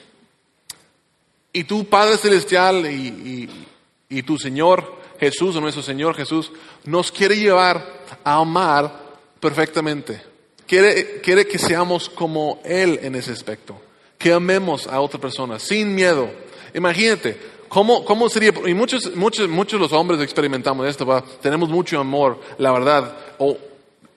Y 1.51 1.65
tu 1.65 1.83
Padre 1.89 2.15
Celestial 2.15 2.85
y, 2.89 4.21
tu 4.21 4.37
Señor 4.37 4.97
Jesús, 5.19 5.57
o 5.57 5.61
nuestro 5.61 5.83
Señor 5.83 6.15
Jesús, 6.15 6.53
nos 6.85 7.11
quiere 7.11 7.35
llevar 7.35 8.05
a 8.23 8.35
amar 8.35 9.17
perfectamente. 9.41 10.21
Quiere, 10.65 11.19
quiere 11.19 11.45
que 11.45 11.57
seamos 11.57 12.07
como 12.07 12.61
Él 12.63 12.97
en 13.01 13.15
ese 13.15 13.33
aspecto. 13.33 13.88
Que 14.19 14.33
amemos 14.33 14.85
a 14.85 15.01
otra 15.01 15.19
persona 15.19 15.57
sin 15.57 15.95
miedo. 15.95 16.29
Imagínate, 16.75 17.57
¿Cómo, 17.69 18.03
¿Cómo 18.03 18.29
sería? 18.29 18.51
Y 18.65 18.73
muchos, 18.73 19.15
muchos, 19.15 19.47
muchos 19.47 19.79
los 19.79 19.93
hombres 19.93 20.19
experimentamos 20.21 20.87
esto, 20.87 21.05
¿va? 21.05 21.23
tenemos 21.39 21.69
mucho 21.69 21.99
amor, 21.99 22.39
la 22.57 22.71
verdad, 22.71 23.15
o 23.37 23.57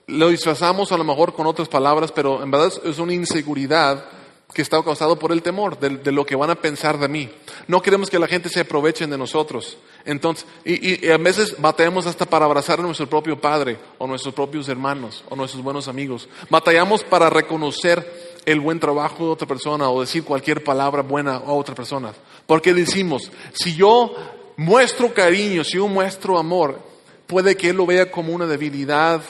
lo 0.07 0.29
disfrazamos 0.29 0.91
a 0.91 0.97
lo 0.97 1.03
mejor 1.03 1.33
con 1.33 1.45
otras 1.45 1.69
palabras, 1.69 2.11
pero 2.11 2.41
en 2.41 2.49
verdad 2.49 2.73
es 2.83 2.97
una 2.97 3.13
inseguridad 3.13 4.05
que 4.53 4.61
está 4.61 4.81
causado 4.83 5.17
por 5.17 5.31
el 5.31 5.41
temor 5.41 5.79
de, 5.79 5.89
de, 5.89 6.11
lo 6.11 6.25
que 6.25 6.35
van 6.35 6.49
a 6.49 6.55
pensar 6.55 6.99
de 6.99 7.07
mí. 7.07 7.29
No 7.67 7.81
queremos 7.81 8.09
que 8.09 8.19
la 8.19 8.27
gente 8.27 8.49
se 8.49 8.59
aprovechen 8.59 9.09
de 9.09 9.17
nosotros. 9.17 9.77
Entonces, 10.05 10.45
y, 10.63 11.07
y, 11.07 11.11
a 11.11 11.17
veces 11.17 11.55
batallamos 11.59 12.05
hasta 12.05 12.25
para 12.25 12.45
abrazar 12.45 12.79
a 12.79 12.83
nuestro 12.83 13.09
propio 13.09 13.39
padre, 13.39 13.79
o 13.97 14.05
nuestros 14.05 14.33
propios 14.33 14.69
hermanos, 14.69 15.23
o 15.29 15.35
nuestros 15.35 15.63
buenos 15.63 15.87
amigos. 15.87 16.27
Batallamos 16.49 17.03
para 17.03 17.29
reconocer 17.29 18.22
el 18.45 18.59
buen 18.59 18.79
trabajo 18.79 19.25
de 19.25 19.31
otra 19.31 19.47
persona 19.47 19.89
o 19.89 20.01
decir 20.01 20.23
cualquier 20.23 20.63
palabra 20.63 21.01
buena 21.01 21.35
a 21.35 21.51
otra 21.51 21.75
persona. 21.75 22.13
Porque 22.45 22.73
decimos, 22.73 23.31
si 23.53 23.75
yo 23.75 24.15
muestro 24.57 25.13
cariño, 25.13 25.63
si 25.63 25.77
yo 25.77 25.87
muestro 25.87 26.37
amor, 26.37 26.79
puede 27.27 27.55
que 27.55 27.69
él 27.69 27.77
lo 27.77 27.85
vea 27.85 28.11
como 28.11 28.33
una 28.33 28.45
debilidad 28.45 29.21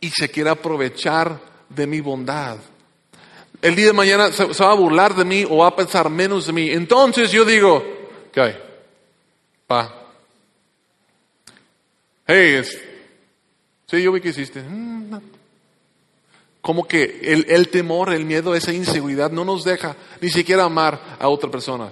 y 0.00 0.10
se 0.10 0.28
quiera 0.30 0.52
aprovechar 0.52 1.40
de 1.68 1.86
mi 1.86 2.00
bondad. 2.00 2.58
El 3.60 3.74
día 3.74 3.86
de 3.86 3.92
mañana 3.92 4.30
se, 4.30 4.44
va 4.44 4.70
a 4.70 4.74
burlar 4.74 5.14
de 5.14 5.24
mí 5.24 5.44
o 5.48 5.58
va 5.58 5.68
a 5.68 5.76
pensar 5.76 6.08
menos 6.10 6.46
de 6.46 6.52
mí. 6.52 6.70
Entonces 6.70 7.32
yo 7.32 7.44
digo, 7.44 7.84
¿qué 8.32 8.40
hay? 8.40 8.56
Pa. 9.66 9.94
Hey, 12.26 12.62
sí, 13.86 14.02
yo 14.02 14.12
vi 14.12 14.20
que 14.20 14.28
hiciste. 14.28 14.62
Mm, 14.62 14.87
como 16.60 16.86
que 16.86 17.20
el, 17.48 17.68
temor, 17.68 18.12
el 18.12 18.24
miedo, 18.24 18.54
esa 18.54 18.72
inseguridad 18.72 19.30
no 19.30 19.44
nos 19.44 19.64
deja 19.64 19.96
ni 20.20 20.28
siquiera 20.28 20.64
amar 20.64 21.16
a 21.18 21.28
otra 21.28 21.50
persona. 21.50 21.88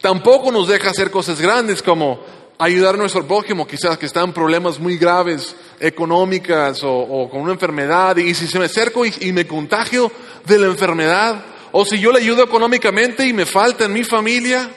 Tampoco 0.00 0.50
nos 0.50 0.68
deja 0.68 0.90
hacer 0.90 1.10
cosas 1.10 1.40
grandes 1.40 1.82
como 1.82 2.20
ayudar 2.58 2.94
a 2.94 2.98
nuestro 2.98 3.26
prójimo, 3.26 3.66
quizás 3.66 3.96
que 3.98 4.06
está 4.06 4.22
en 4.22 4.32
problemas 4.32 4.78
muy 4.78 4.96
graves, 4.96 5.54
económicas 5.80 6.80
o, 6.84 7.28
con 7.30 7.40
una 7.40 7.52
enfermedad, 7.52 8.16
y 8.16 8.34
si 8.34 8.46
se 8.46 8.58
me 8.58 8.66
acerco 8.66 9.04
y, 9.06 9.32
me 9.32 9.46
contagio 9.46 10.10
de 10.44 10.58
la 10.58 10.66
enfermedad, 10.66 11.44
o 11.72 11.84
si 11.84 11.98
yo 11.98 12.12
le 12.12 12.18
ayudo 12.18 12.44
económicamente 12.44 13.26
y 13.26 13.32
me 13.32 13.46
falta 13.46 13.84
en 13.84 13.92
mi 13.92 14.04
familia, 14.04 14.70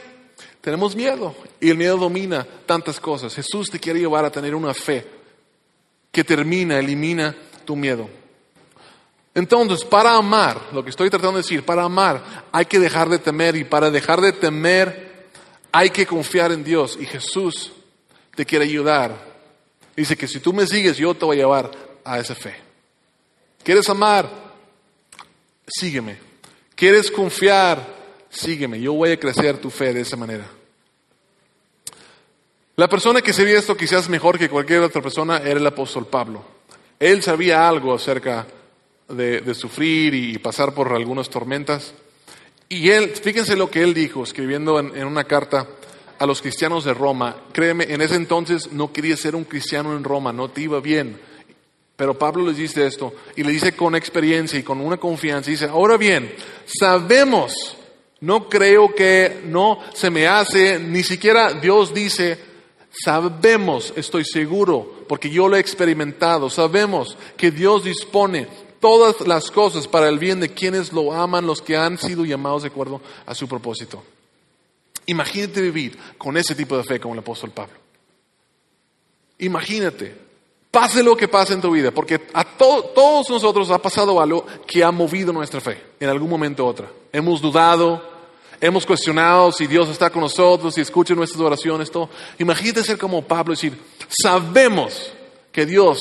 tenemos 0.62 0.96
miedo 0.96 1.36
y 1.60 1.70
el 1.70 1.78
miedo 1.78 1.98
domina 1.98 2.46
tantas 2.66 3.00
cosas. 3.00 3.36
Jesús 3.36 3.70
te 3.70 3.80
quiere 3.80 4.00
llevar 4.00 4.26
a 4.26 4.32
tener 4.32 4.56
una 4.56 4.74
fe 4.74 5.06
que 6.12 6.24
termina, 6.24 6.80
elimina 6.80 7.36
tu 7.66 7.76
miedo. 7.76 8.10
Entonces, 9.36 9.84
para 9.84 10.16
amar, 10.16 10.70
lo 10.72 10.82
que 10.82 10.90
estoy 10.90 11.10
tratando 11.10 11.34
de 11.34 11.44
decir, 11.44 11.66
para 11.66 11.84
amar 11.84 12.46
hay 12.54 12.66
que 12.66 12.80
dejar 12.80 13.10
de 13.10 13.20
temer 13.20 13.58
y 13.58 13.66
para 13.66 13.92
dejar 13.92 14.22
de 14.22 14.32
temer 14.32 15.28
hay 15.74 15.90
que 15.90 16.08
confiar 16.08 16.54
en 16.54 16.64
Dios 16.64 16.98
y 17.00 17.06
Jesús 17.06 17.74
te 18.34 18.46
quiere 18.46 18.64
ayudar. 18.64 19.14
Dice 19.94 20.16
que 20.16 20.28
si 20.28 20.40
tú 20.40 20.54
me 20.54 20.66
sigues, 20.66 20.96
yo 20.96 21.14
te 21.14 21.26
voy 21.26 21.36
a 21.36 21.40
llevar 21.42 21.72
a 22.06 22.18
esa 22.18 22.34
fe. 22.34 22.56
¿Quieres 23.62 23.90
amar? 23.90 24.30
Sígueme. 25.68 26.18
¿Quieres 26.74 27.12
confiar? 27.12 27.86
Sígueme. 28.30 28.80
Yo 28.80 28.94
voy 28.94 29.12
a 29.12 29.20
crecer 29.20 29.58
tu 29.58 29.70
fe 29.70 29.94
de 29.94 30.02
esa 30.02 30.16
manera. 30.16 30.50
La 32.78 32.88
persona 32.88 33.22
que 33.22 33.34
sabía 33.34 33.60
esto 33.60 33.76
quizás 33.76 34.08
mejor 34.08 34.40
que 34.40 34.50
cualquier 34.50 34.80
otra 34.82 35.02
persona 35.02 35.40
era 35.40 35.60
el 35.60 35.68
apóstol 35.68 36.08
Pablo. 36.08 36.46
Él 37.00 37.22
sabía 37.22 37.68
algo 37.68 37.94
acerca 37.94 38.48
de, 39.10 39.54
sufrir 39.54 40.14
y 40.14 40.38
pasar 40.38 40.74
por 40.74 40.94
algunas 40.94 41.30
tormentas. 41.30 41.94
Y 42.68 42.90
él, 42.90 43.10
fíjense 43.10 43.56
lo 43.56 43.70
que 43.70 43.84
él 43.84 43.94
dijo, 43.94 44.24
escribiendo 44.24 44.80
en, 44.80 45.06
una 45.06 45.26
carta 45.26 45.68
a 46.18 46.26
los 46.26 46.42
cristianos 46.42 46.84
de 46.86 46.94
Roma. 46.94 47.36
Créeme, 47.52 47.86
en 47.90 48.02
ese 48.02 48.16
entonces 48.16 48.72
no 48.72 48.92
quería 48.92 49.16
ser 49.18 49.36
un 49.36 49.44
cristiano 49.44 49.96
en 49.96 50.04
Roma, 50.04 50.34
no 50.34 50.50
te 50.50 50.62
iba 50.62 50.80
bien. 50.80 51.20
Pero 51.96 52.18
Pablo 52.18 52.46
les 52.46 52.58
dice 52.58 52.86
esto 52.86 53.14
y 53.36 53.44
le 53.44 53.52
dice 53.52 53.74
con 53.76 53.96
experiencia 53.96 54.60
y 54.60 54.64
con 54.64 54.82
una 54.82 54.98
confianza. 54.98 55.52
Dice, 55.52 55.66
ahora 55.66 55.96
bien, 55.98 56.34
sabemos, 56.66 57.54
no 58.22 58.50
creo 58.50 58.94
que 58.94 59.42
no 59.46 59.80
se 59.94 60.10
me 60.10 60.28
hace, 60.28 60.80
ni 60.80 61.04
siquiera 61.04 61.54
Dios 61.54 61.94
dice, 61.94 62.38
sabemos, 62.92 63.94
estoy 63.96 64.26
seguro, 64.26 65.06
porque 65.08 65.30
yo 65.30 65.48
lo 65.48 65.56
he 65.56 65.60
experimentado, 65.60 66.50
sabemos 66.50 67.18
que 67.38 67.52
Dios 67.52 67.86
dispone 67.86 68.48
todas 68.86 69.28
las 69.28 69.50
cosas 69.50 69.88
para 69.88 70.10
el 70.10 70.20
bien 70.20 70.40
de 70.40 70.54
quienes 70.54 70.94
lo 70.94 71.12
aman, 71.12 71.48
los 71.48 71.60
que 71.60 71.76
han 71.76 71.98
sido 71.98 72.24
llamados 72.24 72.62
de 72.62 72.68
acuerdo 72.68 73.02
a 73.26 73.34
su 73.34 73.48
propósito. 73.48 74.04
Imagínate 75.08 75.60
vivir 75.60 75.98
con 76.20 76.38
ese 76.38 76.54
tipo 76.54 76.78
de 76.78 76.84
fe 76.84 77.00
como 77.00 77.16
el 77.16 77.22
apóstol 77.22 77.50
Pablo. 77.50 77.74
Imagínate, 79.40 80.16
pase 80.70 81.02
lo 81.02 81.18
que 81.18 81.28
pase 81.28 81.54
en 81.54 81.62
tu 81.62 81.72
vida, 81.72 81.90
porque 81.90 82.28
a 82.32 82.44
todos 82.44 83.28
nosotros 83.28 83.72
ha 83.72 83.80
pasado 83.80 84.22
algo 84.22 84.46
que 84.68 84.84
ha 84.84 84.92
movido 84.92 85.34
nuestra 85.34 85.60
fe 85.60 85.82
en 86.00 86.08
algún 86.08 86.30
momento 86.30 86.64
u 86.64 86.68
otro. 86.68 86.88
Hemos 87.12 87.42
dudado, 87.42 88.08
hemos 88.62 88.86
cuestionado 88.86 89.52
si 89.52 89.66
Dios 89.66 89.90
está 89.90 90.12
con 90.12 90.22
nosotros, 90.22 90.76
si 90.76 90.82
escucha 90.82 91.16
nuestras 91.16 91.42
oraciones, 91.42 91.90
todo. 91.90 92.08
Imagínate 92.38 92.84
ser 92.84 93.00
como 93.00 93.24
Pablo 93.24 93.54
y 93.54 93.56
decir, 93.56 93.82
sabemos 94.22 95.12
que 95.52 95.66
Dios 95.66 95.98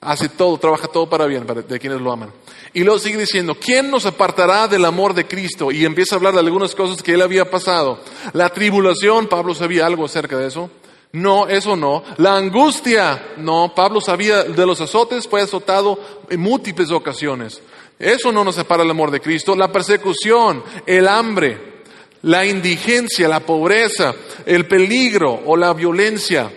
hace 0.00 0.28
todo, 0.28 0.56
trabaja 0.58 0.88
todo 0.88 1.08
para 1.08 1.26
bien 1.26 1.46
de 1.46 1.78
quienes 1.78 2.00
lo 2.00 2.12
aman. 2.12 2.30
Y 2.72 2.84
luego 2.84 2.98
sigue 2.98 3.18
diciendo, 3.18 3.54
¿quién 3.54 3.90
nos 3.90 4.06
apartará 4.06 4.68
del 4.68 4.84
amor 4.84 5.14
de 5.14 5.26
Cristo? 5.26 5.72
Y 5.72 5.84
empieza 5.84 6.14
a 6.14 6.18
hablar 6.18 6.34
de 6.34 6.40
algunas 6.40 6.74
cosas 6.74 7.02
que 7.02 7.14
él 7.14 7.22
había 7.22 7.50
pasado. 7.50 8.00
La 8.32 8.50
tribulación, 8.50 9.26
Pablo 9.26 9.54
sabía 9.54 9.86
algo 9.86 10.04
acerca 10.04 10.36
de 10.38 10.48
eso. 10.48 10.70
No, 11.12 11.48
eso 11.48 11.74
no. 11.74 12.04
La 12.18 12.36
angustia, 12.36 13.32
no. 13.38 13.74
Pablo 13.74 14.00
sabía 14.00 14.44
de 14.44 14.66
los 14.66 14.80
azotes, 14.80 15.26
fue 15.26 15.40
azotado 15.40 15.98
en 16.28 16.40
múltiples 16.40 16.90
ocasiones. 16.90 17.62
Eso 17.98 18.30
no 18.30 18.44
nos 18.44 18.54
separa 18.54 18.82
del 18.82 18.90
amor 18.90 19.10
de 19.10 19.20
Cristo. 19.20 19.56
La 19.56 19.72
persecución, 19.72 20.62
el 20.86 21.08
hambre, 21.08 21.82
la 22.22 22.44
indigencia, 22.44 23.26
la 23.26 23.40
pobreza, 23.40 24.14
el 24.44 24.68
peligro 24.68 25.40
o 25.46 25.56
la 25.56 25.72
violencia. 25.72 26.52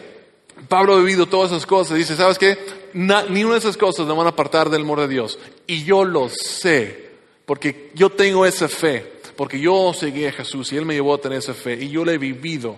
Pablo 0.67 0.93
ha 0.93 0.97
vivido 0.97 1.25
todas 1.25 1.51
esas 1.51 1.65
cosas. 1.65 1.97
Dice, 1.97 2.15
¿sabes 2.15 2.37
qué? 2.37 2.80
Ni 2.93 3.43
una 3.43 3.53
de 3.53 3.59
esas 3.59 3.77
cosas 3.77 4.05
me 4.05 4.13
van 4.13 4.25
a 4.25 4.31
apartar 4.31 4.69
del 4.69 4.81
amor 4.81 5.01
de 5.01 5.07
Dios. 5.07 5.39
Y 5.67 5.83
yo 5.83 6.03
lo 6.03 6.29
sé, 6.29 7.11
porque 7.45 7.91
yo 7.95 8.09
tengo 8.09 8.45
esa 8.45 8.67
fe, 8.67 9.13
porque 9.35 9.59
yo 9.59 9.93
seguí 9.93 10.25
a 10.25 10.31
Jesús 10.31 10.71
y 10.71 10.77
Él 10.77 10.85
me 10.85 10.93
llevó 10.93 11.13
a 11.13 11.21
tener 11.21 11.39
esa 11.39 11.53
fe 11.53 11.73
y 11.73 11.89
yo 11.89 12.05
la 12.05 12.13
he 12.13 12.17
vivido 12.17 12.77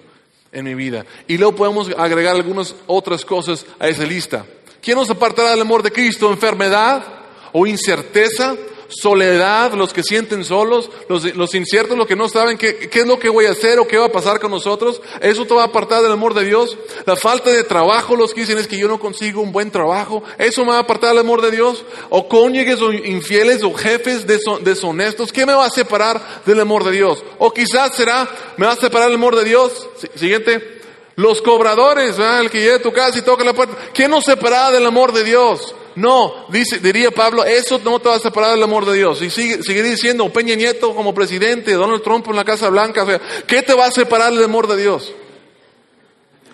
en 0.51 0.65
mi 0.65 0.75
vida. 0.75 1.05
Y 1.27 1.37
luego 1.37 1.55
podemos 1.55 1.89
agregar 1.97 2.35
algunas 2.35 2.75
otras 2.87 3.25
cosas 3.25 3.65
a 3.79 3.87
esa 3.87 4.03
lista. 4.03 4.45
¿Quién 4.81 4.97
nos 4.97 5.09
apartará 5.09 5.51
del 5.51 5.61
amor 5.61 5.81
de 5.81 5.91
Cristo? 5.91 6.29
¿Enfermedad 6.29 7.05
o 7.51 7.65
incerteza? 7.65 8.55
Soledad, 8.95 9.73
los 9.73 9.93
que 9.93 10.03
sienten 10.03 10.43
solos, 10.43 10.89
los, 11.09 11.55
inciertos, 11.55 11.97
los 11.97 12.07
que 12.07 12.15
no 12.15 12.29
saben 12.29 12.57
qué, 12.57 12.89
qué, 12.89 12.99
es 12.99 13.07
lo 13.07 13.19
que 13.19 13.29
voy 13.29 13.45
a 13.45 13.51
hacer 13.51 13.79
o 13.79 13.87
qué 13.87 13.97
va 13.97 14.05
a 14.05 14.11
pasar 14.11 14.39
con 14.39 14.51
nosotros, 14.51 15.01
eso 15.21 15.45
te 15.45 15.53
va 15.53 15.63
a 15.63 15.65
apartar 15.65 16.01
del 16.01 16.11
amor 16.11 16.33
de 16.33 16.45
Dios. 16.45 16.77
La 17.05 17.15
falta 17.15 17.51
de 17.51 17.63
trabajo, 17.63 18.15
los 18.15 18.33
que 18.33 18.41
dicen 18.41 18.57
es 18.57 18.67
que 18.67 18.77
yo 18.77 18.87
no 18.87 18.99
consigo 18.99 19.41
un 19.41 19.51
buen 19.51 19.71
trabajo, 19.71 20.23
eso 20.37 20.63
me 20.63 20.71
va 20.71 20.77
a 20.77 20.81
apartar 20.81 21.09
del 21.09 21.19
amor 21.19 21.41
de 21.41 21.51
Dios. 21.51 21.83
O 22.09 22.27
cónyuges 22.27 22.81
o 22.81 22.91
infieles 22.91 23.63
o 23.63 23.73
jefes 23.73 24.25
deshonestos, 24.27 25.31
¿qué 25.31 25.45
me 25.45 25.53
va 25.53 25.65
a 25.65 25.69
separar 25.69 26.21
del 26.45 26.59
amor 26.59 26.83
de 26.83 26.91
Dios? 26.91 27.23
O 27.39 27.51
quizás 27.51 27.95
será, 27.95 28.29
me 28.57 28.65
va 28.65 28.73
a 28.73 28.77
separar 28.77 29.07
del 29.07 29.17
amor 29.17 29.35
de 29.35 29.43
Dios. 29.43 29.89
Siguiente. 30.15 30.81
Los 31.15 31.43
cobradores, 31.43 32.17
el 32.17 32.49
que 32.49 32.59
llegue 32.59 32.73
a 32.73 32.81
tu 32.81 32.91
casa 32.91 33.19
y 33.19 33.21
toca 33.21 33.43
la 33.43 33.53
puerta, 33.53 33.75
¿qué 33.93 34.07
nos 34.07 34.23
separa 34.23 34.71
del 34.71 34.85
amor 34.85 35.13
de 35.13 35.23
Dios? 35.23 35.75
No, 35.95 36.47
diría 36.49 37.11
Pablo, 37.11 37.45
eso 37.45 37.79
no 37.83 37.99
te 37.99 38.09
va 38.09 38.15
a 38.15 38.19
separar 38.19 38.51
del 38.51 38.63
amor 38.63 38.85
de 38.85 38.97
Dios. 38.97 39.21
Y 39.21 39.29
sigue, 39.29 39.61
sigue 39.61 39.83
diciendo, 39.83 40.31
Peña 40.31 40.55
Nieto 40.55 40.95
como 40.95 41.13
presidente, 41.13 41.73
Donald 41.73 42.01
Trump 42.01 42.27
en 42.29 42.35
la 42.35 42.45
Casa 42.45 42.69
Blanca, 42.69 43.05
¿qué 43.45 43.61
te 43.61 43.73
va 43.73 43.85
a 43.85 43.91
separar 43.91 44.33
del 44.33 44.43
amor 44.43 44.67
de 44.67 44.81
Dios? 44.81 45.13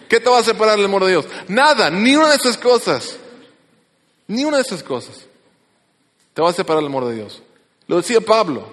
¿Qué 0.10 0.20
te 0.20 0.30
va 0.30 0.40
a 0.40 0.44
separar 0.44 0.76
del 0.76 0.86
amor 0.86 1.06
de 1.06 1.12
Dios? 1.12 1.26
Nada, 1.48 1.90
ni 1.90 2.16
una 2.16 2.30
de 2.30 2.36
esas 2.36 2.58
cosas. 2.58 3.18
Ni 4.28 4.44
una 4.44 4.58
de 4.58 4.64
esas 4.64 4.84
cosas. 4.84 5.26
Te 6.34 6.42
va 6.42 6.50
a 6.50 6.54
separar 6.54 6.82
del 6.82 6.88
amor 6.88 7.06
de 7.06 7.16
Dios. 7.16 7.42
Lo 7.88 7.98
decía 7.98 8.20
Pablo. 8.20 8.68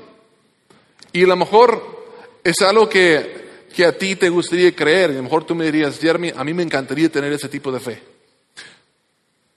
Y 1.13 1.25
a 1.25 1.27
lo 1.27 1.37
mejor 1.37 2.07
es 2.43 2.61
algo 2.63 2.89
que, 2.89 3.67
que 3.75 3.85
a 3.85 3.97
ti 3.97 4.17
te 4.17 4.31
gustaría 4.31 4.75
creer. 4.75 5.11
Y 5.11 5.15
a 5.15 5.19
lo 5.19 5.25
mejor 5.25 5.45
tú 5.45 5.55
me 5.55 5.67
dirías, 5.67 5.99
Jeremy, 5.99 6.33
a 6.35 6.43
mí 6.43 6.55
me 6.55 6.63
encantaría 6.63 7.09
tener 7.09 7.33
ese 7.33 7.49
tipo 7.49 7.71
de 7.71 7.81
fe 7.81 8.16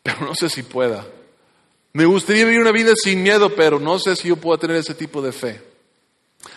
pero 0.10 0.26
no 0.28 0.36
sé 0.36 0.50
si 0.50 0.64
pueda. 0.64 1.06
Me 1.94 2.06
gustaría 2.06 2.46
vivir 2.46 2.62
una 2.62 2.72
vida 2.72 2.94
sin 2.96 3.22
miedo, 3.22 3.54
pero 3.56 3.80
no 3.80 4.00
sé 4.00 4.16
si 4.16 4.28
yo 4.28 4.38
puedo 4.38 4.58
tener 4.58 4.78
ese 4.78 4.96
tipo 4.96 5.22
de 5.22 5.32
fe. 5.32 5.62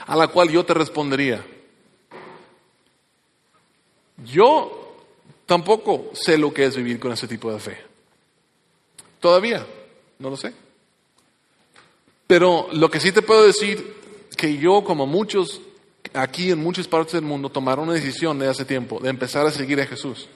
A 0.06 0.16
la 0.16 0.28
cual 0.28 0.50
yo 0.50 0.64
te 0.64 0.74
respondería. 0.74 1.44
Yo 4.24 4.96
tampoco 5.46 6.10
sé 6.14 6.38
lo 6.38 6.52
que 6.52 6.64
es 6.64 6.76
vivir 6.76 7.00
con 7.00 7.12
ese 7.12 7.26
tipo 7.26 7.52
de 7.52 7.58
fe. 7.58 7.78
Todavía, 9.20 9.66
no 10.18 10.30
lo 10.30 10.36
sé. 10.36 10.52
Pero 12.26 12.68
lo 12.72 12.90
que 12.90 13.00
sí 13.00 13.12
te 13.12 13.22
puedo 13.22 13.46
decir, 13.46 13.96
que 14.36 14.56
yo 14.56 14.84
como 14.84 15.06
muchos 15.06 15.60
aquí 16.14 16.50
en 16.50 16.58
muchas 16.58 16.88
partes 16.88 17.14
del 17.14 17.22
mundo 17.22 17.48
tomaron 17.48 17.88
una 17.88 17.94
decisión 17.94 18.38
de 18.38 18.48
hace 18.48 18.64
tiempo, 18.64 19.00
de 19.00 19.10
empezar 19.10 19.46
a 19.46 19.50
seguir 19.50 19.80
a 19.80 19.86
Jesús. 19.86 20.28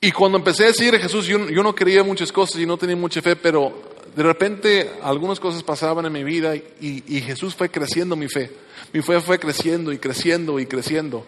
Y 0.00 0.12
cuando 0.12 0.38
empecé 0.38 0.66
a 0.66 0.72
seguir 0.72 0.94
a 0.94 1.00
Jesús, 1.00 1.26
yo, 1.26 1.38
no 1.38 1.74
creía 1.74 2.04
muchas 2.04 2.30
cosas 2.30 2.60
y 2.60 2.66
no 2.66 2.76
tenía 2.76 2.94
mucha 2.94 3.20
fe, 3.20 3.34
pero 3.34 3.72
de 4.14 4.22
repente 4.22 4.90
algunas 5.02 5.40
cosas 5.40 5.62
pasaban 5.64 6.06
en 6.06 6.12
mi 6.12 6.22
vida 6.22 6.54
y, 6.54 7.02
y, 7.06 7.20
Jesús 7.20 7.54
fue 7.56 7.68
creciendo 7.68 8.14
mi 8.14 8.28
fe. 8.28 8.50
Mi 8.92 9.02
fe 9.02 9.20
fue 9.20 9.40
creciendo 9.40 9.92
y 9.92 9.98
creciendo 9.98 10.60
y 10.60 10.66
creciendo. 10.66 11.26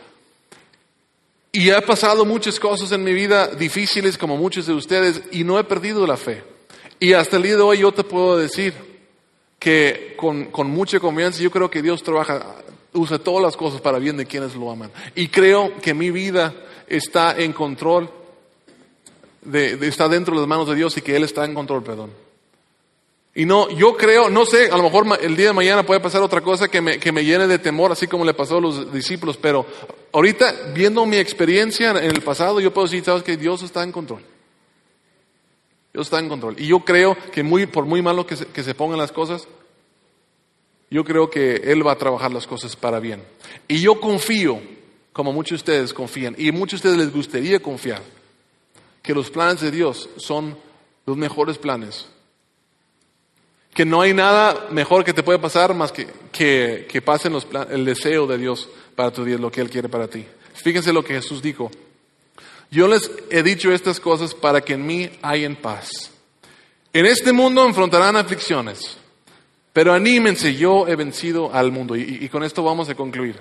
Y 1.53 1.69
he 1.71 1.83
pasado 1.83 2.25
muchas 2.25 2.61
cosas 2.61 2.93
en 2.93 3.03
mi 3.03 3.13
vida 3.13 3.49
difíciles 3.49 4.17
como 4.17 4.37
muchos 4.37 4.67
de 4.67 4.73
ustedes 4.73 5.21
y 5.33 5.43
no 5.43 5.59
he 5.59 5.65
perdido 5.65 6.07
la 6.07 6.17
fe. 6.17 6.45
Y 7.01 7.13
hasta 7.13 7.39
el 7.39 7.43
día 7.43 7.57
de 7.57 7.63
hoy 7.63 7.79
yo 7.79 7.91
te 7.91 8.05
puedo 8.05 8.37
decir 8.37 8.73
que 9.59 10.15
con, 10.17 10.47
con 10.47 10.71
mucha 10.71 11.01
confianza 11.01 11.43
yo 11.43 11.51
creo 11.51 11.69
que 11.69 11.83
Dios 11.83 12.05
trabaja, 12.05 12.63
usa 12.93 13.19
todas 13.19 13.43
las 13.43 13.57
cosas 13.57 13.81
para 13.81 13.99
bien 13.99 14.17
de 14.17 14.27
quienes 14.27 14.55
lo 14.55 14.71
aman. 14.71 14.93
Y 15.17 15.27
creo 15.27 15.77
que 15.83 15.93
mi 15.93 16.13
vida 16.13 16.55
está 16.87 17.37
en 17.37 17.53
control 17.53 18.20
de, 19.43 19.79
está 19.87 20.09
dentro 20.09 20.35
de 20.35 20.41
las 20.41 20.49
manos 20.49 20.69
de 20.69 20.75
Dios 20.75 20.97
y 20.97 21.03
que 21.03 21.17
Él 21.17 21.25
está 21.25 21.45
en 21.45 21.55
control, 21.55 21.83
perdón. 21.83 22.11
Y 23.35 23.45
no, 23.45 23.71
yo 23.71 23.97
creo, 23.97 24.29
no 24.29 24.45
sé, 24.45 24.71
a 24.71 24.77
lo 24.77 24.83
mejor 24.83 25.07
el 25.21 25.37
día 25.37 25.49
de 25.49 25.53
mañana 25.53 25.87
puede 25.87 26.01
pasar 26.01 26.21
otra 26.21 26.41
cosa 26.41 26.69
que 26.69 26.81
me, 26.81 26.99
que 26.99 27.13
me 27.13 27.25
llene 27.25 27.47
de 27.47 27.59
temor, 27.59 27.93
así 27.93 28.09
como 28.09 28.25
le 28.25 28.35
pasó 28.35 28.59
a 28.59 28.61
los 28.61 28.93
discípulos, 28.93 29.37
pero 29.37 29.65
ahorita, 30.13 30.73
viendo 30.75 31.07
mi 31.07 31.17
experiencia 31.17 31.91
en 31.91 32.11
el 32.11 32.23
pasado, 32.23 32.61
yo 32.61 32.73
puedo 32.73 32.89
decir, 32.89 33.05
sabes 33.05 33.23
que 33.23 33.37
Dios 33.37 33.63
está 33.63 33.85
en 33.85 33.93
control. 33.93 34.23
Dios 35.93 36.07
está 36.07 36.19
en 36.19 36.29
control. 36.29 36.57
Y 36.59 36.67
yo 36.67 36.81
creo 36.81 37.17
que 37.33 37.43
muy, 37.43 37.67
por 37.67 37.85
muy 37.85 38.03
malo 38.03 38.27
que 38.27 38.37
se, 38.37 38.47
que 38.47 38.65
se 38.65 38.75
pongan 38.75 38.99
las 38.99 39.13
cosas, 39.13 39.47
yo 40.91 41.05
creo 41.05 41.31
que 41.31 41.55
Él 41.55 41.87
va 41.87 41.93
a 41.93 41.99
trabajar 41.99 42.33
las 42.33 42.49
cosas 42.49 42.75
para 42.75 42.99
bien. 42.99 43.23
Y 43.69 43.81
yo 43.81 44.01
confío, 44.01 44.61
como 45.13 45.33
muchos 45.33 45.51
de 45.51 45.73
ustedes 45.73 45.95
confían, 45.95 46.35
y 46.37 46.51
muchos 46.51 46.83
de 46.83 46.89
ustedes 46.89 47.07
les 47.07 47.15
gustaría 47.15 47.61
confiar, 47.61 48.03
que 49.03 49.15
los 49.15 49.31
planes 49.31 49.61
de 49.61 49.71
Dios 49.71 50.09
son 50.17 50.57
los 51.07 51.17
mejores 51.17 51.59
planes. 51.59 52.07
Que 53.75 53.85
no 53.85 54.01
hay 54.01 54.13
nada 54.15 54.69
mejor 54.71 55.05
que 55.05 55.15
te 55.15 55.23
puede 55.23 55.39
pasar 55.39 55.75
más 55.75 55.93
que 55.93 56.09
que, 56.31 56.87
que 56.89 57.03
pasen 57.03 57.33
los 57.33 57.47
el 57.71 57.85
deseo 57.85 58.27
de 58.27 58.39
Dios 58.39 58.69
para 58.95 59.11
tu 59.11 59.25
vida, 59.25 59.39
lo 59.39 59.51
que 59.51 59.61
Él 59.61 59.71
quiere 59.71 59.89
para 59.89 60.09
ti. 60.09 60.25
Fíjense 60.55 60.93
lo 60.93 61.05
que 61.05 61.15
Jesús 61.15 61.43
dijo. 61.43 61.71
Yo 62.71 62.87
les 62.87 63.11
he 63.31 63.43
dicho 63.43 63.73
estas 63.73 63.99
cosas 63.99 64.35
para 64.35 64.61
que 64.61 64.75
en 64.75 64.87
mí 64.87 65.11
hayan 65.23 65.57
paz. 65.57 66.11
En 66.93 67.07
este 67.07 67.33
mundo 67.33 67.67
enfrentarán 67.67 68.17
aflicciones, 68.17 68.97
pero 69.73 69.93
anímense, 69.93 70.55
yo 70.55 70.87
he 70.87 70.97
vencido 70.97 71.53
al 71.53 71.73
mundo. 71.73 71.97
Y, 71.97 72.29
con 72.29 72.43
esto 72.43 72.63
vamos 72.63 72.89
a 72.89 72.95
concluir. 72.95 73.41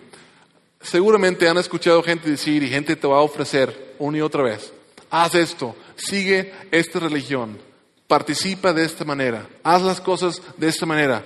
Seguramente 0.82 1.48
han 1.48 1.58
escuchado 1.58 2.02
gente 2.02 2.30
decir 2.30 2.64
y 2.64 2.70
gente 2.70 2.96
te 2.96 3.08
va 3.08 3.18
a 3.18 3.22
ofrecer 3.22 3.96
una 4.00 4.20
y 4.20 4.22
otra 4.22 4.44
vez 4.44 4.72
haz 5.10 5.36
esto, 5.36 5.76
sigue 5.96 6.54
esta 6.72 7.00
religión, 7.00 7.60
participa 8.08 8.74
de 8.74 8.86
esta 8.86 9.06
manera, 9.06 9.48
haz 9.64 9.82
las 9.82 10.02
cosas 10.02 10.42
de 10.58 10.68
esta 10.68 10.86
manera. 10.86 11.26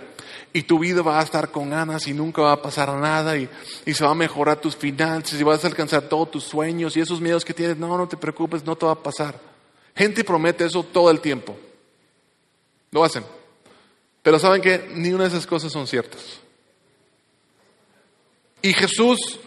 Y 0.56 0.64
tu 0.64 0.78
vida 0.78 1.02
va 1.02 1.20
a 1.20 1.24
estar 1.24 1.50
con 1.50 1.72
ganas 1.72 2.08
y 2.08 2.14
nunca 2.14 2.44
va 2.44 2.52
a 2.52 2.62
pasar 2.62 2.94
nada 2.94 3.36
y, 3.36 3.50
se 3.92 4.04
va 4.04 4.12
a 4.12 4.16
mejorar 4.16 4.62
tus 4.62 4.76
finanzas 4.76 5.40
y 5.40 5.44
vas 5.44 5.64
a 5.64 5.68
alcanzar 5.68 6.04
todos 6.04 6.30
tus 6.30 6.44
sueños 6.44 6.96
y 6.96 7.00
esos 7.00 7.20
miedos 7.20 7.44
que 7.44 7.56
tienes, 7.56 7.78
no, 7.78 7.98
no 7.98 8.08
te 8.08 8.18
preocupes, 8.18 8.64
no 8.64 8.76
te 8.76 8.86
va 8.86 8.92
a 8.92 9.02
pasar. 9.02 9.40
Gente 9.96 10.24
promete 10.24 10.64
eso 10.66 10.84
todo 10.84 11.10
el 11.10 11.22
tiempo. 11.22 11.58
Lo 12.92 13.04
hacen. 13.04 13.24
Pero 14.22 14.38
saben 14.38 14.62
que 14.62 14.92
ni 14.94 15.12
una 15.12 15.24
de 15.24 15.30
esas 15.30 15.48
cosas 15.48 15.72
son 15.72 15.88
ciertas. 15.88 16.40
Y 18.62 18.74
Jesús, 18.74 19.40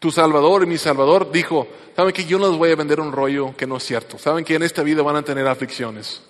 tu 0.00 0.10
Salvador 0.10 0.64
y 0.64 0.66
mi 0.66 0.78
Salvador, 0.78 1.30
dijo, 1.30 1.68
Saben 2.00 2.14
que 2.14 2.24
yo 2.24 2.38
no 2.38 2.48
les 2.48 2.56
voy 2.56 2.70
a 2.70 2.76
vender 2.76 2.98
un 2.98 3.12
rollo 3.12 3.54
que 3.54 3.66
no 3.66 3.76
es 3.76 3.84
cierto. 3.84 4.18
Saben 4.18 4.42
que 4.42 4.54
en 4.54 4.62
esta 4.62 4.82
vida 4.82 5.02
van 5.02 5.16
a 5.16 5.22
tener 5.22 5.46
aflicciones. 5.46 6.22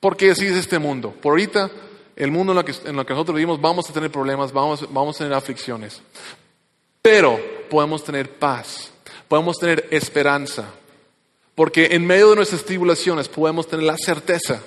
Porque 0.00 0.32
así 0.32 0.46
es 0.46 0.56
este 0.56 0.80
mundo. 0.80 1.12
Por 1.12 1.30
ahorita, 1.30 1.70
el 2.16 2.32
mundo 2.32 2.52
en 2.52 2.58
el 2.58 2.64
que, 2.64 2.92
nosotros 2.92 3.36
vivimos, 3.36 3.60
vamos 3.60 3.88
a 3.88 3.92
tener 3.92 4.10
problemas, 4.10 4.52
vamos 4.52 4.82
a 4.82 5.18
tener 5.18 5.34
aflicciones. 5.34 6.02
Pero 7.00 7.38
podemos 7.70 8.02
tener 8.02 8.36
paz, 8.36 8.90
podemos 9.28 9.58
tener 9.58 9.86
esperanza. 9.92 10.66
Porque 11.54 11.90
en 11.92 12.04
medio 12.04 12.30
de 12.30 12.36
nuestras 12.36 12.64
tribulaciones 12.64 13.28
podemos 13.28 13.68
tener 13.68 13.84
la 13.84 13.96
certeza 13.96 14.60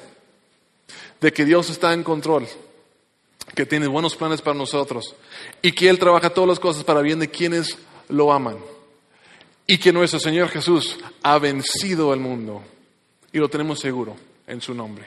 de 1.19 1.33
que 1.33 1.43
Dios 1.43 1.69
está 1.69 1.91
en 1.91 2.03
control, 2.03 2.47
que 3.55 3.65
tiene 3.65 3.87
buenos 3.87 4.15
planes 4.15 4.41
para 4.41 4.57
nosotros 4.57 5.15
y 5.61 5.71
que 5.71 5.89
Él 5.89 5.97
trabaja 5.97 6.29
todas 6.29 6.49
las 6.49 6.59
cosas 6.59 6.83
para 6.83 7.01
bien 7.01 7.19
de 7.19 7.29
quienes 7.29 7.77
lo 8.09 8.31
aman 8.31 8.57
y 9.65 9.77
que 9.77 9.91
nuestro 9.91 10.19
Señor 10.19 10.49
Jesús 10.49 10.97
ha 11.23 11.39
vencido 11.39 12.11
al 12.11 12.19
mundo 12.19 12.61
y 13.31 13.39
lo 13.39 13.49
tenemos 13.49 13.79
seguro 13.79 14.15
en 14.45 14.61
su 14.61 14.73
nombre. 14.73 15.05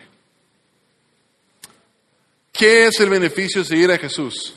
¿Qué 2.52 2.86
es 2.86 2.98
el 2.98 3.08
beneficio 3.08 3.62
de 3.62 3.68
seguir 3.68 3.90
a 3.92 3.98
Jesús? 3.98 4.54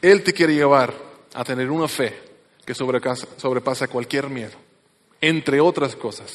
Él 0.00 0.22
te 0.22 0.32
quiere 0.32 0.54
llevar 0.54 0.94
a 1.34 1.42
tener 1.42 1.70
una 1.70 1.88
fe 1.88 2.14
que 2.64 2.74
sobrepasa 2.74 3.88
cualquier 3.88 4.28
miedo, 4.28 4.56
entre 5.20 5.60
otras 5.60 5.96
cosas. 5.96 6.32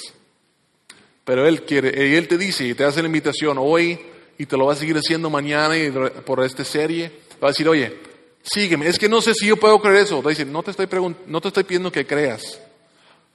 Pero 1.24 1.48
Él 1.48 1.64
quiere, 1.64 2.10
y 2.10 2.16
Él 2.16 2.28
te 2.28 2.38
dice 2.38 2.66
y 2.68 2.74
te 2.74 2.84
hace 2.84 3.02
la 3.02 3.08
invitación 3.08 3.58
hoy 3.58 4.00
y 4.40 4.46
te 4.46 4.56
lo 4.56 4.68
va 4.68 4.74
a 4.74 4.76
seguir 4.78 4.96
haciendo 4.96 5.30
mañana 5.30 5.78
y 5.78 5.92
por 6.26 6.42
esta 6.46 6.64
serie, 6.64 7.12
va 7.44 7.50
a 7.50 7.52
decir, 7.52 7.68
oye, 7.68 7.94
sígueme. 8.42 8.88
Es 8.88 8.98
que 8.98 9.10
no 9.10 9.20
sé 9.22 9.34
si 9.34 9.46
yo 9.46 9.58
puedo 9.58 9.82
creer 9.82 9.98
eso. 10.04 10.22
Dice, 10.22 10.46
no 10.46 10.64
te 10.64 10.72
estoy, 10.72 10.88
no 11.28 11.42
te 11.42 11.50
estoy 11.50 11.66
pidiendo 11.66 11.92
que 11.92 12.08
creas. 12.08 12.58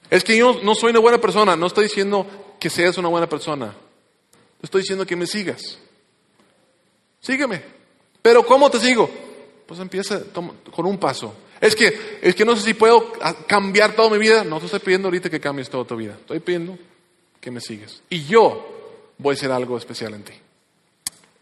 Es 0.09 0.23
que 0.23 0.35
yo 0.35 0.59
no 0.63 0.73
soy 0.73 0.89
una 0.89 0.99
buena 0.99 1.21
persona. 1.21 1.55
No 1.55 1.67
estoy 1.67 1.83
diciendo 1.83 2.25
que 2.59 2.71
seas 2.71 2.97
una 2.97 3.07
buena 3.07 3.29
persona. 3.29 3.75
Estoy 4.63 4.81
diciendo 4.81 5.05
que 5.05 5.15
me 5.15 5.27
sigas. 5.27 5.77
Sígueme. 7.21 7.61
Pero 8.23 8.43
¿cómo 8.43 8.71
te 8.71 8.79
sigo? 8.79 9.07
Pues 9.67 9.79
empieza 9.79 10.23
con 10.33 10.87
un 10.87 10.97
paso. 10.97 11.35
Es 11.61 11.75
que, 11.75 12.17
es 12.19 12.33
que 12.33 12.45
no 12.45 12.55
sé 12.55 12.63
si 12.63 12.73
puedo 12.73 13.13
cambiar 13.45 13.95
toda 13.95 14.09
mi 14.09 14.17
vida. 14.17 14.43
No 14.43 14.59
te 14.59 14.65
estoy 14.65 14.79
pidiendo 14.79 15.09
ahorita 15.09 15.29
que 15.29 15.39
cambies 15.39 15.69
toda 15.69 15.85
tu 15.85 15.97
vida. 15.97 16.17
Estoy 16.19 16.39
pidiendo 16.39 16.79
que 17.39 17.51
me 17.51 17.61
sigas. 17.61 18.01
Y 18.09 18.25
yo 18.25 19.13
voy 19.19 19.35
a 19.35 19.37
hacer 19.37 19.51
algo 19.51 19.77
especial 19.77 20.15
en 20.15 20.23
ti. 20.23 20.33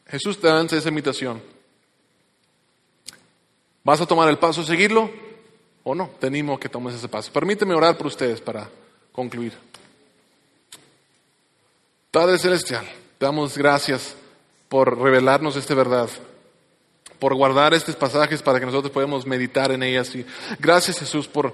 Jesús 0.07 0.39
te 0.39 0.47
da 0.47 0.61
esa 0.61 0.89
invitación. 0.89 1.41
¿Vas 3.83 4.01
a 4.01 4.05
tomar 4.05 4.29
el 4.29 4.37
paso 4.37 4.61
a 4.61 4.65
seguirlo 4.65 5.09
o 5.83 5.93
no? 5.95 6.09
Te 6.19 6.29
que 6.59 6.69
tomes 6.69 6.95
ese 6.95 7.09
paso. 7.09 7.31
Permíteme 7.31 7.73
orar 7.73 7.97
por 7.97 8.07
ustedes 8.07 8.39
para 8.39 8.69
concluir. 9.11 9.53
Padre 12.11 12.37
Celestial, 12.37 12.85
te 13.17 13.25
damos 13.25 13.57
gracias 13.57 14.15
por 14.69 14.99
revelarnos 14.99 15.55
esta 15.55 15.73
verdad 15.73 16.09
por 17.23 17.35
guardar 17.35 17.73
estos 17.73 17.95
pasajes 17.95 18.41
para 18.41 18.59
que 18.59 18.65
nosotros 18.65 18.91
podamos 18.91 19.25
meditar 19.25 19.71
en 19.71 19.81
ellas. 19.81 20.13
Y 20.13 20.25
gracias 20.59 20.99
Jesús 20.99 21.25
por, 21.25 21.53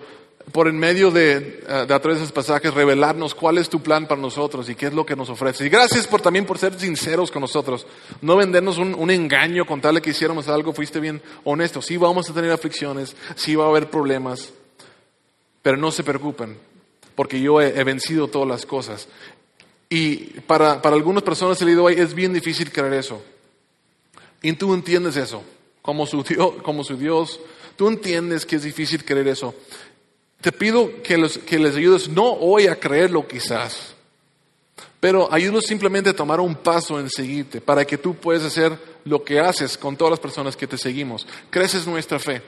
por 0.52 0.68
en 0.68 0.78
medio 0.78 1.12
de, 1.12 1.64
eh, 1.68 1.86
de 1.88 1.93
a 1.93 2.00
través 2.00 2.18
de 2.18 2.24
esos 2.24 2.32
pasajes 2.32 2.74
revelarnos 2.74 3.36
cuál 3.36 3.58
es 3.58 3.70
tu 3.70 3.82
plan 3.82 4.08
para 4.08 4.22
nosotros 4.22 4.70
y 4.70 4.76
qué 4.76 4.88
es 4.88 4.93
lo 4.93 5.06
que 5.06 5.16
nos 5.16 5.30
ofrece. 5.30 5.66
Y 5.66 5.70
gracias 5.70 6.08
por 6.08 6.22
también 6.22 6.45
por 6.45 6.58
ser 6.58 6.80
sinceros 6.80 7.32
con 7.32 7.41
nosotros, 7.41 7.86
no 8.22 8.36
vendernos 8.36 8.78
un, 8.78 8.93
un 8.93 9.12
engaño 9.12 9.66
con 9.66 9.82
tal 9.82 10.02
que 10.02 10.12
hiciéramos 10.12 10.47
algo, 10.47 10.74
fuiste 10.74 11.00
bien 11.00 11.22
honesto. 11.43 11.82
Sí 11.82 11.97
vamos 11.97 12.30
a 12.30 12.34
tener 12.34 12.52
aflicciones, 12.52 13.16
sí 13.36 13.56
va 13.56 13.66
a 13.66 13.70
haber 13.70 13.89
problemas, 13.89 14.54
pero 15.62 15.78
no 15.78 15.91
se 15.91 16.04
preocupen, 16.04 16.58
porque 17.16 17.41
yo 17.41 17.62
he, 17.62 17.80
he 17.80 17.84
vencido 17.84 18.28
todas 18.28 18.47
las 18.47 18.66
cosas. 18.66 19.08
Y 19.89 20.18
para, 20.41 20.82
para 20.82 20.95
algunas 20.95 21.24
personas 21.24 21.62
el 21.62 21.76
día 21.76 22.04
es 22.04 22.14
bien 22.14 22.34
difícil 22.34 22.72
creer 22.72 22.93
eso. 22.93 23.22
Y 24.41 24.54
tú 24.54 24.74
entiendes 24.74 25.18
eso 25.18 25.43
como 25.82 26.06
su 26.06 26.22
Dios, 26.24 26.54
como 26.62 26.84
su 26.84 26.97
Dios. 26.97 27.39
Tú 27.76 27.88
entiendes 27.88 28.45
que 28.45 28.58
es 28.58 28.64
difícil 28.64 29.04
creer 29.04 29.30
eso. 29.30 29.56
Te 30.42 30.52
pido 30.52 31.02
que, 31.04 31.18
les 31.18 31.76
ayudes, 31.76 32.08
no 32.08 32.32
hoy 32.32 32.68
a 32.68 32.80
creerlo 32.80 33.28
quizás, 33.28 33.94
pero 35.00 35.32
ayúdanos 35.32 35.66
simplemente 35.66 36.12
a 36.12 36.16
tomar 36.16 36.40
un 36.40 36.56
paso 36.56 37.00
en 37.00 37.10
seguirte 37.10 37.60
para 37.60 37.86
que 37.86 37.98
tú 37.98 38.16
puedas 38.16 38.44
hacer 38.44 38.78
lo 39.04 39.24
que 39.24 39.40
haces 39.40 39.78
con 39.78 39.98
todas 39.98 40.12
las 40.12 40.20
personas 40.20 40.56
que 40.56 40.68
te 40.68 40.78
seguimos. 40.78 41.28
Creces 41.50 41.86
nuestra 41.88 42.20
fe, 42.20 42.42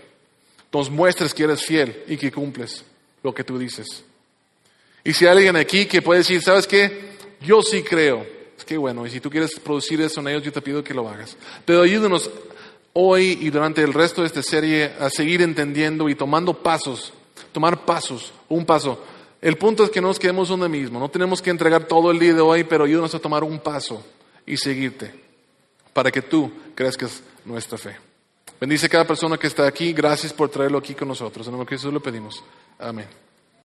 nos 0.72 0.90
muestres 0.90 1.34
que 1.34 1.44
eres 1.44 1.66
fiel 1.66 2.04
y 2.08 2.16
que 2.16 2.32
cumples 2.32 2.86
lo 3.24 3.34
que 3.34 3.44
tú 3.44 3.58
dices. 3.58 4.04
Y 5.04 5.14
si 5.14 5.26
hay 5.26 5.32
alguien 5.32 5.56
aquí 5.58 5.86
que 5.86 6.02
puede 6.02 6.20
decir, 6.20 6.42
¿sabes 6.42 6.68
qué? 6.68 7.12
Yo 7.42 7.62
sí 7.62 7.84
creo. 7.84 8.26
Es 8.58 8.64
que 8.64 8.78
bueno, 8.78 9.06
y 9.06 9.10
si 9.10 9.20
tú 9.20 9.30
quieres 9.30 9.60
producir 9.60 10.00
eso 10.02 10.22
en 10.22 10.30
ellos, 10.30 10.44
yo 10.44 10.52
te 10.52 10.62
pido 10.62 10.84
que 10.84 10.94
lo 10.94 11.10
hagas. 11.10 11.36
Pero 11.66 11.82
ayúdanos 11.82 12.30
hoy 12.94 13.38
y 13.42 13.50
durante 13.50 13.82
el 13.82 13.94
resto 13.94 14.22
de 14.22 14.28
esta 14.28 14.44
serie 14.44 14.94
a 15.00 15.10
seguir 15.10 15.42
entendiendo 15.42 16.08
y 16.08 16.16
tomando 16.16 16.54
pasos, 16.62 17.14
tomar 17.52 17.86
pasos, 17.86 18.34
un 18.50 18.66
paso. 18.66 19.04
El 19.42 19.58
punto 19.58 19.84
es 19.84 19.90
que 19.90 20.02
no 20.02 20.08
nos 20.10 20.20
quedemos 20.20 20.50
donde 20.50 20.70
mismo, 20.70 21.00
no 21.00 21.10
tenemos 21.10 21.42
que 21.42 21.50
entregar 21.50 21.86
todo 21.86 22.12
el 22.12 22.20
día 22.20 22.34
de 22.34 22.42
hoy, 22.42 22.64
pero 22.64 22.84
ayúdanos 22.84 23.14
a 23.16 23.20
tomar 23.20 23.44
un 23.44 23.60
paso 23.60 24.04
y 24.46 24.58
seguirte 24.58 25.14
para 25.94 26.12
que 26.12 26.22
tú 26.22 26.52
crezcas 26.76 27.24
nuestra 27.46 27.78
fe. 27.78 27.98
Bendice 28.60 28.86
a 28.86 28.90
cada 28.90 29.08
persona 29.08 29.38
que 29.38 29.48
está 29.48 29.66
aquí, 29.66 29.92
gracias 29.94 30.32
por 30.32 30.50
traerlo 30.50 30.78
aquí 30.78 30.94
con 30.94 31.08
nosotros. 31.08 31.48
En 31.48 31.54
nombre 31.54 31.70
de 31.70 31.78
Jesús 31.78 31.92
lo 31.92 32.00
pedimos. 32.00 32.44
Amén. 32.78 33.08